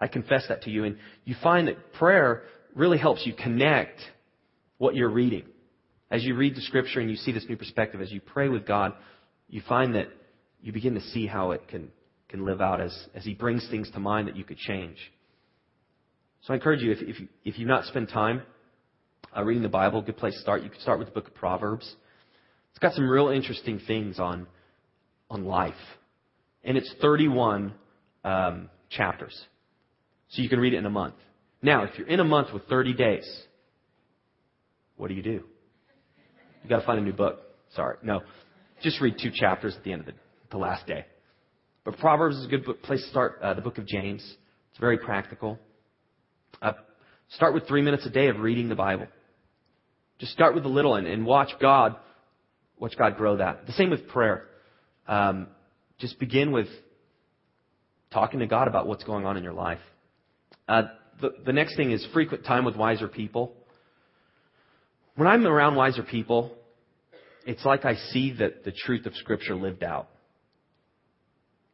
I 0.01 0.09
confess 0.09 0.47
that 0.49 0.63
to 0.63 0.71
you. 0.71 0.85
And 0.85 0.97
you 1.25 1.37
find 1.43 1.69
that 1.69 1.93
prayer 1.93 2.43
really 2.75 2.99
helps 2.99 3.25
you 3.25 3.35
connect 3.35 4.01
what 4.79 4.95
you're 4.95 5.11
reading. 5.11 5.45
As 6.13 6.23
you 6.23 6.35
read 6.35 6.55
the 6.55 6.61
scripture 6.61 7.01
and 7.01 7.09
you 7.09 7.17
see 7.17 7.33
this 7.33 7.47
new 7.49 7.57
perspective, 7.57 8.03
as 8.03 8.13
you 8.13 8.21
pray 8.21 8.51
with 8.51 8.67
God, 8.67 8.93
you 9.49 9.63
find 9.67 9.95
that 9.95 10.09
you 10.61 10.71
begin 10.71 10.95
to 10.95 11.01
see 11.01 11.27
how 11.27 11.53
it 11.53 11.67
can, 11.69 11.91
can 12.29 12.45
live 12.45 12.61
out 12.61 12.83
as, 12.83 12.95
as 13.15 13.25
He 13.25 13.33
brings 13.33 13.67
things 13.71 13.91
to 13.93 13.99
mind 13.99 14.29
that 14.29 14.37
you 14.37 14.45
could 14.45 14.59
change. 14.59 14.99
So 16.43 16.53
I 16.53 16.57
encourage 16.57 16.83
you, 16.83 16.93
if, 16.93 16.99
if, 17.01 17.19
you, 17.19 17.29
if 17.47 17.59
you've 17.59 17.67
not 17.67 17.87
spent 17.87 18.11
time 18.11 18.43
uh, 19.35 19.43
reading 19.43 19.63
the 19.63 19.71
Bible, 19.71 20.01
a 20.01 20.03
good 20.03 20.19
place 20.19 20.35
to 20.35 20.41
start, 20.41 20.63
you 20.63 20.69
could 20.69 20.83
start 20.83 20.99
with 20.99 21.09
the 21.09 21.15
book 21.15 21.29
of 21.29 21.35
Proverbs. 21.35 21.91
It's 22.73 22.79
got 22.79 22.93
some 22.93 23.09
real 23.09 23.29
interesting 23.29 23.81
things 23.87 24.19
on, 24.19 24.47
on 25.31 25.47
life. 25.47 25.73
And 26.63 26.77
it's 26.77 26.93
31 27.01 27.73
um, 28.23 28.69
chapters. 28.91 29.47
So 30.29 30.43
you 30.43 30.51
can 30.51 30.61
read 30.61 30.75
it 30.75 30.79
in 30.79 30.85
a 30.85 30.91
month. 30.91 31.15
Now, 31.63 31.85
if 31.85 31.97
you're 31.97 32.09
in 32.09 32.21
a 32.21 32.25
month 32.25 32.53
with 32.53 32.67
30 32.69 32.93
days, 32.93 33.43
what 34.97 35.09
do 35.09 35.15
you 35.15 35.23
do? 35.23 35.45
You 36.63 36.69
got 36.69 36.81
to 36.81 36.87
find 36.87 36.99
a 36.99 37.03
new 37.03 37.13
book. 37.13 37.41
Sorry. 37.75 37.97
No. 38.03 38.21
Just 38.83 39.01
read 39.01 39.17
two 39.21 39.31
chapters 39.33 39.75
at 39.77 39.85
the 39.85 39.93
end 39.93 40.01
of 40.01 40.07
the, 40.07 40.13
the 40.51 40.59
last 40.59 40.87
day. 40.87 41.07
But 41.85 41.99
Proverbs 41.99 42.37
is 42.37 42.47
a 42.47 42.49
good 42.49 42.65
book, 42.65 42.83
place 42.83 43.03
to 43.03 43.09
start. 43.09 43.39
Uh, 43.43 43.55
the 43.55 43.63
book 43.63 43.79
of 43.79 43.87
James. 43.87 44.23
It's 44.71 44.81
very 44.81 44.99
practical. 44.99 45.59
Uh, 46.61 46.73
start 47.31 47.55
with 47.55 47.67
three 47.67 47.83
minutes 47.83 48.07
a 48.07 48.11
day 48.11 48.29
of 48.29 48.39
reading 48.39 48.69
the 48.69 48.75
Bible. 48.75 49.07
Just 50.19 50.33
start 50.33 50.55
with 50.55 50.65
a 50.65 50.69
little 50.69 50.95
and, 50.95 51.07
and 51.07 51.27
watch 51.27 51.51
God 51.61 51.97
Watch 52.83 52.99
God 52.99 53.17
grow 53.17 53.37
that. 53.37 53.65
The 53.67 53.73
same 53.75 53.91
with 53.91 54.09
prayer. 54.09 54.43
Um, 55.07 55.47
just 56.01 56.19
begin 56.19 56.51
with 56.51 56.67
talking 58.13 58.41
to 58.41 58.47
God 58.49 58.67
about 58.67 58.89
what's 58.89 59.05
going 59.05 59.25
on 59.25 59.37
in 59.37 59.45
your 59.45 59.53
life. 59.53 59.79
Uh, 60.67 60.83
the, 61.21 61.31
the 61.47 61.53
next 61.53 61.77
thing 61.77 61.93
is 61.93 62.05
frequent 62.13 62.45
time 62.45 62.65
with 62.65 62.75
wiser 62.75 63.07
people. 63.07 63.53
When 65.15 65.29
I'm 65.29 65.47
around 65.47 65.77
wiser 65.77 66.03
people, 66.03 66.53
it's 67.47 67.65
like 67.65 67.85
I 67.85 67.97
see 68.13 68.35
that 68.39 68.65
the 68.65 68.73
truth 68.73 69.07
of 69.07 69.15
Scripture 69.17 69.55
lived 69.55 69.83
out. 69.83 70.09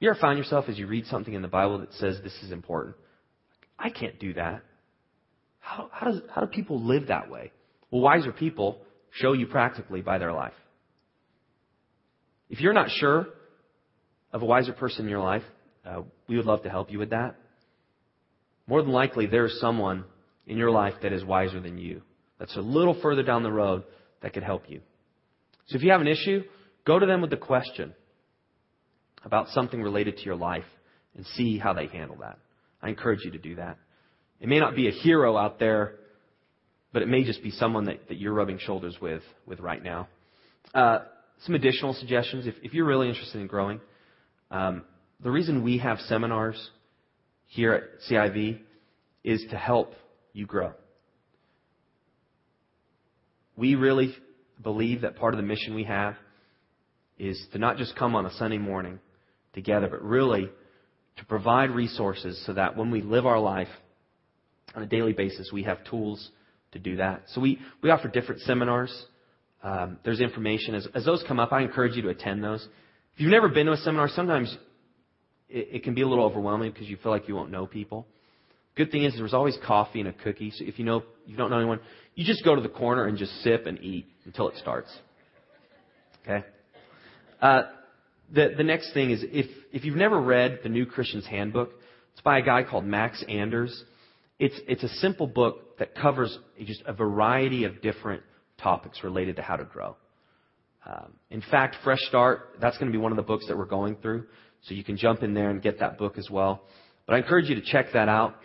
You 0.01 0.11
ever 0.11 0.19
found 0.19 0.39
yourself 0.39 0.67
as 0.69 0.79
you 0.79 0.87
read 0.87 1.07
something 1.07 1.35
in 1.35 1.43
the 1.43 1.49
Bible 1.49 1.79
that 1.79 1.93
says 1.95 2.19
this 2.23 2.37
is 2.43 2.53
important? 2.53 2.97
I 3.79 3.91
can't 3.91 4.19
do 4.19 4.35
that. 4.35 4.63
How, 5.61 5.89
how, 5.93 6.11
does, 6.11 6.21
how 6.35 6.41
do 6.41 6.47
people 6.47 6.83
live 6.83 7.09
that 7.09 7.31
way? 7.31 7.53
Well, 7.91 8.03
wiser 8.03 8.33
people 8.33 8.79
show 9.11 9.33
you 9.33 9.47
practically 9.47 10.01
by 10.01 10.19
their 10.19 10.33
life. 10.33 10.55
If 12.49 12.61
you're 12.61 12.73
not 12.73 12.91
sure 12.91 13.27
of 14.33 14.43
a 14.43 14.45
wiser 14.45 14.73
person 14.73 15.05
in 15.05 15.11
your 15.11 15.23
life, 15.23 15.43
uh, 15.85 16.03
we 16.29 16.37
would 16.37 16.47
love 16.47 16.63
to 16.63 16.71
help 16.71 16.91
you 16.91 16.99
with 16.99 17.11
that. 17.11 17.37
More 18.67 18.83
than 18.83 18.93
likely, 18.93 19.27
there's 19.27 19.59
someone 19.61 20.05
in 20.47 20.59
your 20.59 20.71
life 20.71 20.95
that 21.03 21.13
is 21.13 21.25
wiser 21.25 21.61
than 21.61 21.79
you, 21.79 22.03
that's 22.39 22.57
a 22.57 22.61
little 22.61 22.99
further 23.01 23.23
down 23.23 23.43
the 23.43 23.53
road 23.53 23.85
that 24.23 24.33
could 24.33 24.43
help 24.43 24.65
you. 24.69 24.81
So 25.67 25.77
if 25.77 25.83
you 25.83 25.91
have 25.91 26.01
an 26.01 26.07
issue, 26.07 26.45
go 26.87 26.99
to 26.99 27.07
them 27.07 27.21
with 27.21 27.31
the 27.31 27.37
question 27.37 27.95
about 29.25 29.49
something 29.49 29.83
related 29.83 30.17
to 30.19 30.25
your 30.25 30.37
life 30.37 30.65
and 31.17 31.27
see 31.27 31.59
how 31.59 31.73
they 31.73 31.87
handle 31.87 32.17
that. 32.21 32.39
I 32.81 32.89
encourage 32.89 33.25
you 33.25 33.33
to 33.33 33.39
do 33.39 33.57
that. 33.57 33.77
It 34.41 34.49
may 34.49 34.61
not 34.61 34.77
be 34.77 34.89
a 34.89 34.93
hero 34.93 35.37
out 35.37 35.59
there, 35.59 35.97
but 36.93 37.03
it 37.03 37.09
may 37.09 37.25
just 37.25 37.43
be 37.43 37.51
someone 37.51 37.85
that, 37.87 38.09
that 38.09 38.19
you're 38.19 38.33
rubbing 38.33 38.59
shoulders 38.59 38.97
with, 39.01 39.23
with 39.47 39.61
right 39.61 39.83
now. 39.83 40.09
Uh, 40.73 41.01
some 41.45 41.55
additional 41.55 41.95
suggestions. 41.95 42.47
If, 42.47 42.55
if 42.63 42.73
you're 42.73 42.87
really 42.87 43.09
interested 43.09 43.41
in 43.41 43.47
growing, 43.47 43.81
um, 44.51 44.85
the 45.21 45.31
reason 45.31 45.63
we 45.63 45.79
have 45.79 45.99
seminars 46.01 46.71
here 47.47 47.73
at 47.73 47.83
CIV 48.09 48.61
is 49.25 49.45
to 49.51 49.57
help 49.57 49.93
you 50.33 50.47
grow. 50.47 50.73
We 53.59 53.75
really 53.75 54.15
believe 54.63 55.01
that 55.01 55.17
part 55.17 55.35
of 55.35 55.39
the 55.39 55.45
mission 55.45 55.75
we 55.75 55.83
have 55.83 56.15
is 57.19 57.45
to 57.53 57.59
not 57.59 57.77
just 57.77 57.97
come 57.97 58.15
on 58.15 58.25
a 58.25 58.33
Sunday 58.35 58.57
morning 58.57 59.01
together, 59.53 59.89
but 59.89 60.01
really 60.01 60.49
to 61.17 61.25
provide 61.25 61.71
resources 61.71 62.41
so 62.47 62.53
that 62.53 62.77
when 62.77 62.93
we 62.93 63.03
live 63.03 63.27
our 63.27 63.41
life 63.41 63.67
on 64.77 64.85
a 64.85 64.87
daily 64.87 65.13
basis, 65.13 65.51
we 65.53 65.65
have 65.65 65.83
tools 65.91 66.31
to 66.71 66.79
do 66.79 66.97
that. 66.97 67.25
So 67.33 67.41
we, 67.41 67.59
we 67.83 67.91
offer 67.91 68.07
different 68.07 68.43
seminars. 68.43 69.07
Um, 69.65 69.99
there's 70.05 70.21
information. 70.21 70.77
As, 70.77 70.87
as, 70.95 71.05
those 71.05 71.25
come 71.27 71.41
up, 71.41 71.53
I 71.53 71.63
encourage 71.63 71.97
you 71.97 72.03
to 72.03 72.11
attend 72.11 72.45
those. 72.45 72.63
If 73.15 73.21
you've 73.21 73.33
never 73.33 73.49
been 73.49 73.67
to 73.67 73.73
a 73.73 73.77
seminar, 73.79 74.09
sometimes 74.09 74.57
it, 75.49 75.69
it, 75.73 75.83
can 75.83 75.97
be 75.97 76.03
a 76.03 76.07
little 76.07 76.25
overwhelming 76.25 76.71
because 76.71 76.87
you 76.87 76.97
feel 76.97 77.11
like 77.11 77.27
you 77.27 77.35
won't 77.35 77.51
know 77.51 77.67
people. 77.67 78.07
Good 78.77 78.91
thing 78.91 79.05
is 79.05 79.15
there's 79.17 79.35
always 79.35 79.59
coffee 79.67 80.01
and 80.01 80.09
a 80.09 80.13
cookie. 80.13 80.53
So 80.53 80.65
if 80.65 80.79
you 80.79 80.85
know 80.85 81.03
you 81.27 81.37
don't 81.37 81.51
know 81.51 81.59
anyone, 81.59 81.81
you 82.15 82.25
just 82.25 82.45
go 82.45 82.55
to 82.55 82.61
the 82.61 82.69
corner 82.69 83.07
and 83.07 83.19
just 83.19 83.33
sip 83.43 83.67
and 83.67 83.79
eat 83.83 84.07
until 84.25 84.49
it 84.49 84.57
starts. 84.57 84.97
Okay. 86.23 86.45
Uh, 87.41 87.63
the 88.33 88.55
the 88.57 88.65
next 88.65 88.93
thing 88.93 89.11
is 89.11 89.25
if 89.25 89.47
if 89.73 89.85
you've 89.85 89.97
never 89.97 90.21
read 90.21 90.61
the 90.63 90.69
New 90.69 90.87
Christian's 90.87 91.27
Handbook, 91.27 91.71
it's 92.13 92.21
by 92.21 92.39
a 92.39 92.43
guy 92.43 92.63
called 92.63 92.85
Max 92.85 93.25
Anders. 93.29 93.85
It's 94.39 94.59
it's 94.69 94.85
a 94.85 94.89
simple 94.89 95.27
book 95.27 95.79
that 95.79 95.95
covers 95.95 96.39
just 96.65 96.83
a 96.87 96.93
variety 96.93 97.65
of 97.65 97.81
different 97.83 98.23
topics 98.61 99.03
related 99.03 99.37
to 99.37 99.43
how 99.43 99.57
to 99.57 99.65
grow. 99.65 99.97
Um, 100.87 101.13
in 101.31 101.43
fact, 101.51 101.77
Fresh 101.85 102.01
Start, 102.09 102.57
that's 102.61 102.79
going 102.79 102.91
to 102.91 102.97
be 102.97 103.03
one 103.03 103.13
of 103.13 103.17
the 103.17 103.23
books 103.23 103.47
that 103.49 103.57
we're 103.57 103.67
going 103.67 103.97
through. 103.97 104.27
So 104.63 104.75
you 104.75 104.83
can 104.83 104.97
jump 104.97 105.23
in 105.23 105.35
there 105.35 105.51
and 105.51 105.63
get 105.63 105.79
that 105.81 105.99
book 105.99 106.19
as 106.19 106.29
well. 106.31 106.63
But 107.07 107.15
I 107.15 107.19
encourage 107.19 107.49
you 107.49 107.55
to 107.55 107.63
check 107.63 107.93
that 107.93 108.09
out. 108.09 108.37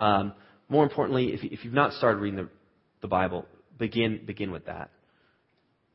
Um, 0.00 0.32
more 0.68 0.84
importantly, 0.84 1.32
if, 1.32 1.42
if, 1.42 1.64
you've 1.64 1.74
not 1.74 1.92
started 1.94 2.20
reading 2.20 2.38
the, 2.38 2.48
the, 3.00 3.08
Bible, 3.08 3.46
begin, 3.78 4.20
begin 4.26 4.50
with 4.50 4.66
that. 4.66 4.90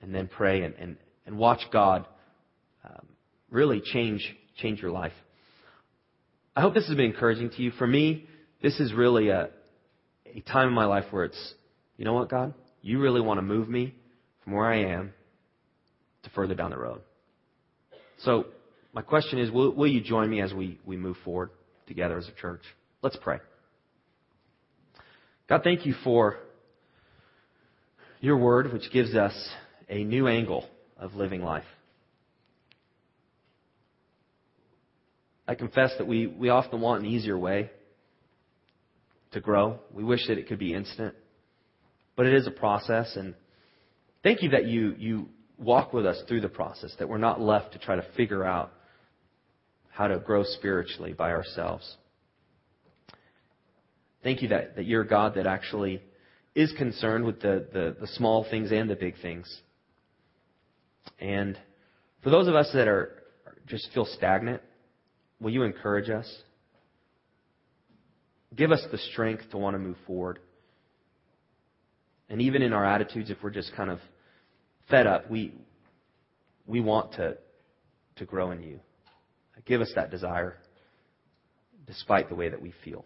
And 0.02 0.14
then 0.14 0.28
pray 0.28 0.64
and, 0.64 0.74
and, 0.76 0.98
and 1.26 1.38
watch 1.38 1.62
God 1.72 2.06
um, 2.84 3.06
really 3.50 3.82
change, 3.82 4.36
change 4.58 4.82
your 4.82 4.92
life. 4.92 5.14
I 6.56 6.62
hope 6.62 6.74
this 6.74 6.88
has 6.88 6.96
been 6.96 7.06
encouraging 7.06 7.52
to 7.52 7.62
you. 7.62 7.72
For 7.72 7.88
me, 7.88 8.28
this 8.62 8.80
is 8.80 8.94
really 8.94 9.30
a, 9.30 9.50
a 10.26 10.42
time 10.42 10.68
in 10.68 10.74
my 10.74 10.86
life 10.86 11.06
where 11.12 11.26
it's, 11.26 11.54
you 11.98 12.06
know 12.06 12.14
what, 12.14 12.30
God? 12.30 12.54
You 12.82 13.00
really 13.00 13.22
want 13.22 13.38
to 13.38 13.42
move 13.42 13.70
me 13.70 13.96
from 14.44 14.54
where 14.54 14.66
I 14.66 14.84
am 14.94 15.14
to 16.24 16.30
further 16.32 16.56
down 16.56 16.72
the 16.72 16.78
road. 16.78 17.02
So, 18.20 18.46
my 18.94 19.02
question 19.02 19.40
is 19.40 19.50
will, 19.50 19.74
will 19.74 19.88
you 19.88 20.02
join 20.02 20.30
me 20.30 20.42
as 20.42 20.54
we, 20.54 20.80
we 20.86 20.98
move 20.98 21.18
forward 21.24 21.50
together 21.88 22.18
as 22.18 22.28
a 22.28 22.40
church? 22.40 22.62
Let's 23.02 23.18
pray. 23.22 23.40
God, 25.50 25.62
thank 25.64 25.86
you 25.86 25.94
for 26.04 26.38
your 28.22 28.38
word, 28.38 28.72
which 28.72 28.92
gives 28.92 29.14
us 29.14 29.34
a 29.90 30.04
new 30.04 30.28
angle 30.28 30.66
of 30.98 31.14
living 31.14 31.42
life. 31.42 31.66
I 35.46 35.56
confess 35.56 35.92
that 35.98 36.08
we, 36.08 36.28
we 36.28 36.48
often 36.48 36.80
want 36.80 37.04
an 37.04 37.10
easier 37.10 37.38
way 37.38 37.70
to 39.34 39.42
grow. 39.42 39.80
We 39.94 40.04
wish 40.04 40.26
that 40.28 40.38
it 40.38 40.48
could 40.48 40.60
be 40.60 40.74
instant. 40.74 41.16
But 42.16 42.28
it 42.28 42.34
is 42.34 42.48
a 42.48 42.52
process, 42.52 43.16
and 43.18 43.34
thank 44.22 44.42
you 44.42 44.52
that 44.52 44.66
you, 44.66 44.96
you 44.98 45.30
walk 45.58 45.92
with 45.92 46.06
us 46.06 46.22
through 46.28 46.42
the 46.42 46.50
process, 46.50 46.94
that 47.00 47.10
we're 47.10 47.18
not 47.18 47.42
left 47.42 47.74
to 47.74 47.80
try 47.80 47.96
to 47.96 48.06
figure 48.16 48.46
out 48.46 48.72
how 49.90 50.08
to 50.08 50.20
grow 50.20 50.44
spiritually 50.44 51.14
by 51.14 51.32
ourselves. 51.32 51.98
Thank 54.24 54.42
you 54.42 54.50
that, 54.50 54.78
that 54.78 54.86
you're 54.86 55.02
a 55.02 55.08
God 55.08 55.36
that 55.36 55.46
actually 55.46 56.02
is 56.56 56.74
concerned 56.78 57.26
with 57.26 57.42
the, 57.42 57.68
the, 57.74 57.96
the 58.00 58.08
small 58.08 58.46
things 58.50 58.72
and 58.72 58.90
the 58.90 58.96
big 58.96 59.16
things. 59.22 59.62
And 61.20 61.58
for 62.24 62.30
those 62.30 62.48
of 62.48 62.56
us 62.56 62.70
that 62.74 62.88
are 62.88 63.24
just 63.68 63.90
feel 63.94 64.06
stagnant, 64.06 64.62
will 65.42 65.52
you 65.52 65.64
encourage 65.64 66.10
us? 66.10 66.32
Give 68.56 68.72
us 68.72 68.84
the 68.92 68.98
strength 68.98 69.50
to 69.52 69.58
want 69.58 69.74
to 69.74 69.80
move 69.80 69.98
forward. 70.06 70.40
And 72.30 72.42
even 72.42 72.62
in 72.62 72.72
our 72.72 72.86
attitudes, 72.86 73.30
if 73.30 73.38
we're 73.44 73.50
just 73.50 73.76
kind 73.76 73.90
of 73.90 74.00
fed 74.90 75.06
up, 75.06 75.30
we, 75.30 75.54
we 76.66 76.80
want 76.80 77.14
to, 77.14 77.38
to 78.18 78.26
grow 78.26 78.52
in 78.52 78.62
you. 78.62 78.80
Give 79.66 79.82
us 79.82 79.92
that 79.96 80.12
desire 80.12 80.58
despite 81.88 82.30
the 82.30 82.36
way 82.36 82.50
that 82.50 82.62
we 82.62 82.74
feel. 82.84 83.06